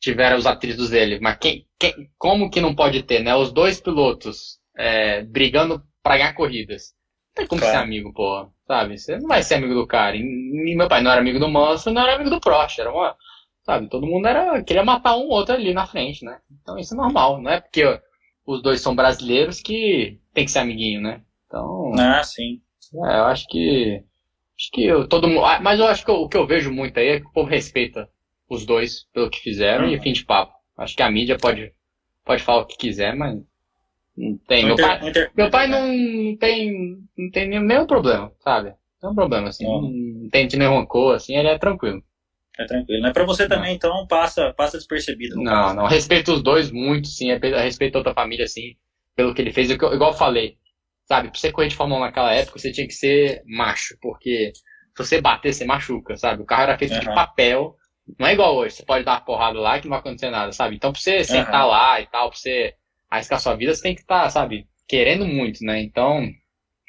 tiveram 0.00 0.38
os 0.38 0.46
atritos 0.46 0.90
dele. 0.90 1.20
Mas 1.20 1.36
quem, 1.38 1.66
quem, 1.78 2.10
como 2.18 2.50
que 2.50 2.60
não 2.60 2.74
pode 2.74 3.02
ter, 3.02 3.20
né? 3.22 3.34
Os 3.36 3.52
dois 3.52 3.80
pilotos 3.80 4.58
é, 4.76 5.22
brigando 5.22 5.82
pra 6.02 6.16
ganhar 6.16 6.32
corridas. 6.32 6.94
Não 7.28 7.34
tem 7.34 7.46
como 7.46 7.60
claro. 7.60 7.76
ser 7.76 7.82
amigo, 7.82 8.12
pô. 8.12 8.50
Sabe? 8.66 8.98
Você 8.98 9.18
não 9.18 9.28
vai 9.28 9.42
ser 9.42 9.56
amigo 9.56 9.74
do 9.74 9.86
cara. 9.86 10.16
E, 10.16 10.74
meu 10.74 10.88
pai 10.88 11.02
não 11.02 11.10
era 11.10 11.20
amigo 11.20 11.38
do 11.38 11.48
Manso, 11.48 11.90
não 11.90 12.02
era 12.02 12.14
amigo 12.14 12.30
do 12.30 12.40
Prost. 12.40 12.78
Era 12.78 12.90
uma. 12.90 13.14
Sabe? 13.62 13.88
Todo 13.88 14.06
mundo 14.06 14.26
era. 14.26 14.62
Queria 14.62 14.84
matar 14.84 15.16
um 15.16 15.28
outro 15.28 15.54
ali 15.54 15.74
na 15.74 15.86
frente, 15.86 16.24
né? 16.24 16.38
Então 16.62 16.78
isso 16.78 16.94
é 16.94 16.96
normal. 16.96 17.40
Não 17.40 17.50
é 17.50 17.60
porque 17.60 17.84
os 18.46 18.62
dois 18.62 18.80
são 18.80 18.94
brasileiros 18.94 19.60
que 19.60 20.18
tem 20.32 20.44
que 20.44 20.50
ser 20.50 20.60
amiguinho, 20.60 21.02
né? 21.02 21.22
Então. 21.46 21.92
Ah, 21.98 22.22
sim. 22.24 22.60
É, 22.94 23.18
eu 23.18 23.24
acho 23.24 23.46
que. 23.48 24.02
Acho 24.58 24.70
que 24.72 24.84
eu, 24.84 25.08
todo 25.08 25.28
mundo. 25.28 25.44
Ah, 25.44 25.60
mas 25.60 25.78
eu 25.78 25.86
acho 25.86 26.04
que 26.04 26.10
eu, 26.10 26.16
o 26.16 26.28
que 26.28 26.36
eu 26.36 26.46
vejo 26.46 26.72
muito 26.72 26.98
aí 26.98 27.08
é 27.08 27.20
que 27.20 27.26
o 27.26 27.32
povo 27.32 27.48
respeita 27.48 28.08
os 28.50 28.66
dois 28.66 29.06
pelo 29.14 29.30
que 29.30 29.40
fizeram 29.40 29.86
uhum. 29.86 29.92
e 29.92 30.00
fim 30.00 30.12
de 30.12 30.24
papo. 30.24 30.52
Acho 30.76 30.96
que 30.96 31.02
a 31.02 31.10
mídia 31.10 31.38
pode, 31.38 31.72
pode 32.24 32.42
falar 32.42 32.62
o 32.62 32.66
que 32.66 32.76
quiser, 32.76 33.14
mas 33.14 33.38
não 34.16 34.36
tem. 34.38 34.66
Meu 34.66 34.76
pai, 34.76 35.00
meu 35.36 35.50
pai 35.50 35.66
não 35.68 36.36
tem, 36.36 36.98
não 37.16 37.30
tem 37.30 37.48
nenhum 37.48 37.86
problema, 37.86 38.32
sabe? 38.40 38.74
Nenhum 39.00 39.14
problema, 39.14 39.48
assim. 39.48 39.64
Não, 39.64 39.82
não 39.82 40.28
tem 40.28 40.46
de 40.46 40.56
nenhum 40.56 40.78
rancor, 40.78 41.14
assim, 41.14 41.36
ele 41.36 41.48
é 41.48 41.58
tranquilo. 41.58 42.02
É 42.58 42.64
tranquilo. 42.64 43.02
Não 43.02 43.10
é 43.10 43.12
pra 43.12 43.24
você 43.24 43.48
também, 43.48 43.74
então 43.74 44.06
passa, 44.06 44.52
passa 44.52 44.76
despercebido. 44.76 45.36
Não, 45.36 45.44
caso. 45.44 45.76
não. 45.76 45.86
Respeito 45.86 46.32
os 46.32 46.42
dois 46.42 46.70
muito, 46.70 47.08
sim. 47.08 47.32
Respeito 47.32 47.94
a 47.94 47.98
outra 47.98 48.12
família, 48.12 48.46
sim, 48.46 48.74
pelo 49.14 49.32
que 49.32 49.40
ele 49.40 49.52
fez. 49.52 49.70
Igual 49.70 49.94
eu 50.10 50.12
falei, 50.12 50.58
sabe? 51.04 51.30
Pra 51.30 51.38
você 51.38 51.52
correr 51.52 51.68
de 51.68 51.76
Fórmula 51.76 52.00
1 52.00 52.04
naquela 52.04 52.34
época, 52.34 52.58
você 52.58 52.72
tinha 52.72 52.86
que 52.86 52.92
ser 52.92 53.42
macho, 53.46 53.96
porque 54.02 54.52
se 54.54 54.62
você 54.96 55.20
bater, 55.20 55.54
você 55.54 55.64
machuca, 55.64 56.16
sabe? 56.16 56.42
O 56.42 56.46
carro 56.46 56.64
era 56.64 56.78
feito 56.78 56.94
uhum. 56.94 57.00
de 57.00 57.06
papel 57.06 57.76
não 58.18 58.26
é 58.26 58.32
igual 58.32 58.56
hoje, 58.56 58.76
você 58.76 58.84
pode 58.84 59.04
dar 59.04 59.12
uma 59.12 59.20
porrada 59.20 59.58
lá 59.58 59.78
que 59.78 59.86
não 59.86 59.90
vai 59.90 60.00
acontecer 60.00 60.30
nada, 60.30 60.52
sabe? 60.52 60.76
Então 60.76 60.92
pra 60.92 61.00
você 61.00 61.24
sentar 61.24 61.64
uhum. 61.64 61.70
lá 61.70 62.00
e 62.00 62.06
tal, 62.06 62.30
pra 62.30 62.38
você 62.38 62.74
arriscar 63.10 63.40
sua 63.40 63.56
vida, 63.56 63.74
você 63.74 63.82
tem 63.82 63.94
que 63.94 64.02
estar, 64.02 64.24
tá, 64.24 64.30
sabe, 64.30 64.66
querendo 64.88 65.26
muito, 65.26 65.64
né? 65.64 65.80
Então, 65.80 66.28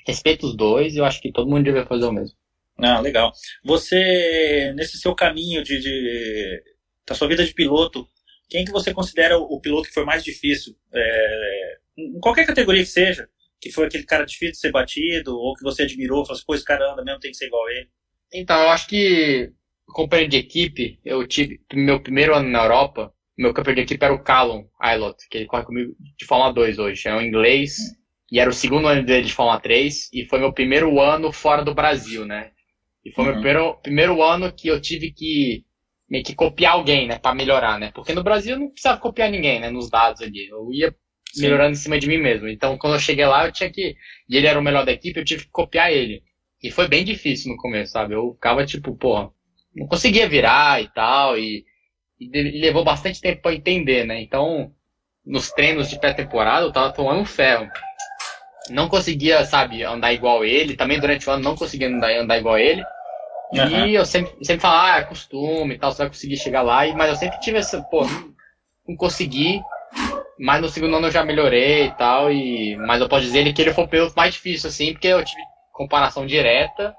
respeito 0.06 0.46
os 0.46 0.56
dois 0.56 0.96
e 0.96 1.00
eu 1.00 1.06
acho 1.06 1.22
que 1.22 1.32
todo 1.32 1.50
mundo 1.50 1.64
deveria 1.64 1.88
fazer 1.88 2.06
o 2.06 2.12
mesmo. 2.12 2.36
Ah, 2.78 3.00
legal. 3.00 3.32
Você, 3.64 4.74
nesse 4.76 4.98
seu 4.98 5.14
caminho 5.14 5.64
de, 5.64 5.80
de 5.80 6.64
da 7.08 7.14
sua 7.14 7.28
vida 7.28 7.46
de 7.46 7.54
piloto, 7.54 8.08
quem 8.50 8.66
que 8.66 8.72
você 8.72 8.94
considera 8.94 9.38
o, 9.38 9.44
o 9.44 9.62
piloto 9.62 9.88
que 9.88 9.94
foi 9.94 10.06
mais 10.06 10.24
difícil? 10.24 10.76
É, 10.94 11.78
em 11.98 12.20
qualquer 12.20 12.46
categoria 12.46 12.84
que 12.84 12.90
seja, 12.90 13.28
que 13.60 13.72
foi 13.72 13.86
aquele 13.86 14.04
cara 14.04 14.26
difícil 14.26 14.54
de 14.54 14.58
ser 14.60 14.72
batido, 14.72 15.38
ou 15.38 15.54
que 15.54 15.64
você 15.64 15.84
admirou, 15.84 16.26
falou 16.26 16.38
assim, 16.38 16.46
pô, 16.46 16.56
esse 16.56 16.66
cara 16.66 16.92
anda 16.92 17.04
mesmo, 17.04 17.20
tem 17.20 17.32
que 17.32 17.38
ser 17.38 17.48
igual 17.48 17.66
a 17.68 17.72
ele. 17.72 17.90
Então, 18.34 18.60
eu 18.62 18.70
acho 18.70 18.88
que, 18.88 19.52
companheiro 19.92 20.30
de 20.30 20.38
equipe, 20.38 21.00
eu 21.04 21.26
tive, 21.28 21.62
meu 21.74 22.00
primeiro 22.00 22.36
ano 22.36 22.50
na 22.50 22.64
Europa, 22.64 23.14
meu 23.38 23.54
companheiro 23.54 23.86
de 23.86 23.94
equipe 23.94 24.04
era 24.04 24.14
o 24.14 24.24
Callum 24.24 24.66
Aylott, 24.80 25.28
que 25.30 25.38
ele 25.38 25.48
corre 25.48 25.64
comigo 25.64 25.96
de 26.18 26.26
Fórmula 26.26 26.54
2 26.54 26.80
hoje, 26.80 27.08
é 27.08 27.16
um 27.16 27.22
inglês, 27.22 27.78
e 28.32 28.40
era 28.40 28.50
o 28.50 28.54
segundo 28.54 28.88
ano 28.88 29.04
dele 29.04 29.28
de 29.28 29.34
Fórmula 29.34 29.60
3, 29.60 30.10
e 30.14 30.26
foi 30.26 30.40
meu 30.40 30.54
primeiro 30.54 31.00
ano 31.00 31.32
fora 31.32 31.64
do 31.64 31.74
Brasil, 31.74 32.26
né? 32.26 32.52
E 33.04 33.12
foi 33.12 33.26
uhum. 33.26 33.32
meu 33.32 33.42
primeiro, 33.42 33.74
primeiro 33.82 34.24
ano 34.24 34.52
que 34.52 34.68
eu 34.68 34.80
tive 34.80 35.12
que 35.12 35.66
meio 36.10 36.26
que 36.26 36.36
copiar 36.36 36.74
alguém, 36.74 37.08
né, 37.08 37.18
para 37.18 37.34
melhorar, 37.34 37.80
né? 37.80 37.90
Porque 37.96 38.14
no 38.14 38.22
Brasil 38.22 38.56
eu 38.56 38.60
não 38.60 38.70
precisava 38.70 39.00
copiar 39.00 39.32
ninguém, 39.32 39.62
né, 39.62 39.70
nos 39.70 39.90
dados 39.90 40.22
ali. 40.22 40.46
Eu 40.50 40.70
ia 40.74 40.94
Sim. 41.32 41.44
melhorando 41.44 41.72
em 41.72 41.76
cima 41.76 41.98
de 41.98 42.06
mim 42.06 42.18
mesmo. 42.18 42.50
Então, 42.50 42.78
quando 42.78 42.96
eu 42.96 43.00
cheguei 43.00 43.26
lá, 43.26 43.46
eu 43.46 43.52
tinha 43.54 43.70
que, 43.72 43.96
e 44.28 44.36
ele 44.36 44.46
era 44.46 44.60
o 44.60 44.62
melhor 44.62 44.86
da 44.86 44.92
equipe, 44.92 45.18
eu 45.18 45.24
tive 45.24 45.46
que 45.46 45.52
copiar 45.52 45.90
ele. 45.90 46.22
E 46.62 46.70
foi 46.70 46.88
bem 46.88 47.06
difícil 47.06 47.52
no 47.52 47.58
começo, 47.58 47.94
sabe? 47.94 48.14
Eu 48.14 48.34
ficava 48.34 48.66
tipo, 48.66 48.94
porra, 48.96 49.32
não 49.76 49.88
conseguia 49.88 50.28
virar 50.28 50.82
e 50.82 50.88
tal, 50.90 51.38
e, 51.38 51.66
e 52.20 52.62
levou 52.62 52.84
bastante 52.84 53.22
tempo 53.22 53.42
para 53.42 53.54
entender, 53.54 54.06
né? 54.06 54.22
Então, 54.22 54.72
nos 55.26 55.52
treinos 55.52 55.90
de 55.90 56.00
pré-temporada, 56.00 56.66
eu 56.66 56.72
tava 56.72 56.94
tomando 56.94 57.26
ferro 57.26 57.70
não 58.70 58.88
conseguia, 58.88 59.44
sabe, 59.46 59.84
andar 59.84 60.14
igual 60.14 60.44
ele. 60.44 60.76
Também 60.76 61.00
durante 61.00 61.28
o 61.28 61.32
ano 61.32 61.44
não 61.44 61.56
conseguia 61.56 61.88
andar, 61.88 62.12
andar 62.12 62.38
igual 62.38 62.58
ele. 62.58 62.84
Uhum. 63.54 63.88
E 63.88 63.96
eu 63.96 64.06
sempre, 64.06 64.34
sempre 64.44 64.62
falava, 64.62 64.94
ah, 64.94 65.00
é 65.00 65.04
costume 65.04 65.76
e 65.76 65.78
tal, 65.78 65.92
você 65.92 66.00
vai 66.00 66.08
conseguir 66.08 66.38
chegar 66.38 66.62
lá. 66.62 66.86
E, 66.88 66.94
mas 66.94 67.10
eu 67.10 67.16
sempre 67.16 67.40
tive 67.40 67.58
essa, 67.58 67.82
pô, 67.84 68.06
não 68.88 68.96
consegui. 68.96 69.62
Mas 70.40 70.62
no 70.62 70.70
segundo 70.70 70.96
ano 70.96 71.08
eu 71.08 71.12
já 71.12 71.24
melhorei 71.24 71.88
e 71.88 71.92
tal. 71.92 72.32
E, 72.32 72.76
mas 72.78 73.02
eu 73.02 73.10
posso 73.10 73.24
dizer 73.24 73.52
que 73.54 73.62
ele 73.62 73.74
foi 73.74 73.86
o 73.86 74.14
mais 74.16 74.34
difícil, 74.34 74.70
assim, 74.70 74.94
porque 74.94 75.08
eu 75.08 75.24
tive 75.24 75.42
comparação 75.74 76.26
direta. 76.26 76.96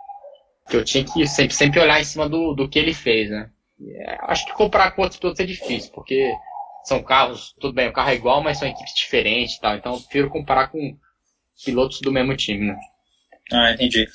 Que 0.69 0.77
eu 0.77 0.85
tinha 0.85 1.05
que 1.05 1.27
sempre, 1.27 1.55
sempre 1.55 1.81
olhar 1.81 2.01
em 2.01 2.05
cima 2.05 2.29
do, 2.29 2.55
do 2.55 2.69
que 2.69 2.79
ele 2.79 2.95
fez, 2.95 3.31
né? 3.31 3.51
É, 3.81 4.19
acho 4.23 4.47
que 4.47 4.53
comparar 4.53 4.93
com 4.93 5.03
outros 5.03 5.19
pilotos 5.19 5.41
é 5.41 5.45
difícil, 5.45 5.91
porque 5.93 6.33
são 6.85 7.03
carros, 7.03 7.55
tudo 7.61 7.75
bem, 7.75 7.89
o 7.89 7.93
carro 7.93 8.11
é 8.11 8.15
igual, 8.15 8.43
mas 8.43 8.59
são 8.59 8.69
equipes 8.69 8.95
diferentes 8.95 9.57
e 9.57 9.61
tal. 9.61 9.77
Então 9.77 9.95
eu 9.95 10.01
prefiro 10.01 10.31
comparar 10.31 10.69
com 10.69 10.97
pilotos 11.65 12.01
do 12.01 12.13
mesmo 12.13 12.37
time, 12.37 12.67
né? 12.67 12.77
Ah, 13.53 13.73
entendi. 13.73 14.07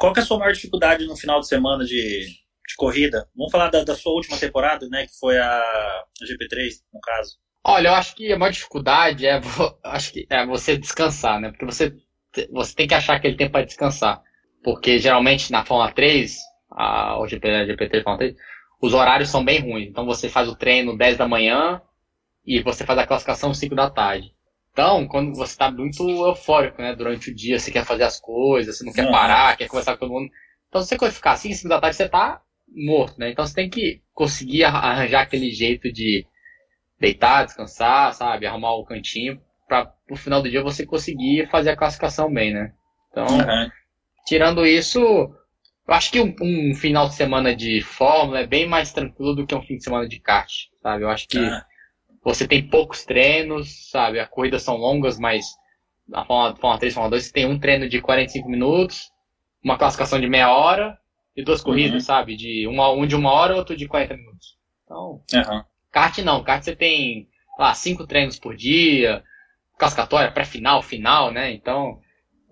Qual 0.00 0.12
que 0.12 0.20
é 0.20 0.22
a 0.22 0.26
sua 0.26 0.38
maior 0.38 0.52
dificuldade 0.52 1.06
no 1.06 1.16
final 1.16 1.40
de 1.40 1.48
semana 1.48 1.84
de, 1.84 2.26
de 2.26 2.74
corrida? 2.76 3.28
Vamos 3.34 3.52
falar 3.52 3.70
da, 3.70 3.84
da 3.84 3.94
sua 3.94 4.12
última 4.12 4.38
temporada, 4.38 4.88
né? 4.88 5.06
Que 5.06 5.18
foi 5.18 5.38
a, 5.38 5.60
a 5.60 6.24
GP3, 6.24 6.82
no 6.92 7.00
caso. 7.00 7.36
Olha, 7.64 7.88
eu 7.88 7.94
acho 7.94 8.14
que 8.14 8.32
a 8.32 8.38
maior 8.38 8.52
dificuldade 8.52 9.26
é, 9.26 9.40
acho 9.84 10.12
que 10.12 10.26
é 10.30 10.46
você 10.46 10.76
descansar, 10.76 11.40
né? 11.40 11.50
Porque 11.50 11.64
você, 11.64 11.92
você 12.50 12.74
tem 12.74 12.86
que 12.86 12.94
achar 12.94 13.16
aquele 13.16 13.36
tempo 13.36 13.52
para 13.52 13.66
descansar. 13.66 14.22
Porque 14.62 14.98
geralmente 14.98 15.52
na 15.52 15.64
Fórmula 15.64 15.92
3, 15.92 16.36
a, 16.70 17.18
o 17.20 17.26
GP, 17.26 17.48
a 17.48 17.66
GP3 17.66 18.02
Fórmula 18.02 18.18
3, 18.18 18.34
os 18.80 18.94
horários 18.94 19.28
são 19.28 19.44
bem 19.44 19.60
ruins. 19.60 19.88
Então 19.88 20.04
você 20.04 20.28
faz 20.28 20.48
o 20.48 20.56
treino 20.56 20.96
10 20.96 21.16
da 21.16 21.28
manhã 21.28 21.80
e 22.44 22.62
você 22.62 22.84
faz 22.84 22.98
a 22.98 23.06
classificação 23.06 23.52
5 23.52 23.74
da 23.74 23.90
tarde. 23.90 24.34
Então, 24.76 25.08
quando 25.08 25.34
você 25.34 25.52
está 25.52 25.70
muito 25.70 26.06
eufórico, 26.06 26.82
né? 26.82 26.94
Durante 26.94 27.30
o 27.30 27.34
dia, 27.34 27.58
você 27.58 27.70
quer 27.70 27.84
fazer 27.84 28.04
as 28.04 28.20
coisas, 28.20 28.76
você 28.76 28.84
não 28.84 28.92
quer 28.92 29.10
parar, 29.10 29.56
quer 29.56 29.68
conversar 29.68 29.94
com 29.94 30.00
todo 30.00 30.12
mundo. 30.12 30.30
Então, 30.68 30.82
se 30.82 30.94
você 30.94 31.10
ficar 31.10 31.32
assim, 31.32 31.50
5 31.50 31.66
da 31.66 31.80
tarde, 31.80 31.96
você 31.96 32.06
tá 32.06 32.42
morto, 32.68 33.18
né? 33.18 33.30
Então, 33.30 33.46
você 33.46 33.54
tem 33.54 33.70
que 33.70 34.02
conseguir 34.12 34.64
arranjar 34.64 35.22
aquele 35.22 35.50
jeito 35.50 35.90
de 35.90 36.26
deitar, 37.00 37.46
descansar, 37.46 38.12
sabe? 38.12 38.46
Arrumar 38.46 38.74
o 38.74 38.84
cantinho 38.84 39.40
para 39.66 39.90
no 40.10 40.16
final 40.16 40.42
do 40.42 40.50
dia 40.50 40.62
você 40.62 40.84
conseguir 40.84 41.48
fazer 41.48 41.70
a 41.70 41.76
classificação 41.76 42.32
bem, 42.32 42.52
né? 42.52 42.72
Então, 43.10 43.26
uhum. 43.26 43.70
Tirando 44.26 44.66
isso, 44.66 45.00
eu 45.00 45.94
acho 45.94 46.10
que 46.10 46.20
um, 46.20 46.34
um, 46.42 46.74
final 46.74 47.08
de 47.08 47.14
semana 47.14 47.54
de 47.56 47.80
Fórmula 47.80 48.40
é 48.40 48.46
bem 48.46 48.68
mais 48.68 48.92
tranquilo 48.92 49.34
do 49.34 49.46
que 49.46 49.54
um 49.54 49.62
fim 49.62 49.76
de 49.76 49.84
semana 49.84 50.08
de 50.08 50.20
kart, 50.20 50.50
sabe? 50.82 51.04
Eu 51.04 51.08
acho 51.08 51.26
que 51.28 51.38
uhum 51.38 51.60
você 52.26 52.44
tem 52.44 52.68
poucos 52.68 53.04
treinos, 53.04 53.88
sabe? 53.88 54.18
As 54.18 54.28
corridas 54.28 54.64
são 54.64 54.74
longas, 54.74 55.16
mas 55.16 55.46
na 56.08 56.24
Fórmula, 56.24 56.56
Fórmula 56.56 56.80
3 56.80 56.92
Fórmula 56.92 57.10
2 57.10 57.24
você 57.24 57.32
tem 57.32 57.46
um 57.46 57.56
treino 57.56 57.88
de 57.88 58.00
45 58.00 58.48
minutos, 58.48 59.12
uma 59.62 59.78
classificação 59.78 60.20
de 60.20 60.28
meia 60.28 60.50
hora 60.50 60.98
e 61.36 61.44
duas 61.44 61.62
corridas, 61.62 61.94
uhum. 61.94 62.00
sabe? 62.00 62.36
De 62.36 62.66
uma, 62.66 62.90
um 62.90 63.06
de 63.06 63.14
uma 63.14 63.30
hora 63.30 63.54
e 63.54 63.56
outro 63.56 63.76
de 63.76 63.86
40 63.86 64.16
minutos. 64.16 64.58
Então, 64.82 65.22
uhum. 65.34 65.62
kart 65.92 66.18
não. 66.18 66.42
Kart 66.42 66.64
você 66.64 66.74
tem 66.74 67.28
lá, 67.56 67.72
cinco 67.74 68.04
treinos 68.04 68.40
por 68.40 68.56
dia, 68.56 69.22
classificatória, 69.78 70.32
pré-final, 70.32 70.82
final, 70.82 71.30
né? 71.30 71.52
Então, 71.52 72.00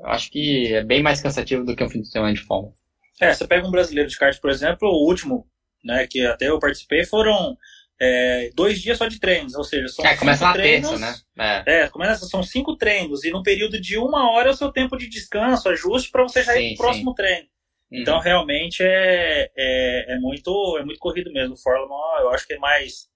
acho 0.04 0.30
que 0.30 0.74
é 0.74 0.84
bem 0.84 1.02
mais 1.02 1.20
cansativo 1.20 1.64
do 1.64 1.74
que 1.74 1.82
um 1.84 1.88
fim 1.88 2.00
de 2.00 2.10
semana 2.10 2.34
de 2.34 2.40
Fórmula. 2.42 2.72
É, 3.20 3.32
você 3.32 3.46
pega 3.46 3.66
um 3.66 3.70
brasileiro 3.70 4.08
de 4.08 4.18
kart, 4.18 4.38
por 4.40 4.50
exemplo, 4.50 4.88
o 4.88 5.06
último, 5.06 5.46
né, 5.82 6.06
que 6.08 6.26
até 6.26 6.48
eu 6.48 6.58
participei, 6.58 7.04
foram 7.04 7.56
é, 8.00 8.50
dois 8.54 8.80
dias 8.80 8.98
só 8.98 9.06
de 9.06 9.20
treinos, 9.20 9.54
ou 9.54 9.64
seja, 9.64 9.88
são 9.88 10.04
é, 10.04 10.16
começa 10.16 10.44
na 10.44 10.52
treinos, 10.52 10.90
terça, 10.90 11.22
né? 11.36 11.62
É. 11.66 11.82
é, 11.82 11.88
começa, 11.88 12.26
são 12.26 12.42
cinco 12.42 12.76
treinos, 12.76 13.24
e 13.24 13.30
no 13.30 13.42
período 13.42 13.80
de 13.80 13.96
uma 13.96 14.32
hora 14.32 14.48
é 14.48 14.52
o 14.52 14.56
seu 14.56 14.72
tempo 14.72 14.96
de 14.96 15.08
descanso, 15.08 15.68
ajuste 15.68 16.10
para 16.10 16.24
você 16.24 16.42
já 16.42 16.52
sim, 16.52 16.60
ir 16.60 16.76
pro 16.76 16.86
próximo 16.86 17.10
sim. 17.10 17.16
treino. 17.16 17.46
Uhum. 17.92 18.00
Então, 18.00 18.18
realmente, 18.18 18.82
é, 18.82 19.50
é, 19.56 20.14
é, 20.14 20.18
muito, 20.18 20.78
é 20.80 20.84
muito 20.84 20.98
corrido 20.98 21.32
mesmo. 21.32 21.56
Fórmula 21.56 22.20
1, 22.20 22.22
eu 22.22 22.30
acho 22.30 22.46
que 22.46 22.54
é 22.54 22.58
mais, 22.58 23.08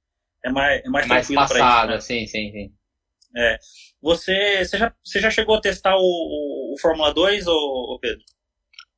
é 0.44 0.50
mais, 0.50 0.84
é 0.84 0.88
mais, 0.88 1.06
é 1.06 1.08
mais 1.08 1.28
passado, 1.28 1.88
isso, 1.88 1.94
né? 1.94 2.00
sim, 2.00 2.26
sim, 2.26 2.52
sim. 2.52 2.72
É. 3.36 3.58
Você, 4.00 4.64
você, 4.64 4.78
já, 4.78 4.94
você 5.02 5.20
já 5.20 5.30
chegou 5.30 5.56
a 5.56 5.60
testar 5.60 5.96
o, 5.96 6.00
o, 6.00 6.02
o 6.02 6.57
Fórmula 6.80 7.12
2, 7.12 7.46
ou, 7.46 7.98
Pedro? 8.00 8.24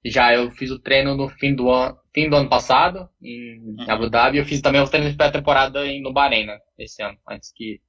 Já, 0.05 0.35
eu 0.35 0.51
fiz 0.53 0.71
o 0.71 0.79
treino 0.79 1.15
no 1.17 1.29
fim 1.29 1.55
do 1.55 1.71
ano, 1.71 1.99
fim 2.15 2.29
do 2.29 2.37
ano 2.37 2.49
passado, 2.49 3.09
em 3.23 3.59
uhum. 3.59 3.77
Abu 3.89 4.09
Dhabi, 4.09 4.39
eu 4.39 4.45
fiz 4.45 4.61
também 4.61 4.81
o 4.81 4.89
treino 4.89 5.11
de 5.11 5.17
pré-temporada 5.17 5.85
no 6.01 6.13
Bahrein, 6.13 6.47
né, 6.47 6.59
esse 6.79 7.03
ano, 7.03 7.19
antes 7.29 7.53
que 7.55 7.81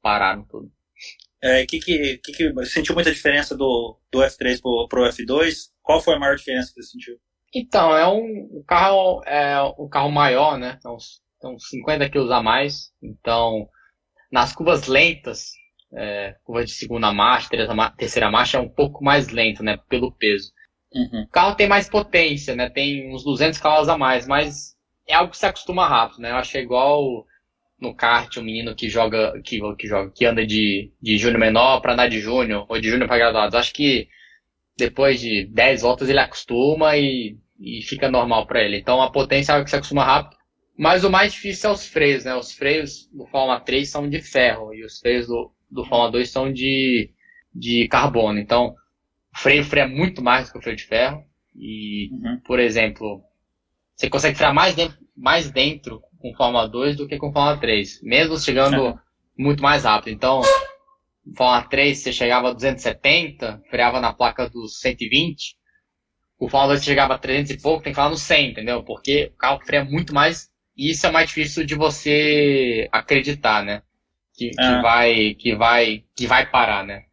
pararam 0.00 0.44
tudo. 0.44 0.70
É, 1.42 1.66
que, 1.66 1.78
que, 1.80 2.18
que, 2.18 2.32
que 2.32 2.66
sentiu 2.66 2.94
muita 2.94 3.12
diferença 3.12 3.56
do, 3.56 3.98
do 4.10 4.20
F3 4.20 4.60
pro, 4.60 4.86
pro 4.88 5.08
F2? 5.08 5.70
Qual 5.82 6.00
foi 6.00 6.14
a 6.14 6.18
maior 6.18 6.36
diferença 6.36 6.72
que 6.72 6.82
você 6.82 6.90
sentiu? 6.92 7.16
Então, 7.54 7.96
é 7.96 8.06
um, 8.06 8.58
um 8.58 8.64
carro 8.66 9.22
é 9.24 9.60
um 9.78 9.88
carro 9.88 10.10
maior, 10.10 10.58
né? 10.58 10.76
Então, 10.78 10.96
então 11.36 11.58
50 11.58 12.10
quilos 12.10 12.30
a 12.30 12.42
mais. 12.42 12.92
Então, 13.02 13.68
nas 14.30 14.52
curvas 14.52 14.86
lentas, 14.86 15.52
é, 15.92 16.36
curva 16.44 16.64
de 16.64 16.70
segunda 16.70 17.12
marcha, 17.12 17.48
terceira, 17.48 17.90
terceira 17.96 18.30
marcha 18.30 18.58
é 18.58 18.60
um 18.60 18.68
pouco 18.68 19.04
mais 19.04 19.28
lento, 19.28 19.62
né? 19.62 19.78
Pelo 19.88 20.12
peso. 20.12 20.52
Uhum. 20.94 21.22
O 21.22 21.28
carro 21.28 21.54
tem 21.54 21.68
mais 21.68 21.88
potência, 21.88 22.54
né? 22.54 22.70
Tem 22.70 23.12
uns 23.12 23.24
200 23.24 23.58
cavalos 23.58 23.88
a 23.88 23.98
mais, 23.98 24.26
mas 24.26 24.76
é 25.06 25.14
algo 25.14 25.30
que 25.30 25.38
se 25.38 25.46
acostuma 25.46 25.86
rápido, 25.86 26.20
né? 26.20 26.30
Eu 26.30 26.36
achei 26.36 26.62
igual 26.62 27.26
no 27.78 27.94
kart, 27.94 28.36
um 28.38 28.42
menino 28.42 28.74
que 28.74 28.88
joga, 28.88 29.40
que, 29.42 29.60
que 29.76 29.86
joga, 29.86 30.10
que 30.10 30.24
anda 30.24 30.46
de, 30.46 30.90
de 31.00 31.18
júnior 31.18 31.38
menor 31.38 31.80
para 31.80 31.92
andar 31.92 32.08
de 32.08 32.20
júnior, 32.20 32.64
ou 32.68 32.80
de 32.80 32.88
júnior 32.88 33.06
para 33.06 33.18
graduados. 33.18 33.54
Acho 33.54 33.72
que 33.74 34.08
depois 34.76 35.20
de 35.20 35.46
10 35.46 35.82
voltas 35.82 36.08
ele 36.08 36.18
acostuma 36.18 36.96
e, 36.96 37.36
e 37.60 37.82
fica 37.82 38.10
normal 38.10 38.46
para 38.46 38.62
ele. 38.62 38.78
Então 38.78 39.02
a 39.02 39.10
potência 39.10 39.52
é 39.52 39.54
algo 39.54 39.64
que 39.64 39.70
se 39.70 39.76
acostuma 39.76 40.04
rápido. 40.04 40.36
Mas 40.78 41.04
o 41.04 41.10
mais 41.10 41.32
difícil 41.32 41.70
é 41.70 41.72
os 41.72 41.86
freios, 41.86 42.24
né? 42.24 42.34
Os 42.34 42.52
freios 42.52 43.08
do 43.10 43.26
Fórmula 43.26 43.60
3 43.60 43.88
são 43.88 44.08
de 44.08 44.20
ferro 44.20 44.74
e 44.74 44.84
os 44.84 44.98
freios 44.98 45.26
do, 45.26 45.50
do 45.70 45.84
Fórmula 45.84 46.12
2 46.12 46.30
são 46.30 46.52
de, 46.52 47.10
de 47.54 47.88
carbono. 47.88 48.38
Então, 48.38 48.74
freio 49.34 49.64
freia 49.64 49.86
muito 49.86 50.22
mais 50.22 50.46
do 50.46 50.52
que 50.52 50.58
o 50.58 50.62
freio 50.62 50.76
de 50.76 50.84
ferro. 50.84 51.24
E, 51.54 52.10
uhum. 52.12 52.40
por 52.44 52.58
exemplo, 52.58 53.22
você 53.94 54.10
consegue 54.10 54.36
frear 54.36 54.54
mais 54.54 54.74
dentro, 54.74 54.98
mais 55.16 55.50
dentro 55.50 56.02
com 56.18 56.34
Fórmula 56.34 56.68
2 56.68 56.96
do 56.96 57.08
que 57.08 57.16
com 57.16 57.32
Fórmula 57.32 57.58
3, 57.58 58.02
mesmo 58.02 58.38
chegando 58.38 58.78
uhum. 58.78 58.98
muito 59.38 59.62
mais 59.62 59.84
rápido. 59.84 60.14
Então, 60.14 60.42
Fórmula 61.36 61.62
3 61.68 61.98
você 61.98 62.12
chegava 62.12 62.50
a 62.50 62.52
270, 62.52 63.62
freava 63.70 64.00
na 64.00 64.12
placa 64.12 64.48
dos 64.48 64.80
120. 64.80 65.56
O 66.38 66.48
Fórmula 66.48 66.74
2 66.74 66.80
você 66.80 66.90
chegava 66.90 67.14
a 67.14 67.18
300 67.18 67.52
e 67.52 67.62
pouco, 67.62 67.82
tem 67.82 67.92
que 67.92 67.96
falar 67.96 68.10
no 68.10 68.16
100, 68.16 68.50
entendeu? 68.50 68.82
Porque 68.82 69.32
o 69.34 69.38
carro 69.38 69.60
freia 69.64 69.84
muito 69.84 70.14
mais 70.14 70.50
e 70.76 70.90
isso 70.90 71.06
é 71.06 71.10
mais 71.10 71.28
difícil 71.28 71.64
de 71.64 71.74
você 71.74 72.86
acreditar, 72.92 73.64
né? 73.64 73.82
Que, 74.36 74.50
que 74.50 74.60
ah. 74.60 74.82
vai, 74.82 75.34
que 75.34 75.54
vai, 75.54 76.04
que 76.14 76.26
vai 76.26 76.50
parar, 76.50 76.84
né? 76.84 77.04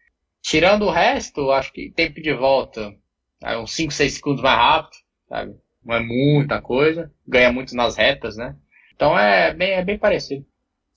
Tirando 0.41 0.85
o 0.85 0.91
resto, 0.91 1.51
acho 1.51 1.71
que 1.71 1.91
tempo 1.91 2.21
de 2.21 2.33
volta 2.33 2.93
é 3.41 3.57
uns 3.57 3.73
5, 3.73 3.93
6 3.93 4.13
segundos 4.13 4.41
mais 4.41 4.57
rápido, 4.57 4.97
sabe? 5.29 5.55
Não 5.83 5.95
é 5.95 5.99
muita 6.01 6.61
coisa. 6.61 7.11
Ganha 7.25 7.51
muito 7.51 7.75
nas 7.75 7.95
retas, 7.95 8.35
né? 8.35 8.55
Então 8.93 9.17
é 9.17 9.53
bem, 9.53 9.71
é 9.71 9.83
bem 9.83 9.97
parecido. 9.97 10.45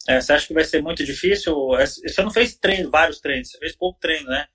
É, 0.08 0.20
você 0.20 0.32
acha 0.32 0.46
que 0.46 0.54
vai 0.54 0.64
ser 0.64 0.82
muito 0.82 1.04
difícil? 1.04 1.54
Você 1.78 2.22
não 2.22 2.30
fez 2.30 2.56
treino, 2.56 2.90
vários 2.90 3.20
treinos, 3.20 3.50
você 3.50 3.58
fez 3.58 3.76
pouco 3.76 3.98
treino, 4.00 4.28
né? 4.28 4.46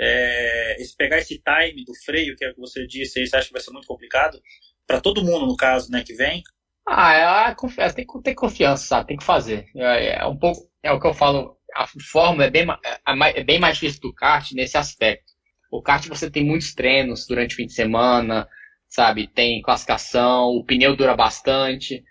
É, 0.00 0.76
pegar 0.96 1.18
esse 1.18 1.40
time 1.40 1.84
do 1.84 1.94
freio, 2.04 2.36
que 2.36 2.44
é 2.44 2.50
o 2.50 2.54
que 2.54 2.60
você 2.60 2.86
disse, 2.86 3.26
você 3.26 3.36
acha 3.36 3.46
que 3.46 3.52
vai 3.52 3.62
ser 3.62 3.72
muito 3.72 3.86
complicado? 3.86 4.40
Para 4.86 5.00
todo 5.00 5.24
mundo, 5.24 5.46
no 5.46 5.56
caso, 5.56 5.90
né, 5.90 6.02
que 6.04 6.14
vem? 6.14 6.42
Ah, 6.86 7.14
é 7.14 7.24
a 7.24 7.54
confiança, 7.54 7.94
tem 7.94 8.06
que 8.06 8.22
ter 8.22 8.34
confiança, 8.34 8.86
sabe? 8.86 9.08
Tem 9.08 9.16
que 9.16 9.24
fazer. 9.24 9.66
É, 9.76 10.20
é, 10.20 10.26
um 10.26 10.36
pouco, 10.36 10.67
é 10.82 10.92
o 10.92 11.00
que 11.00 11.06
eu 11.06 11.14
falo, 11.14 11.56
a 11.74 11.86
forma 12.10 12.44
é 12.44 12.50
bem, 12.50 12.66
é, 12.84 13.40
é 13.40 13.44
bem 13.44 13.58
mais 13.58 13.74
difícil 13.76 14.00
do 14.00 14.14
kart 14.14 14.52
nesse 14.52 14.76
aspecto. 14.76 15.32
O 15.70 15.82
kart 15.82 16.06
você 16.08 16.30
tem 16.30 16.44
muitos 16.44 16.74
treinos 16.74 17.26
durante 17.26 17.54
o 17.54 17.56
fim 17.56 17.66
de 17.66 17.72
semana, 17.72 18.48
sabe? 18.88 19.26
Tem 19.28 19.60
classificação, 19.60 20.48
o 20.48 20.64
pneu 20.64 20.96
dura 20.96 21.14
bastante. 21.14 22.02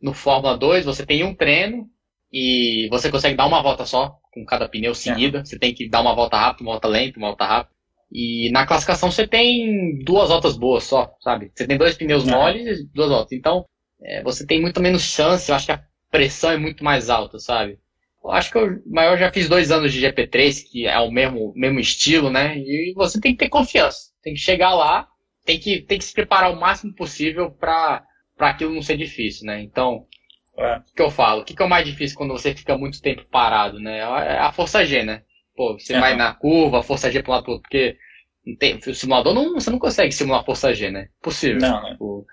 No 0.00 0.14
Fórmula 0.14 0.56
2 0.56 0.84
você 0.84 1.04
tem 1.04 1.24
um 1.24 1.34
treino 1.34 1.88
e 2.32 2.88
você 2.90 3.10
consegue 3.10 3.36
dar 3.36 3.46
uma 3.46 3.62
volta 3.62 3.84
só 3.84 4.16
com 4.32 4.44
cada 4.44 4.68
pneu 4.68 4.94
seguida. 4.94 5.38
É. 5.38 5.44
Você 5.44 5.58
tem 5.58 5.74
que 5.74 5.88
dar 5.88 6.00
uma 6.00 6.14
volta 6.14 6.36
rápida, 6.36 6.64
uma 6.64 6.72
volta 6.72 6.88
lenta, 6.88 7.18
uma 7.18 7.28
volta 7.28 7.44
rápida. 7.44 7.72
E 8.10 8.50
na 8.52 8.66
classificação 8.66 9.10
você 9.10 9.26
tem 9.26 9.98
duas 10.04 10.28
voltas 10.28 10.56
boas 10.56 10.84
só, 10.84 11.14
sabe? 11.20 11.50
Você 11.54 11.66
tem 11.66 11.78
dois 11.78 11.96
pneus 11.96 12.26
é. 12.28 12.30
moles 12.30 12.80
e 12.80 12.86
duas 12.92 13.08
voltas. 13.08 13.32
Então, 13.32 13.64
é, 14.02 14.22
você 14.22 14.46
tem 14.46 14.60
muito 14.60 14.80
menos 14.80 15.02
chance. 15.02 15.50
Eu 15.50 15.56
acho 15.56 15.66
que 15.66 15.72
a 15.72 15.82
pressão 16.10 16.50
é 16.50 16.56
muito 16.56 16.84
mais 16.84 17.10
alta, 17.10 17.38
sabe? 17.38 17.78
Acho 18.30 18.52
que 18.52 18.58
eu, 18.58 18.82
mas 18.86 19.10
eu 19.10 19.18
já 19.18 19.32
fiz 19.32 19.48
dois 19.48 19.70
anos 19.70 19.92
de 19.92 20.00
GP3, 20.00 20.70
que 20.70 20.86
é 20.86 20.98
o 21.00 21.10
mesmo, 21.10 21.52
mesmo 21.56 21.80
estilo, 21.80 22.30
né? 22.30 22.56
E 22.56 22.92
você 22.94 23.20
tem 23.20 23.32
que 23.32 23.38
ter 23.38 23.48
confiança. 23.48 24.12
Tem 24.22 24.34
que 24.34 24.40
chegar 24.40 24.74
lá, 24.74 25.08
tem 25.44 25.58
que, 25.58 25.80
tem 25.82 25.98
que 25.98 26.04
se 26.04 26.12
preparar 26.12 26.52
o 26.52 26.60
máximo 26.60 26.94
possível 26.94 27.50
para 27.50 28.04
aquilo 28.38 28.74
não 28.74 28.82
ser 28.82 28.96
difícil, 28.96 29.46
né? 29.46 29.60
Então, 29.60 30.06
é. 30.56 30.76
O 30.78 30.94
que 30.94 31.02
eu 31.02 31.10
falo? 31.10 31.42
O 31.42 31.44
que, 31.44 31.54
que 31.54 31.62
é 31.62 31.64
o 31.64 31.68
mais 31.68 31.86
difícil 31.86 32.16
quando 32.16 32.32
você 32.32 32.54
fica 32.54 32.76
muito 32.76 33.00
tempo 33.00 33.24
parado, 33.30 33.78
né? 33.78 33.98
É 33.98 34.38
a 34.38 34.52
força 34.52 34.84
G, 34.84 35.02
né? 35.02 35.22
Pô, 35.56 35.78
você 35.78 35.94
uhum. 35.94 36.00
vai 36.00 36.16
na 36.16 36.34
curva, 36.34 36.82
força 36.82 37.10
G 37.10 37.22
pro 37.22 37.32
lado 37.32 37.44
todo, 37.44 37.62
porque 37.62 37.96
não 38.46 38.56
tem, 38.56 38.76
o 38.76 38.94
simulador 38.94 39.34
não, 39.34 39.54
você 39.54 39.70
não 39.70 39.78
consegue 39.78 40.12
simular 40.12 40.44
força 40.44 40.74
G, 40.74 40.90
né? 40.90 41.08
Possível. 41.22 41.60
Não, 41.60 41.82
né? 41.82 41.90
Tipo, 41.92 42.26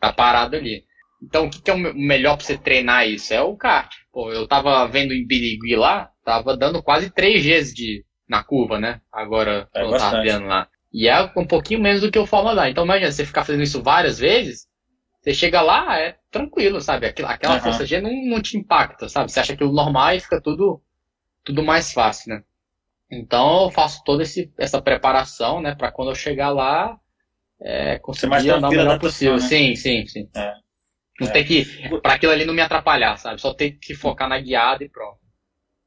tá 0.00 0.12
parado 0.12 0.56
ali. 0.56 0.84
Então, 1.26 1.46
o 1.46 1.50
que, 1.50 1.60
que 1.60 1.70
é 1.70 1.74
o 1.74 1.78
melhor 1.78 2.36
pra 2.36 2.46
você 2.46 2.56
treinar 2.56 3.08
isso? 3.08 3.34
É 3.34 3.42
o 3.42 3.56
kart. 3.56 3.92
Pô, 4.12 4.32
eu 4.32 4.46
tava 4.46 4.86
vendo 4.86 5.12
em 5.12 5.26
Birigui 5.26 5.74
lá, 5.74 6.08
tava 6.24 6.56
dando 6.56 6.80
quase 6.80 7.10
3 7.10 7.44
Gs 7.44 7.74
de, 7.74 8.04
na 8.28 8.44
curva, 8.44 8.78
né? 8.78 9.00
Agora, 9.12 9.68
é 9.74 9.82
eu 9.82 9.90
tava 9.90 10.22
vendo 10.22 10.46
lá. 10.46 10.68
E 10.92 11.08
é 11.08 11.20
um 11.36 11.44
pouquinho 11.44 11.82
menos 11.82 12.00
do 12.00 12.12
que 12.12 12.18
o 12.18 12.26
Fórmula 12.26 12.62
1. 12.62 12.66
Então, 12.68 12.84
imagina, 12.84 13.10
você 13.10 13.26
ficar 13.26 13.44
fazendo 13.44 13.64
isso 13.64 13.82
várias 13.82 14.20
vezes, 14.20 14.68
você 15.20 15.34
chega 15.34 15.60
lá, 15.60 15.98
é 15.98 16.16
tranquilo, 16.30 16.80
sabe? 16.80 17.06
Aquela, 17.06 17.32
aquela 17.32 17.54
uhum. 17.56 17.60
força 17.60 17.84
G 17.84 18.00
não, 18.00 18.10
não 18.26 18.40
te 18.40 18.56
impacta, 18.56 19.08
sabe? 19.08 19.30
Você 19.30 19.40
acha 19.40 19.52
aquilo 19.52 19.72
normal 19.72 20.14
e 20.14 20.20
fica 20.20 20.40
tudo, 20.40 20.80
tudo 21.42 21.64
mais 21.64 21.92
fácil, 21.92 22.34
né? 22.34 22.42
Então 23.10 23.64
eu 23.64 23.70
faço 23.70 24.02
toda 24.04 24.22
esse, 24.22 24.52
essa 24.56 24.80
preparação, 24.80 25.60
né? 25.60 25.74
Pra 25.74 25.90
quando 25.90 26.10
eu 26.10 26.14
chegar 26.14 26.50
lá, 26.50 26.96
é, 27.60 27.98
conseguir 27.98 28.50
andar 28.50 28.68
o 28.68 28.70
melhor 28.70 29.00
possível. 29.00 29.34
Né? 29.34 29.40
Sim, 29.40 29.74
sim, 29.74 30.06
sim. 30.06 30.28
É. 30.36 30.54
Não 31.20 31.28
é. 31.28 31.30
tem 31.32 31.44
que. 31.44 31.64
Pra 32.02 32.14
aquilo 32.14 32.32
ali 32.32 32.44
não 32.44 32.54
me 32.54 32.62
atrapalhar, 32.62 33.16
sabe? 33.16 33.40
Só 33.40 33.54
tem 33.54 33.78
que 33.78 33.94
focar 33.94 34.28
na 34.28 34.38
guiada 34.38 34.84
e 34.84 34.88
pronto. 34.88 35.18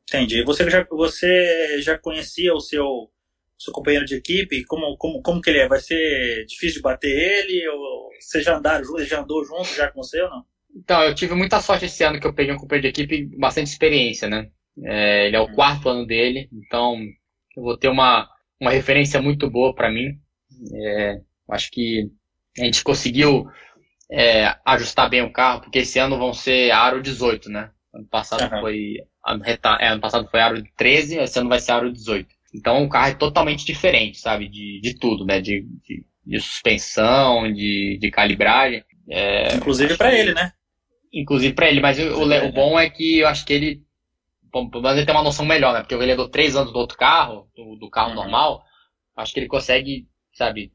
Entendi. 0.10 0.44
Você 0.44 0.70
já, 0.70 0.86
você 0.90 1.82
já 1.82 1.98
conhecia 1.98 2.54
o 2.54 2.60
seu 2.60 3.12
seu 3.60 3.74
companheiro 3.74 4.06
de 4.06 4.16
equipe, 4.16 4.64
como, 4.64 4.96
como, 4.96 5.22
como 5.22 5.42
que 5.42 5.50
ele 5.50 5.60
é? 5.60 5.68
Vai 5.68 5.82
ser 5.82 6.46
difícil 6.48 6.78
de 6.78 6.82
bater 6.82 7.10
ele? 7.10 7.68
Ou 7.68 8.10
você 8.18 8.42
já, 8.42 8.58
andaram, 8.58 8.84
já 9.00 9.20
andou 9.22 9.44
junto 9.44 9.76
já 9.76 9.92
com 9.92 10.02
você 10.02 10.22
ou 10.22 10.30
não? 10.30 10.46
Então, 10.74 11.04
eu 11.04 11.14
tive 11.14 11.36
muita 11.36 11.60
sorte 11.60 11.86
esse 11.86 12.04
ano 12.04 12.20
que 12.20 12.26
eu 12.26 12.34
peguei 12.34 12.54
um 12.54 12.58
companheiro 12.58 12.94
de 12.94 13.02
equipe 13.02 13.38
bastante 13.38 13.68
experiência, 13.68 14.30
né? 14.30 14.50
É, 14.86 15.28
ele 15.28 15.36
é 15.36 15.40
o 15.42 15.46
uhum. 15.46 15.56
quarto 15.56 15.90
ano 15.90 16.06
dele, 16.06 16.48
então 16.54 16.98
eu 17.58 17.64
vou 17.64 17.78
ter 17.78 17.90
uma, 17.90 18.30
uma 18.62 18.72
referência 18.72 19.22
muito 19.22 19.50
boa 19.50 19.76
para 19.76 19.92
mim. 19.92 20.18
É, 20.74 21.20
acho 21.50 21.70
que 21.70 22.10
a 22.58 22.64
gente 22.64 22.82
conseguiu 22.82 23.46
é, 24.12 24.56
ajustar 24.66 25.10
bem 25.10 25.22
o 25.22 25.32
carro, 25.32 25.62
porque 25.62 25.80
esse 25.80 26.00
ano 26.00 26.18
vão 26.18 26.34
ser 26.34 26.72
aro 26.72 27.02
18, 27.02 27.50
né? 27.50 27.70
Ano 27.94 28.08
passado 28.08 28.42
uhum. 28.54 28.62
foi 28.62 28.96
é, 29.46 29.88
ano 29.88 30.02
passado 30.02 30.28
foi 30.30 30.40
aro 30.40 30.64
13, 30.76 31.18
esse 31.18 31.40
ano 31.40 31.50
vai 31.50 31.60
ser 31.60 31.74
aro 31.74 31.92
18. 31.92 32.28
Então 32.54 32.84
o 32.84 32.90
carro 32.90 33.12
é 33.12 33.14
totalmente 33.14 33.66
diferente, 33.66 34.18
sabe? 34.18 34.48
De, 34.48 34.80
de 34.82 34.98
tudo, 34.98 35.26
né? 35.26 35.40
De, 35.40 35.62
de, 35.88 36.04
de 36.26 36.40
suspensão, 36.40 37.52
de, 37.52 37.98
de 38.02 38.10
calibragem. 38.10 38.84
É, 39.08 39.56
inclusive 39.56 39.96
para 39.98 40.14
ele, 40.14 40.34
né? 40.34 40.52
Inclusive 41.14 41.54
para 41.54 41.70
ele, 41.70 41.80
mas 41.80 42.00
o, 42.00 42.24
o, 42.24 42.52
bom 42.52 42.80
é 42.80 42.90
que 42.90 43.20
eu 43.20 43.28
acho 43.28 43.46
que 43.46 43.54
ele. 43.54 43.84
Bom, 44.52 44.68
pelo 44.68 44.82
menos 44.82 44.98
ele 44.98 45.06
tem 45.06 45.14
uma 45.14 45.24
noção 45.24 45.46
melhor, 45.46 45.74
né? 45.74 45.82
Porque 45.82 45.94
ele 45.94 46.12
andou 46.12 46.30
três 46.30 46.56
anos 46.56 46.74
do 46.74 46.80
outro 46.80 46.98
carro, 46.98 47.48
do, 47.56 47.76
do 47.76 47.90
carro 47.90 48.10
uhum. 48.10 48.16
normal. 48.16 48.64
Acho 49.16 49.34
que 49.34 49.40
ele 49.40 49.48
consegue, 49.48 50.08
sabe, 50.34 50.72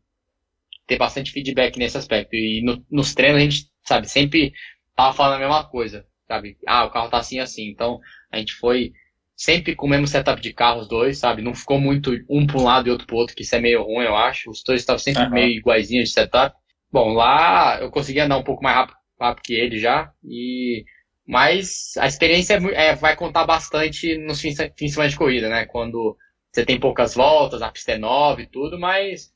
ter 0.86 0.98
bastante 0.98 1.30
feedback 1.30 1.78
nesse 1.78 1.96
aspecto. 1.96 2.34
E 2.34 2.62
no, 2.62 2.84
nos 2.90 3.14
treinos 3.14 3.40
a 3.40 3.44
gente, 3.44 3.70
sabe, 3.84 4.08
sempre 4.08 4.52
tava 4.94 5.14
falando 5.14 5.36
a 5.36 5.38
mesma 5.38 5.64
coisa, 5.64 6.06
sabe? 6.26 6.56
Ah, 6.66 6.84
o 6.84 6.90
carro 6.90 7.08
tá 7.08 7.18
assim, 7.18 7.38
assim. 7.38 7.68
Então 7.68 8.00
a 8.30 8.38
gente 8.38 8.54
foi 8.54 8.92
sempre 9.36 9.74
com 9.74 9.86
o 9.86 9.90
mesmo 9.90 10.06
setup 10.06 10.40
de 10.40 10.52
carro, 10.52 10.80
os 10.80 10.88
dois, 10.88 11.18
sabe? 11.18 11.42
Não 11.42 11.54
ficou 11.54 11.80
muito 11.80 12.12
um 12.28 12.46
para 12.46 12.58
um 12.58 12.64
lado 12.64 12.88
e 12.88 12.90
outro 12.90 13.06
para 13.06 13.16
outro, 13.16 13.34
que 13.34 13.42
isso 13.42 13.54
é 13.54 13.60
meio 13.60 13.82
ruim, 13.82 14.04
eu 14.04 14.16
acho. 14.16 14.50
Os 14.50 14.62
dois 14.62 14.80
estavam 14.80 14.98
sempre 14.98 15.24
uhum. 15.24 15.30
meio 15.30 15.58
iguaizinhos 15.58 16.08
de 16.08 16.14
setup. 16.14 16.56
Bom, 16.92 17.12
lá 17.12 17.78
eu 17.80 17.90
consegui 17.90 18.20
andar 18.20 18.38
um 18.38 18.44
pouco 18.44 18.62
mais 18.62 18.76
rápido, 18.76 18.96
rápido 19.20 19.44
que 19.44 19.54
ele 19.54 19.78
já, 19.78 20.12
e 20.22 20.84
mas 21.26 21.96
a 21.98 22.06
experiência 22.06 22.54
é, 22.54 22.88
é, 22.88 22.94
vai 22.94 23.16
contar 23.16 23.44
bastante 23.46 24.16
nos 24.18 24.40
fins, 24.40 24.56
fins 24.58 24.74
de 24.76 24.90
semana 24.90 25.10
de 25.10 25.16
corrida, 25.16 25.48
né? 25.48 25.64
Quando 25.64 26.16
você 26.52 26.64
tem 26.64 26.78
poucas 26.78 27.14
voltas, 27.14 27.62
a 27.62 27.70
pista 27.70 27.92
é 27.92 27.98
nova 27.98 28.42
e 28.42 28.46
tudo, 28.46 28.78
mas 28.78 29.33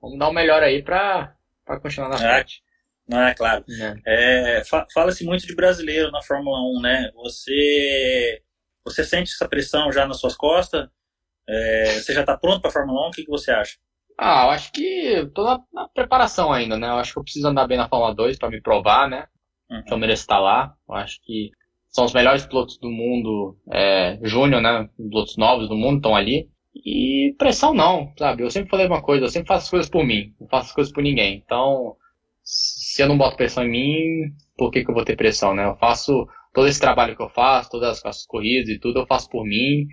vamos 0.00 0.18
dar 0.18 0.28
o 0.28 0.32
melhor 0.32 0.62
aí 0.62 0.82
para 0.82 1.34
continuar 1.82 2.08
na 2.08 2.16
é, 2.16 2.18
frente. 2.18 2.62
Não 3.08 3.22
é 3.22 3.34
claro. 3.34 3.64
É. 4.04 4.58
É, 4.58 4.62
Fala-se 4.92 5.24
muito 5.24 5.46
de 5.46 5.54
brasileiro 5.54 6.10
na 6.10 6.22
Fórmula 6.22 6.58
1, 6.78 6.80
né? 6.80 7.10
Você 7.14 8.42
você 8.84 9.04
sente 9.04 9.32
essa 9.32 9.48
pressão 9.48 9.90
já 9.90 10.06
nas 10.06 10.20
suas 10.20 10.36
costas? 10.36 10.88
É, 11.48 11.94
você 11.94 12.14
já 12.14 12.20
está 12.20 12.36
pronto 12.36 12.60
para 12.60 12.70
a 12.70 12.72
Fórmula 12.72 13.06
1? 13.06 13.08
O 13.08 13.10
que, 13.10 13.24
que 13.24 13.30
você 13.30 13.50
acha? 13.50 13.76
Ah, 14.18 14.46
eu 14.46 14.50
acho 14.50 14.72
que 14.72 14.82
estou 14.82 15.44
na, 15.44 15.60
na, 15.72 15.88
preparação 15.88 16.52
ainda, 16.52 16.78
né? 16.78 16.88
Eu 16.88 16.94
acho 16.94 17.12
que 17.12 17.18
eu 17.18 17.22
preciso 17.22 17.48
andar 17.48 17.66
bem 17.66 17.76
na 17.76 17.88
Fórmula 17.88 18.14
2 18.14 18.38
para 18.38 18.48
me 18.48 18.60
provar, 18.60 19.08
né? 19.08 19.26
Uhum. 19.70 19.82
Que 19.84 19.92
eu 19.92 19.98
mereço 19.98 20.22
estar 20.22 20.38
lá. 20.38 20.74
Eu 20.88 20.94
acho 20.94 21.20
que 21.22 21.50
são 21.88 22.04
os 22.04 22.14
melhores 22.14 22.46
pilotos 22.46 22.78
do 22.78 22.88
mundo, 22.88 23.58
é, 23.72 24.18
júnior, 24.22 24.62
né? 24.62 24.88
Pilotos 24.96 25.36
novos 25.36 25.68
do 25.68 25.76
mundo 25.76 25.96
estão 25.96 26.16
ali. 26.16 26.48
E 26.84 27.34
pressão 27.38 27.72
não, 27.72 28.12
sabe? 28.18 28.42
Eu 28.42 28.50
sempre 28.50 28.70
falei 28.70 28.86
uma 28.86 29.02
coisa, 29.02 29.24
eu 29.24 29.30
sempre 29.30 29.48
faço 29.48 29.64
as 29.64 29.70
coisas 29.70 29.90
por 29.90 30.04
mim, 30.04 30.34
não 30.40 30.48
faço 30.48 30.68
as 30.68 30.72
coisas 30.72 30.92
por 30.92 31.02
ninguém. 31.02 31.42
Então, 31.44 31.96
se 32.42 33.02
eu 33.02 33.08
não 33.08 33.16
boto 33.16 33.36
pressão 33.36 33.64
em 33.64 33.70
mim, 33.70 34.34
por 34.56 34.70
que, 34.70 34.84
que 34.84 34.90
eu 34.90 34.94
vou 34.94 35.04
ter 35.04 35.16
pressão, 35.16 35.54
né? 35.54 35.64
Eu 35.64 35.76
faço 35.76 36.26
todo 36.52 36.68
esse 36.68 36.80
trabalho 36.80 37.16
que 37.16 37.22
eu 37.22 37.28
faço, 37.28 37.70
todas 37.70 38.04
as, 38.04 38.26
corridas 38.26 38.68
e 38.68 38.78
tudo, 38.78 39.00
eu 39.00 39.06
faço 39.06 39.28
por 39.30 39.44
mim, 39.44 39.86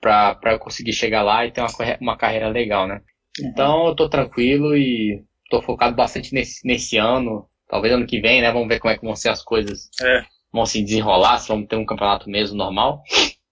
para 0.00 0.38
eu 0.46 0.58
conseguir 0.58 0.92
chegar 0.92 1.22
lá 1.22 1.46
e 1.46 1.52
ter 1.52 1.60
uma, 1.60 1.70
uma 2.00 2.16
carreira 2.16 2.48
legal, 2.48 2.86
né? 2.86 3.00
Uhum. 3.40 3.48
Então 3.48 3.86
eu 3.88 3.94
tô 3.94 4.08
tranquilo 4.08 4.76
e 4.76 5.24
tô 5.48 5.60
focado 5.60 5.96
bastante 5.96 6.32
nesse, 6.32 6.66
nesse 6.66 6.96
ano, 6.96 7.46
talvez 7.68 7.92
ano 7.92 8.06
que 8.06 8.20
vem, 8.20 8.40
né? 8.40 8.52
Vamos 8.52 8.68
ver 8.68 8.78
como 8.78 8.92
é 8.92 8.98
que 8.98 9.04
vão 9.04 9.16
ser 9.16 9.30
as 9.30 9.42
coisas. 9.42 9.88
É. 10.02 10.22
Vão 10.52 10.66
se 10.66 10.82
desenrolar, 10.82 11.38
se 11.38 11.48
vamos 11.48 11.68
ter 11.68 11.76
um 11.76 11.86
campeonato 11.86 12.28
mesmo 12.28 12.56
normal. 12.56 13.02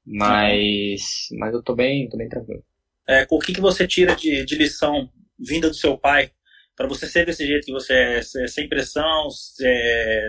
Mas, 0.04 1.28
mas 1.38 1.52
eu 1.52 1.62
tô 1.62 1.74
bem, 1.74 2.08
tô 2.08 2.16
bem 2.16 2.28
tranquilo. 2.28 2.62
É, 3.08 3.26
o 3.30 3.38
que, 3.38 3.54
que 3.54 3.60
você 3.60 3.86
tira 3.86 4.14
de, 4.14 4.44
de 4.44 4.56
lição 4.56 5.08
vinda 5.38 5.68
do 5.68 5.74
seu 5.74 5.96
pai 5.96 6.30
para 6.76 6.86
você 6.86 7.06
ser 7.06 7.26
desse 7.26 7.46
jeito 7.46 7.64
que 7.66 7.72
você 7.72 7.94
é, 7.94 8.22
sem 8.22 8.68
pressão, 8.68 9.28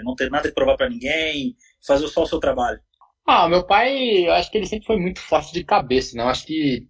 não 0.03 0.15
ter 0.15 0.29
nada 0.31 0.47
que 0.47 0.55
provar 0.55 0.77
para 0.77 0.89
ninguém, 0.89 1.55
fazer 1.85 2.07
só 2.07 2.23
o 2.23 2.27
seu 2.27 2.39
trabalho? 2.39 2.79
Ah, 3.27 3.47
meu 3.47 3.63
pai, 3.65 4.25
eu 4.25 4.33
acho 4.33 4.49
que 4.49 4.57
ele 4.57 4.65
sempre 4.65 4.87
foi 4.87 4.97
muito 4.97 5.19
forte 5.19 5.53
de 5.53 5.63
cabeça, 5.63 6.17
né? 6.17 6.23
Acho 6.23 6.45
que 6.47 6.87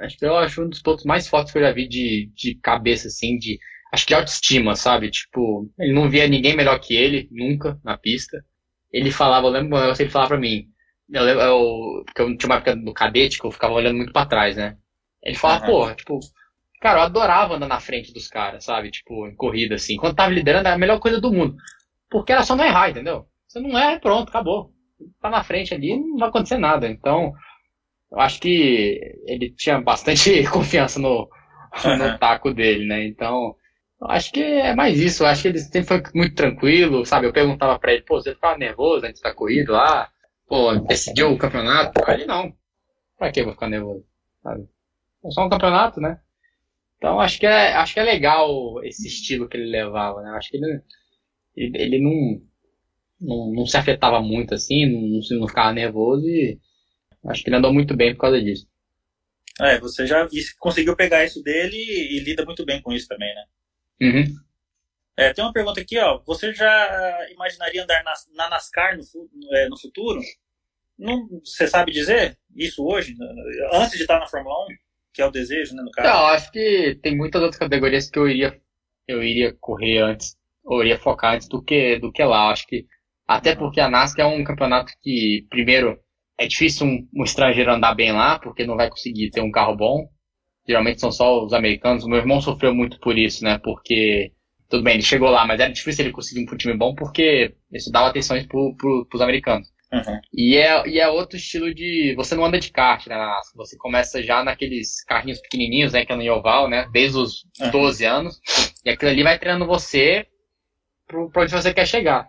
acho 0.00 0.16
que 0.16 0.24
eu 0.24 0.36
acho 0.36 0.62
um 0.62 0.68
dos 0.68 0.80
pontos 0.80 1.04
mais 1.04 1.28
fortes 1.28 1.52
que 1.52 1.58
eu 1.58 1.62
já 1.62 1.70
vi 1.72 1.86
de, 1.86 2.30
de 2.34 2.54
cabeça, 2.62 3.08
assim, 3.08 3.36
de 3.36 3.58
acho 3.92 4.06
que 4.06 4.14
autoestima, 4.14 4.74
sabe? 4.74 5.10
Tipo, 5.10 5.70
ele 5.78 5.92
não 5.92 6.08
via 6.08 6.26
ninguém 6.26 6.56
melhor 6.56 6.78
que 6.80 6.94
ele, 6.96 7.28
nunca, 7.30 7.78
na 7.84 7.98
pista. 7.98 8.42
Ele 8.90 9.10
falava, 9.10 9.46
eu 9.48 9.50
lembro, 9.50 9.76
eu 9.78 9.92
ele 9.98 10.10
falava 10.10 10.30
pra 10.30 10.38
mim, 10.40 10.66
eu 11.10 11.22
lembro, 11.24 11.42
eu, 11.42 12.02
porque 12.06 12.22
eu 12.22 12.36
tinha 12.38 12.48
uma 12.48 12.56
época 12.56 12.94
cadete 12.94 13.38
que 13.38 13.46
eu 13.46 13.50
ficava 13.50 13.74
olhando 13.74 13.96
muito 13.96 14.12
pra 14.12 14.26
trás, 14.26 14.56
né? 14.56 14.78
Ele 15.22 15.36
falava, 15.36 15.64
uhum. 15.64 15.70
porra, 15.70 15.94
tipo, 15.94 16.18
cara, 16.80 17.00
eu 17.00 17.02
adorava 17.04 17.54
andar 17.54 17.68
na 17.68 17.80
frente 17.80 18.12
dos 18.12 18.28
caras, 18.28 18.64
sabe? 18.64 18.90
Tipo, 18.90 19.26
em 19.26 19.34
corrida, 19.34 19.76
assim. 19.76 19.96
Quando 19.96 20.16
tava 20.16 20.32
liderando, 20.32 20.66
era 20.66 20.76
a 20.76 20.78
melhor 20.78 20.98
coisa 20.98 21.20
do 21.20 21.32
mundo. 21.32 21.56
Porque 22.10 22.32
era 22.32 22.42
só 22.42 22.56
não 22.56 22.64
errar, 22.64 22.90
entendeu? 22.90 23.26
Você 23.46 23.60
não 23.60 23.78
é, 23.78 23.98
pronto, 23.98 24.28
acabou. 24.28 24.72
Tá 25.20 25.30
na 25.30 25.42
frente 25.42 25.74
ali, 25.74 25.98
não 25.98 26.18
vai 26.18 26.28
acontecer 26.28 26.58
nada. 26.58 26.86
Então, 26.88 27.32
eu 28.10 28.20
acho 28.20 28.40
que 28.40 28.98
ele 29.26 29.50
tinha 29.56 29.80
bastante 29.80 30.44
confiança 30.50 30.98
no, 30.98 31.28
uhum. 31.84 31.98
no 31.98 32.18
taco 32.18 32.52
dele, 32.52 32.86
né? 32.86 33.06
Então, 33.06 33.54
Acho 34.08 34.32
que 34.32 34.42
é 34.42 34.74
mais 34.74 34.98
isso. 34.98 35.24
Acho 35.24 35.42
que 35.42 35.48
ele 35.48 35.58
sempre 35.58 35.84
foi 35.84 36.02
muito 36.14 36.34
tranquilo, 36.34 37.06
sabe? 37.06 37.26
Eu 37.26 37.32
perguntava 37.32 37.78
pra 37.78 37.92
ele, 37.92 38.02
pô, 38.02 38.20
você 38.20 38.34
ficava 38.34 38.58
nervoso 38.58 39.06
antes 39.06 39.20
da 39.20 39.34
corrida 39.34 39.72
lá? 39.72 40.08
Pô, 40.46 40.74
decidiu 40.74 41.32
o 41.32 41.38
campeonato? 41.38 42.00
Ele 42.10 42.26
não. 42.26 42.52
Pra 43.16 43.30
que 43.30 43.40
eu 43.40 43.44
vou 43.44 43.54
ficar 43.54 43.68
nervoso? 43.68 44.04
Sabe? 44.42 44.68
É 45.24 45.30
só 45.30 45.46
um 45.46 45.48
campeonato, 45.48 46.00
né? 46.00 46.20
Então 46.96 47.20
acho 47.20 47.38
que 47.38 47.46
é, 47.46 47.74
acho 47.74 47.94
que 47.94 48.00
é 48.00 48.04
legal 48.04 48.82
esse 48.84 49.06
estilo 49.08 49.48
que 49.48 49.56
ele 49.56 49.70
levava, 49.70 50.22
né? 50.22 50.30
Acho 50.30 50.50
que 50.50 50.56
ele, 50.56 50.82
ele, 51.56 51.78
ele 51.78 52.00
não, 52.00 52.42
não, 53.20 53.52
não 53.52 53.66
se 53.66 53.76
afetava 53.76 54.20
muito 54.20 54.54
assim, 54.54 54.86
não, 54.86 55.20
não 55.40 55.48
ficava 55.48 55.72
nervoso 55.72 56.26
e 56.28 56.60
acho 57.26 57.42
que 57.42 57.50
ele 57.50 57.56
andou 57.56 57.72
muito 57.72 57.96
bem 57.96 58.14
por 58.14 58.20
causa 58.20 58.40
disso. 58.40 58.66
É, 59.60 59.78
você 59.78 60.06
já 60.06 60.26
conseguiu 60.58 60.96
pegar 60.96 61.24
isso 61.24 61.42
dele 61.42 61.76
e, 61.76 62.16
e 62.16 62.20
lida 62.20 62.44
muito 62.44 62.64
bem 62.64 62.80
com 62.80 62.92
isso 62.92 63.08
também, 63.08 63.32
né? 63.34 63.44
Uhum. 64.00 64.24
É, 65.16 65.32
tem 65.32 65.44
uma 65.44 65.52
pergunta 65.52 65.80
aqui, 65.80 65.98
ó. 65.98 66.22
Você 66.24 66.54
já 66.54 67.28
imaginaria 67.30 67.82
andar 67.82 68.02
na, 68.02 68.14
na 68.34 68.48
NASCAR 68.48 68.96
no, 68.96 69.56
é, 69.56 69.68
no 69.68 69.78
futuro? 69.78 70.20
Não, 70.98 71.28
você 71.44 71.66
sabe 71.66 71.92
dizer 71.92 72.38
isso 72.56 72.84
hoje, 72.84 73.14
antes 73.72 73.96
de 73.96 74.02
estar 74.02 74.18
na 74.18 74.26
Fórmula 74.26 74.54
1, 74.66 74.68
que 75.12 75.22
é 75.22 75.26
o 75.26 75.30
desejo, 75.30 75.74
né, 75.74 75.82
no 75.82 75.90
caso? 75.90 76.08
Não, 76.08 76.26
acho 76.26 76.50
que 76.50 76.98
tem 77.02 77.16
muitas 77.16 77.42
outras 77.42 77.58
categorias 77.58 78.10
que 78.10 78.18
eu 78.18 78.28
iria, 78.28 78.60
eu 79.06 79.22
iria 79.22 79.54
correr 79.60 79.98
antes, 79.98 80.36
ou 80.64 80.82
iria 80.82 80.98
focar 80.98 81.34
antes 81.34 81.48
do 81.48 81.62
que, 81.62 81.98
do 81.98 82.12
que 82.12 82.22
lá. 82.22 82.50
Acho 82.50 82.66
que 82.66 82.86
até 83.26 83.54
porque 83.54 83.80
a 83.80 83.88
NASCAR 83.90 84.26
é 84.26 84.28
um 84.28 84.44
campeonato 84.44 84.92
que, 85.02 85.46
primeiro, 85.50 85.98
é 86.38 86.46
difícil 86.46 86.86
um, 86.86 87.08
um 87.14 87.24
estrangeiro 87.24 87.72
andar 87.72 87.94
bem 87.94 88.12
lá, 88.12 88.38
porque 88.38 88.66
não 88.66 88.76
vai 88.76 88.88
conseguir 88.88 89.30
ter 89.30 89.40
um 89.40 89.50
carro 89.50 89.76
bom 89.76 90.08
geralmente 90.66 91.00
são 91.00 91.10
só 91.10 91.44
os 91.44 91.52
americanos. 91.52 92.04
O 92.04 92.08
meu 92.08 92.18
irmão 92.18 92.40
sofreu 92.40 92.74
muito 92.74 92.98
por 93.00 93.18
isso, 93.18 93.44
né? 93.44 93.58
Porque, 93.58 94.32
tudo 94.68 94.82
bem, 94.82 94.94
ele 94.94 95.02
chegou 95.02 95.30
lá, 95.30 95.46
mas 95.46 95.60
era 95.60 95.72
difícil 95.72 96.04
ele 96.04 96.12
conseguir 96.12 96.42
um 96.42 96.56
time 96.56 96.76
bom 96.76 96.94
porque 96.94 97.54
isso 97.72 97.90
dava 97.90 98.08
atenção 98.08 98.42
pro, 98.46 98.74
pro, 98.76 99.06
pros 99.08 99.22
americanos. 99.22 99.68
Uhum. 99.92 100.20
E, 100.32 100.56
é, 100.56 100.88
e 100.88 100.98
é 100.98 101.08
outro 101.08 101.36
estilo 101.36 101.72
de. 101.74 102.14
Você 102.16 102.34
não 102.34 102.44
anda 102.44 102.58
de 102.58 102.70
kart, 102.72 103.06
né? 103.06 103.14
Você 103.54 103.76
começa 103.76 104.22
já 104.22 104.42
naqueles 104.42 105.04
carrinhos 105.04 105.40
pequenininhos, 105.40 105.92
né? 105.92 106.06
Que 106.06 106.12
é 106.12 106.16
no 106.16 106.32
oval, 106.32 106.68
né? 106.68 106.88
Desde 106.90 107.18
os 107.18 107.44
uhum. 107.60 107.70
12 107.70 108.04
anos. 108.06 108.40
E 108.84 108.90
aquilo 108.90 109.10
ali 109.10 109.22
vai 109.22 109.38
treinando 109.38 109.66
você 109.66 110.26
pro, 111.06 111.30
pra 111.30 111.42
onde 111.42 111.52
você 111.52 111.74
quer 111.74 111.86
chegar. 111.86 112.26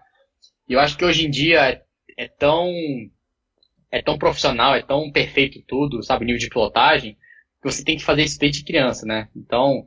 E 0.68 0.74
eu 0.74 0.80
acho 0.80 0.98
que 0.98 1.06
hoje 1.06 1.26
em 1.26 1.30
dia 1.30 1.70
é, 1.70 1.82
é 2.18 2.28
tão. 2.28 2.70
É 3.90 4.02
tão 4.02 4.18
profissional, 4.18 4.76
é 4.76 4.82
tão 4.82 5.12
perfeito 5.12 5.64
tudo, 5.68 6.04
sabe? 6.04 6.26
Nível 6.26 6.40
de 6.40 6.50
pilotagem, 6.50 7.14
que 7.62 7.72
você 7.72 7.84
tem 7.84 7.96
que 7.96 8.04
fazer 8.04 8.24
isso 8.24 8.40
desde 8.40 8.64
criança, 8.64 9.06
né? 9.06 9.30
Então, 9.36 9.86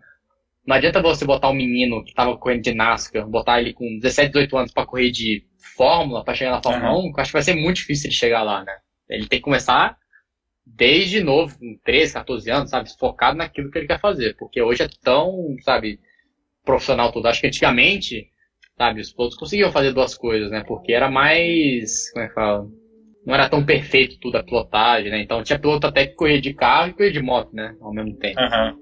não 0.64 0.76
adianta 0.76 1.02
você 1.02 1.24
botar 1.24 1.50
um 1.50 1.54
menino 1.54 2.04
que 2.04 2.10
estava 2.10 2.36
correndo 2.38 2.62
de 2.62 2.72
NASCAR, 2.72 3.28
botar 3.28 3.60
ele 3.60 3.72
com 3.72 3.98
17, 3.98 4.28
18 4.28 4.58
anos 4.58 4.72
para 4.72 4.86
correr 4.86 5.10
de 5.10 5.44
Fórmula, 5.74 6.24
para 6.24 6.34
chegar 6.34 6.52
na 6.52 6.62
Fórmula 6.62 6.92
uhum. 6.92 7.08
1, 7.08 7.12
que 7.12 7.18
eu 7.18 7.22
acho 7.22 7.30
que 7.30 7.36
vai 7.36 7.42
ser 7.42 7.54
muito 7.54 7.76
difícil 7.76 8.08
ele 8.08 8.16
chegar 8.16 8.42
lá, 8.42 8.64
né? 8.64 8.76
Ele 9.08 9.26
tem 9.26 9.38
que 9.38 9.44
começar 9.44 9.96
desde 10.64 11.22
novo, 11.22 11.58
com 11.58 11.78
13, 11.84 12.14
14 12.14 12.50
anos, 12.50 12.70
sabe? 12.70 12.90
Focado 12.98 13.38
naquilo 13.38 13.70
que 13.70 13.78
ele 13.78 13.86
quer 13.86 14.00
fazer. 14.00 14.34
Porque 14.36 14.60
hoje 14.60 14.82
é 14.82 14.88
tão, 15.02 15.56
sabe, 15.62 16.00
profissional 16.64 17.12
tudo. 17.12 17.28
Acho 17.28 17.40
que 17.40 17.46
antigamente, 17.46 18.28
sabe, 18.76 19.00
os 19.00 19.12
pilotos 19.12 19.36
conseguiam 19.36 19.70
fazer 19.70 19.92
duas 19.92 20.14
coisas, 20.16 20.50
né? 20.50 20.64
Porque 20.66 20.92
era 20.92 21.10
mais, 21.10 22.10
como 22.10 22.24
é 22.24 22.28
que 22.28 22.34
fala? 22.34 22.66
não 23.26 23.34
era 23.34 23.48
tão 23.48 23.64
perfeito 23.66 24.20
tudo 24.20 24.36
a 24.36 24.42
pilotagem, 24.44 25.10
né? 25.10 25.20
Então 25.20 25.42
tinha 25.42 25.58
piloto 25.58 25.88
até 25.88 26.06
que 26.06 26.14
corria 26.14 26.40
de 26.40 26.54
carro 26.54 26.90
e 26.90 26.92
corria 26.92 27.12
de 27.12 27.20
moto, 27.20 27.52
né? 27.52 27.74
Ao 27.80 27.92
mesmo 27.92 28.16
tempo. 28.16 28.40
Uhum. 28.40 28.78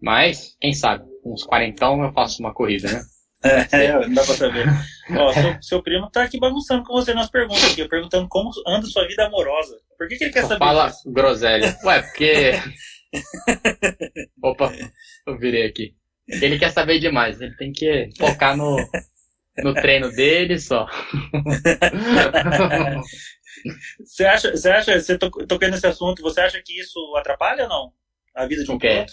Mas, 0.00 0.56
quem 0.58 0.72
sabe, 0.72 1.04
uns 1.22 1.44
quarentão 1.44 2.02
eu 2.02 2.10
faço 2.12 2.40
uma 2.42 2.54
corrida, 2.54 2.90
né? 2.90 3.02
É, 3.72 3.92
não 3.92 4.14
dá 4.14 4.24
pra 4.24 4.34
saber. 4.34 4.64
Ó, 5.10 5.32
seu, 5.32 5.62
seu, 5.62 5.82
primo 5.82 6.10
tá 6.10 6.22
aqui 6.22 6.38
bagunçando 6.38 6.82
com 6.84 6.94
você 6.94 7.12
nas 7.12 7.30
perguntas 7.30 7.72
aqui, 7.72 7.86
perguntando 7.86 8.28
como 8.28 8.50
anda 8.66 8.86
sua 8.86 9.06
vida 9.06 9.26
amorosa. 9.26 9.78
Por 9.98 10.08
que, 10.08 10.16
que 10.16 10.24
ele 10.24 10.32
quer 10.32 10.42
saber 10.42 10.58
Fala 10.58 10.86
disso? 10.86 11.12
groselha. 11.12 11.78
Ué, 11.84 12.02
porque... 12.02 12.52
Opa, 14.42 14.72
eu 15.26 15.38
virei 15.38 15.66
aqui. 15.66 15.94
Ele 16.26 16.58
quer 16.58 16.70
saber 16.70 16.98
demais, 16.98 17.40
ele 17.40 17.54
tem 17.56 17.70
que 17.70 18.08
focar 18.18 18.56
no, 18.56 18.76
no 19.62 19.74
treino 19.74 20.10
dele 20.10 20.58
só. 20.58 20.86
Você 24.04 24.24
acha, 24.26 24.50
você 24.50 24.70
acha, 24.70 25.00
você 25.00 25.16
tocou 25.18 25.68
nesse 25.70 25.86
assunto, 25.86 26.22
você 26.22 26.40
acha 26.40 26.62
que 26.62 26.78
isso 26.78 26.98
atrapalha 27.16 27.64
ou 27.64 27.68
não? 27.68 27.92
A 28.34 28.46
vida 28.46 28.64
de 28.64 28.70
um 28.70 28.78
piloto? 28.78 29.12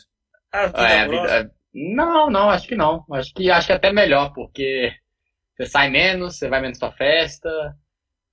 A 0.51 0.67
vida 0.67 0.81
é, 0.81 0.99
a 1.01 1.07
vida, 1.07 1.51
não, 1.73 2.29
não, 2.29 2.49
acho 2.49 2.67
que 2.67 2.75
não. 2.75 3.05
Acho 3.11 3.33
que 3.33 3.49
acho 3.49 3.67
que 3.67 3.73
é 3.73 3.75
até 3.75 3.93
melhor, 3.93 4.33
porque 4.33 4.91
você 5.61 5.69
sai 5.69 5.89
menos, 5.89 6.37
você 6.37 6.49
vai 6.49 6.61
menos 6.61 6.79
pra 6.79 6.91
festa, 6.91 7.49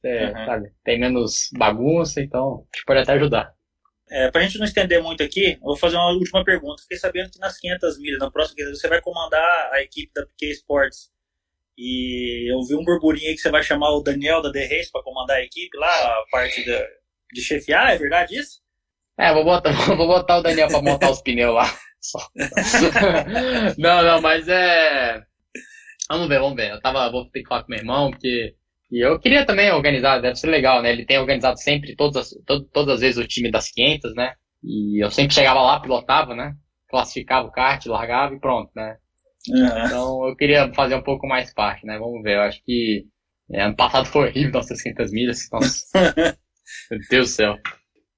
você, 0.00 0.26
uhum. 0.26 0.46
sabe, 0.46 0.72
tem 0.84 0.98
menos 0.98 1.48
bagunça, 1.56 2.20
então 2.20 2.66
acho 2.72 2.82
que 2.82 2.86
pode 2.86 3.00
até 3.00 3.12
ajudar. 3.12 3.52
É, 4.10 4.30
pra 4.30 4.40
gente 4.40 4.58
não 4.58 4.64
estender 4.64 5.02
muito 5.02 5.22
aqui, 5.22 5.52
eu 5.52 5.60
vou 5.60 5.76
fazer 5.76 5.96
uma 5.96 6.12
última 6.12 6.42
pergunta. 6.42 6.82
Fiquei 6.82 6.96
sabendo 6.96 7.30
que 7.30 7.38
nas 7.38 7.58
500 7.58 7.98
milhas, 7.98 8.18
na 8.18 8.30
próxima 8.30 8.70
você 8.70 8.88
vai 8.88 9.02
comandar 9.02 9.70
a 9.72 9.82
equipe 9.82 10.10
da 10.14 10.24
PK 10.24 10.52
Sports. 10.52 11.10
E 11.76 12.50
eu 12.50 12.60
vi 12.66 12.74
um 12.74 12.82
burburinho 12.82 13.28
aí 13.28 13.34
que 13.34 13.40
você 13.40 13.50
vai 13.50 13.62
chamar 13.62 13.90
o 13.90 14.02
Daniel 14.02 14.40
da 14.40 14.50
The 14.50 14.66
Race 14.66 14.90
para 14.90 15.02
comandar 15.02 15.36
a 15.36 15.42
equipe 15.42 15.76
lá, 15.76 15.88
a 15.88 16.24
parte 16.30 16.64
de, 16.64 16.88
de 17.32 17.40
chefiar, 17.42 17.94
é 17.94 17.98
verdade 17.98 18.36
isso? 18.36 18.60
É, 19.18 19.32
vou 19.34 19.44
botar, 19.44 19.70
vou 19.94 20.06
botar 20.06 20.38
o 20.38 20.42
Daniel 20.42 20.68
para 20.68 20.82
montar 20.82 21.10
os 21.10 21.20
pneus 21.20 21.54
lá. 21.54 21.78
não, 23.76 24.02
não, 24.02 24.20
mas 24.22 24.48
é. 24.48 25.22
Vamos 26.08 26.28
ver, 26.28 26.40
vamos 26.40 26.56
ver. 26.56 26.70
Eu 26.72 26.80
tava, 26.80 27.10
vou 27.10 27.28
ter 27.30 27.42
que 27.42 27.48
falar 27.48 27.64
com 27.64 27.70
meu 27.70 27.78
irmão, 27.78 28.10
porque. 28.10 28.54
E 28.90 29.04
eu 29.04 29.18
queria 29.20 29.44
também 29.44 29.70
organizar, 29.70 30.18
deve 30.18 30.36
ser 30.36 30.46
legal, 30.48 30.80
né? 30.80 30.90
Ele 30.90 31.04
tem 31.04 31.18
organizado 31.18 31.58
sempre, 31.58 31.94
todas, 31.94 32.30
todo, 32.46 32.64
todas 32.72 32.94
as 32.94 33.00
vezes, 33.00 33.22
o 33.22 33.28
time 33.28 33.50
das 33.50 33.70
500, 33.70 34.14
né? 34.14 34.32
E 34.64 35.04
eu 35.04 35.10
sempre 35.10 35.34
chegava 35.34 35.60
lá, 35.60 35.78
pilotava, 35.80 36.34
né? 36.34 36.54
Classificava 36.88 37.46
o 37.46 37.52
kart, 37.52 37.84
largava 37.86 38.34
e 38.34 38.40
pronto, 38.40 38.70
né? 38.74 38.96
Uhum. 39.48 39.86
Então 39.86 40.28
eu 40.28 40.36
queria 40.36 40.72
fazer 40.74 40.94
um 40.94 41.02
pouco 41.02 41.26
mais 41.26 41.52
parte, 41.52 41.86
né? 41.86 41.98
Vamos 41.98 42.22
ver. 42.22 42.36
Eu 42.36 42.42
acho 42.42 42.62
que 42.64 43.06
é, 43.50 43.62
ano 43.62 43.76
passado 43.76 44.06
foi 44.06 44.28
horrível, 44.28 44.52
nossas 44.52 44.82
500 44.82 45.12
milhas. 45.12 45.48
Nossa. 45.52 45.84
Meu 46.90 47.00
Deus 47.10 47.28
do 47.28 47.32
céu. 47.32 47.56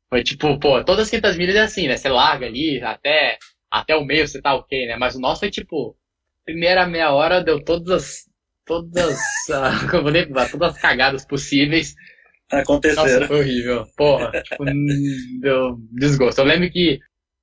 Foi 0.08 0.24
tipo, 0.24 0.58
pô, 0.58 0.82
todas 0.84 1.04
as 1.04 1.10
500 1.10 1.36
milhas 1.36 1.56
é 1.56 1.60
assim, 1.60 1.88
né? 1.88 1.96
Você 1.96 2.08
larga 2.08 2.46
ali, 2.46 2.82
até, 2.82 3.38
até 3.70 3.96
o 3.96 4.04
meio 4.04 4.26
você 4.26 4.40
tá 4.40 4.54
ok, 4.54 4.86
né? 4.86 4.96
Mas 4.96 5.14
o 5.14 5.20
nosso 5.20 5.40
foi 5.40 5.50
tipo, 5.50 5.96
primeira 6.44 6.86
meia 6.86 7.12
hora 7.12 7.42
deu 7.42 7.62
todas 7.62 7.90
as. 7.90 8.30
Todas. 8.66 9.18
uh, 9.48 9.86
como 9.90 10.10
nem 10.10 10.26
todas 10.28 10.74
as 10.74 10.78
cagadas 10.78 11.26
possíveis. 11.26 11.94
Aconteceram. 12.50 13.04
Nossa, 13.04 13.26
foi 13.26 13.40
horrível. 13.40 13.86
Porra, 13.96 14.30
tipo, 14.42 14.64
deu 15.40 15.76
desgosto. 15.92 16.40
Eu 16.40 16.44
lembro 16.44 16.70
que 16.70 16.98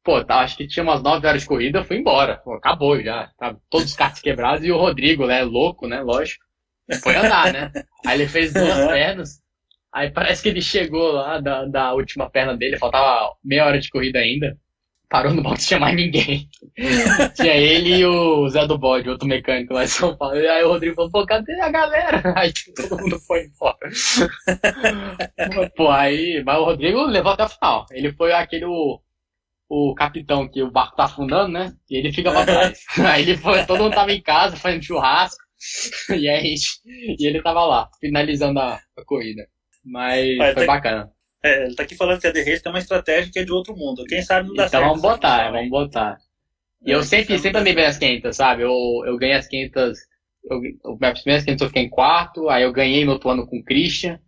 pô, 0.07 0.23
tá, 0.23 0.39
acho 0.39 0.55
que 0.55 0.65
tinha 0.65 0.83
umas 0.83 1.03
9 1.03 1.27
horas 1.27 1.41
de 1.41 1.47
corrida, 1.49 1.79
eu 1.79 1.83
fui 1.83 1.97
embora. 1.97 2.37
Pô, 2.37 2.53
acabou 2.53 2.97
já. 3.03 3.29
Tá, 3.37 3.57
todos 3.69 3.87
os 3.87 3.93
carros 3.93 4.21
quebrados 4.21 4.65
e 4.65 4.71
o 4.71 4.77
Rodrigo, 4.77 5.27
né? 5.27 5.43
Louco, 5.43 5.85
né? 5.85 5.99
Lógico. 5.99 6.45
Foi 7.03 7.13
andar, 7.13 7.51
né? 7.51 7.71
Aí 8.05 8.17
ele 8.17 8.29
fez 8.29 8.53
duas 8.53 8.77
uhum. 8.79 8.87
pernas. 8.87 9.41
Aí 9.93 10.09
parece 10.09 10.41
que 10.41 10.47
ele 10.47 10.61
chegou 10.61 11.11
lá 11.11 11.41
da, 11.41 11.65
da 11.65 11.93
última 11.93 12.29
perna 12.29 12.55
dele, 12.55 12.77
faltava 12.77 13.33
meia 13.43 13.65
hora 13.65 13.79
de 13.79 13.89
corrida 13.89 14.19
ainda. 14.19 14.57
Parou 15.09 15.33
no 15.33 15.41
box 15.41 15.65
tinha 15.65 15.79
mais 15.79 15.95
ninguém. 15.95 16.49
tinha 17.35 17.55
ele 17.55 17.99
e 17.99 18.05
o 18.05 18.49
Zé 18.49 18.67
do 18.67 18.77
Bode, 18.77 19.09
outro 19.09 19.27
mecânico 19.27 19.73
lá 19.73 19.85
em 19.85 19.87
São 19.87 20.17
Paulo. 20.17 20.35
E 20.35 20.47
aí 20.47 20.63
o 20.63 20.69
Rodrigo 20.69 20.95
falou, 20.95 21.11
pô, 21.11 21.25
cadê 21.25 21.59
a 21.61 21.69
galera? 21.69 22.21
Aí 22.35 22.51
todo 22.75 23.01
mundo 23.01 23.19
foi 23.21 23.45
embora. 23.45 23.77
pô, 25.77 25.89
aí, 25.89 26.43
mas 26.45 26.57
o 26.57 26.65
Rodrigo 26.65 27.05
levou 27.05 27.31
até 27.31 27.45
o 27.45 27.49
final. 27.49 27.85
Ele 27.91 28.11
foi 28.13 28.33
aquele 28.33 28.65
o 29.69 29.93
capitão 29.95 30.47
que 30.47 30.61
o 30.61 30.71
barco 30.71 30.95
tá 30.95 31.05
afundando, 31.05 31.51
né? 31.51 31.73
E 31.89 31.97
ele 31.97 32.11
fica 32.11 32.31
pra 32.31 32.45
trás. 32.45 32.79
aí 32.99 33.23
ele 33.23 33.37
foi, 33.37 33.65
todo 33.65 33.83
mundo 33.83 33.95
tava 33.95 34.11
em 34.11 34.21
casa 34.21 34.55
fazendo 34.57 34.83
churrasco. 34.83 35.41
E 36.09 36.29
aí 36.29 36.55
e 36.85 37.27
ele 37.27 37.41
tava 37.41 37.65
lá, 37.65 37.89
finalizando 37.99 38.59
a, 38.59 38.75
a 38.75 39.05
corrida. 39.05 39.47
Mas 39.83 40.37
foi 40.37 40.53
tá 40.53 40.65
bacana. 40.65 41.11
É, 41.47 41.65
ele 41.65 41.75
tá 41.75 41.83
aqui 41.83 41.95
falando 41.95 42.19
que 42.19 42.27
a 42.27 42.33
The 42.33 42.39
Race 42.43 42.61
tem 42.61 42.71
uma 42.71 42.79
estratégia 42.79 43.31
que 43.31 43.39
é 43.39 43.43
de 43.43 43.51
outro 43.51 43.75
mundo. 43.75 44.03
Quem 44.05 44.21
sabe 44.21 44.47
não 44.47 44.55
dá 44.55 44.65
então 44.65 44.69
certo. 44.69 44.83
Então 44.83 45.01
vamos 45.01 45.01
botar, 45.01 45.51
vamos 45.51 45.69
botar. 45.69 46.17
E 46.85 46.91
é, 46.91 46.95
eu 46.95 47.03
sempre, 47.03 47.37
sempre 47.39 47.59
andei 47.59 47.73
bem 47.73 47.85
as 47.85 47.97
500, 47.97 48.35
sabe? 48.35 48.63
Eu, 48.63 48.71
eu 49.05 49.17
ganhei 49.17 49.35
as 49.35 49.47
500, 49.47 49.97
eu, 50.49 50.59
minhas 50.99 51.21
primeiras 51.21 51.43
500 51.43 51.61
eu 51.61 51.67
fiquei 51.67 51.83
em 51.83 51.89
quarto, 51.89 52.49
aí 52.49 52.63
eu 52.63 52.71
ganhei 52.71 53.05
no 53.05 53.13
outro 53.13 53.29
ano 53.29 53.47
com 53.47 53.57
o 53.57 53.63
Christian, 53.63 54.19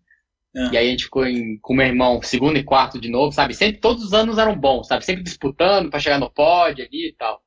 é. 0.55 0.73
E 0.73 0.77
aí 0.77 0.87
a 0.87 0.91
gente 0.91 1.03
ficou 1.05 1.25
em, 1.25 1.59
com 1.59 1.75
meu 1.75 1.85
irmão 1.85 2.21
segundo 2.21 2.57
e 2.57 2.63
quarto 2.63 2.99
de 2.99 3.09
novo, 3.09 3.31
sabe? 3.31 3.53
Sempre, 3.53 3.79
todos 3.79 4.03
os 4.03 4.13
anos 4.13 4.37
eram 4.37 4.55
bons, 4.55 4.87
sabe? 4.87 5.05
Sempre 5.05 5.23
disputando 5.23 5.89
para 5.89 5.99
chegar 5.99 6.19
no 6.19 6.31
pódio 6.31 6.85
ali 6.85 7.09
e 7.09 7.13
tal. 7.13 7.41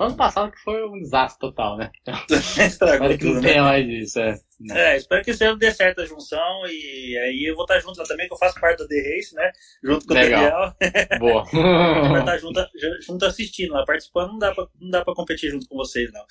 Ano 0.00 0.16
passado 0.16 0.50
que 0.50 0.58
foi 0.58 0.84
um 0.88 0.98
desastre 1.00 1.38
total, 1.38 1.76
né? 1.76 1.90
Estragou 2.58 3.06
Espero 3.12 3.18
que 3.18 3.24
não 3.24 3.34
tudo, 3.34 3.42
tenha 3.42 3.62
né? 3.62 3.68
mais 3.68 3.86
isso, 3.88 4.18
é. 4.18 4.34
É, 4.70 4.96
espero 4.96 5.24
que 5.24 5.44
ano 5.44 5.56
dê 5.58 5.70
certo 5.70 6.00
a 6.00 6.04
junção 6.06 6.66
e 6.66 7.16
aí 7.18 7.44
eu 7.48 7.54
vou 7.54 7.64
estar 7.64 7.78
junto 7.80 7.98
lá 7.98 8.04
também, 8.04 8.26
que 8.26 8.34
eu 8.34 8.38
faço 8.38 8.60
parte 8.60 8.78
da 8.78 8.88
The 8.88 8.96
Race, 8.96 9.34
né? 9.34 9.50
Junto 9.82 10.06
com 10.06 10.14
Legal. 10.14 10.42
o 10.70 10.74
Daniel. 10.80 11.18
Boa. 11.20 11.44
vai 12.10 12.20
estar 12.20 12.38
junto, 12.38 12.60
junto 13.06 13.24
assistindo 13.24 13.72
lá, 13.72 13.84
participando, 13.84 14.32
não 14.32 14.38
dá, 14.38 14.52
pra, 14.52 14.66
não 14.80 14.90
dá 14.90 15.04
pra 15.04 15.14
competir 15.14 15.50
junto 15.50 15.68
com 15.68 15.76
vocês, 15.76 16.10
não. 16.12 16.24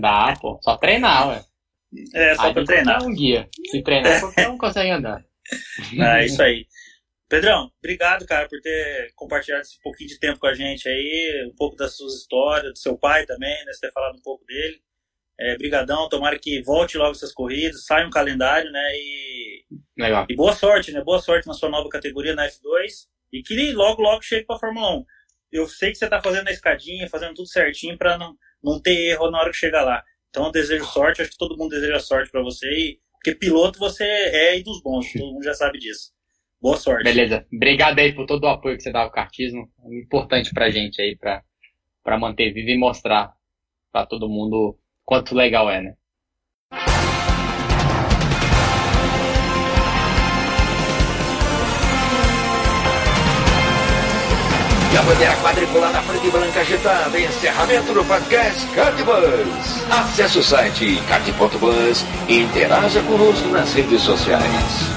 Dá, 0.00 0.36
pô. 0.40 0.58
Só 0.62 0.76
treinar, 0.76 1.28
ué. 1.28 1.44
É, 2.14 2.34
só 2.34 2.42
Aí 2.42 2.54
pra 2.54 2.64
treinar. 2.64 3.02
um 3.04 3.14
guia. 3.14 3.48
Se 3.70 3.82
treinar, 3.82 4.20
qualquer 4.20 4.48
um 4.48 4.58
consegue 4.58 4.90
andar. 4.90 5.24
É 5.98 6.24
isso 6.24 6.42
aí. 6.42 6.66
Pedrão, 7.28 7.72
obrigado, 7.78 8.24
cara, 8.24 8.48
por 8.48 8.60
ter 8.60 9.12
compartilhado 9.16 9.62
esse 9.62 9.80
pouquinho 9.82 10.08
de 10.08 10.18
tempo 10.18 10.38
com 10.38 10.46
a 10.46 10.54
gente 10.54 10.88
aí, 10.88 11.48
um 11.50 11.56
pouco 11.56 11.74
das 11.74 11.96
suas 11.96 12.14
histórias, 12.14 12.72
do 12.72 12.78
seu 12.78 12.96
pai 12.96 13.26
também, 13.26 13.64
né? 13.64 13.72
Você 13.72 13.80
ter 13.80 13.92
falado 13.92 14.16
um 14.16 14.22
pouco 14.22 14.44
dele. 14.44 14.80
É, 15.38 15.56
brigadão, 15.56 16.08
tomara 16.08 16.38
que 16.38 16.62
volte 16.62 16.96
logo 16.96 17.10
essas 17.10 17.32
corridas, 17.32 17.84
saia 17.84 18.06
um 18.06 18.10
calendário, 18.10 18.70
né? 18.70 18.92
E, 18.94 19.64
Legal. 19.98 20.26
e 20.28 20.36
boa 20.36 20.52
sorte, 20.52 20.92
né? 20.92 21.02
Boa 21.02 21.20
sorte 21.20 21.46
na 21.46 21.52
sua 21.52 21.68
nova 21.68 21.88
categoria 21.88 22.34
na 22.34 22.46
F2 22.46 23.06
e 23.32 23.42
que 23.42 23.72
logo, 23.72 24.00
logo 24.00 24.22
chegue 24.22 24.46
pra 24.46 24.58
Fórmula 24.58 24.98
1. 24.98 25.04
Eu 25.52 25.68
sei 25.68 25.90
que 25.90 25.98
você 25.98 26.08
tá 26.08 26.22
fazendo 26.22 26.48
a 26.48 26.52
escadinha, 26.52 27.08
fazendo 27.08 27.34
tudo 27.34 27.48
certinho 27.48 27.98
pra 27.98 28.16
não, 28.16 28.34
não 28.62 28.80
ter 28.80 29.10
erro 29.10 29.30
na 29.30 29.40
hora 29.40 29.50
que 29.50 29.56
chegar 29.56 29.82
lá. 29.82 30.02
Então 30.30 30.46
eu 30.46 30.52
desejo 30.52 30.84
sorte, 30.84 31.22
acho 31.22 31.32
que 31.32 31.38
todo 31.38 31.56
mundo 31.56 31.70
deseja 31.70 31.98
sorte 31.98 32.30
pra 32.30 32.42
você, 32.42 32.66
e, 32.70 33.00
porque 33.12 33.34
piloto 33.34 33.78
você 33.78 34.04
é 34.04 34.58
e 34.58 34.62
dos 34.62 34.80
bons, 34.80 35.10
todo 35.12 35.32
mundo 35.32 35.44
já 35.44 35.54
sabe 35.54 35.78
disso. 35.78 36.15
Boa 36.66 36.78
sorte. 36.78 37.04
Beleza. 37.04 37.46
Obrigado 37.54 37.96
aí 38.00 38.12
por 38.12 38.26
todo 38.26 38.42
o 38.42 38.48
apoio 38.48 38.76
que 38.76 38.82
você 38.82 38.90
dá 38.90 39.02
ao 39.02 39.10
kartismo. 39.12 39.70
É 39.84 40.00
importante 40.00 40.52
pra 40.52 40.68
gente 40.68 41.00
aí, 41.00 41.16
pra, 41.16 41.40
pra 42.02 42.18
manter 42.18 42.52
vivo 42.52 42.70
e 42.70 42.76
mostrar 42.76 43.32
pra 43.92 44.04
todo 44.04 44.28
mundo 44.28 44.76
quanto 45.04 45.32
legal 45.32 45.70
é, 45.70 45.80
né? 45.80 45.94
E 54.92 54.96
a 54.96 55.02
bandeira 55.02 55.36
quadriculada 55.36 56.02
preta 56.02 56.26
e 56.26 56.30
branca 56.32 56.60
agitada. 56.62 57.20
Encerramento 57.20 57.94
do 57.94 58.04
podcast 58.04 58.66
Cardbus. 58.74 59.88
Acesse 59.88 60.38
o 60.38 60.42
site 60.42 60.96
card.bus 61.06 62.04
e 62.28 62.40
interaja 62.40 63.00
conosco 63.04 63.50
nas 63.50 63.72
redes 63.72 64.02
sociais. 64.02 64.95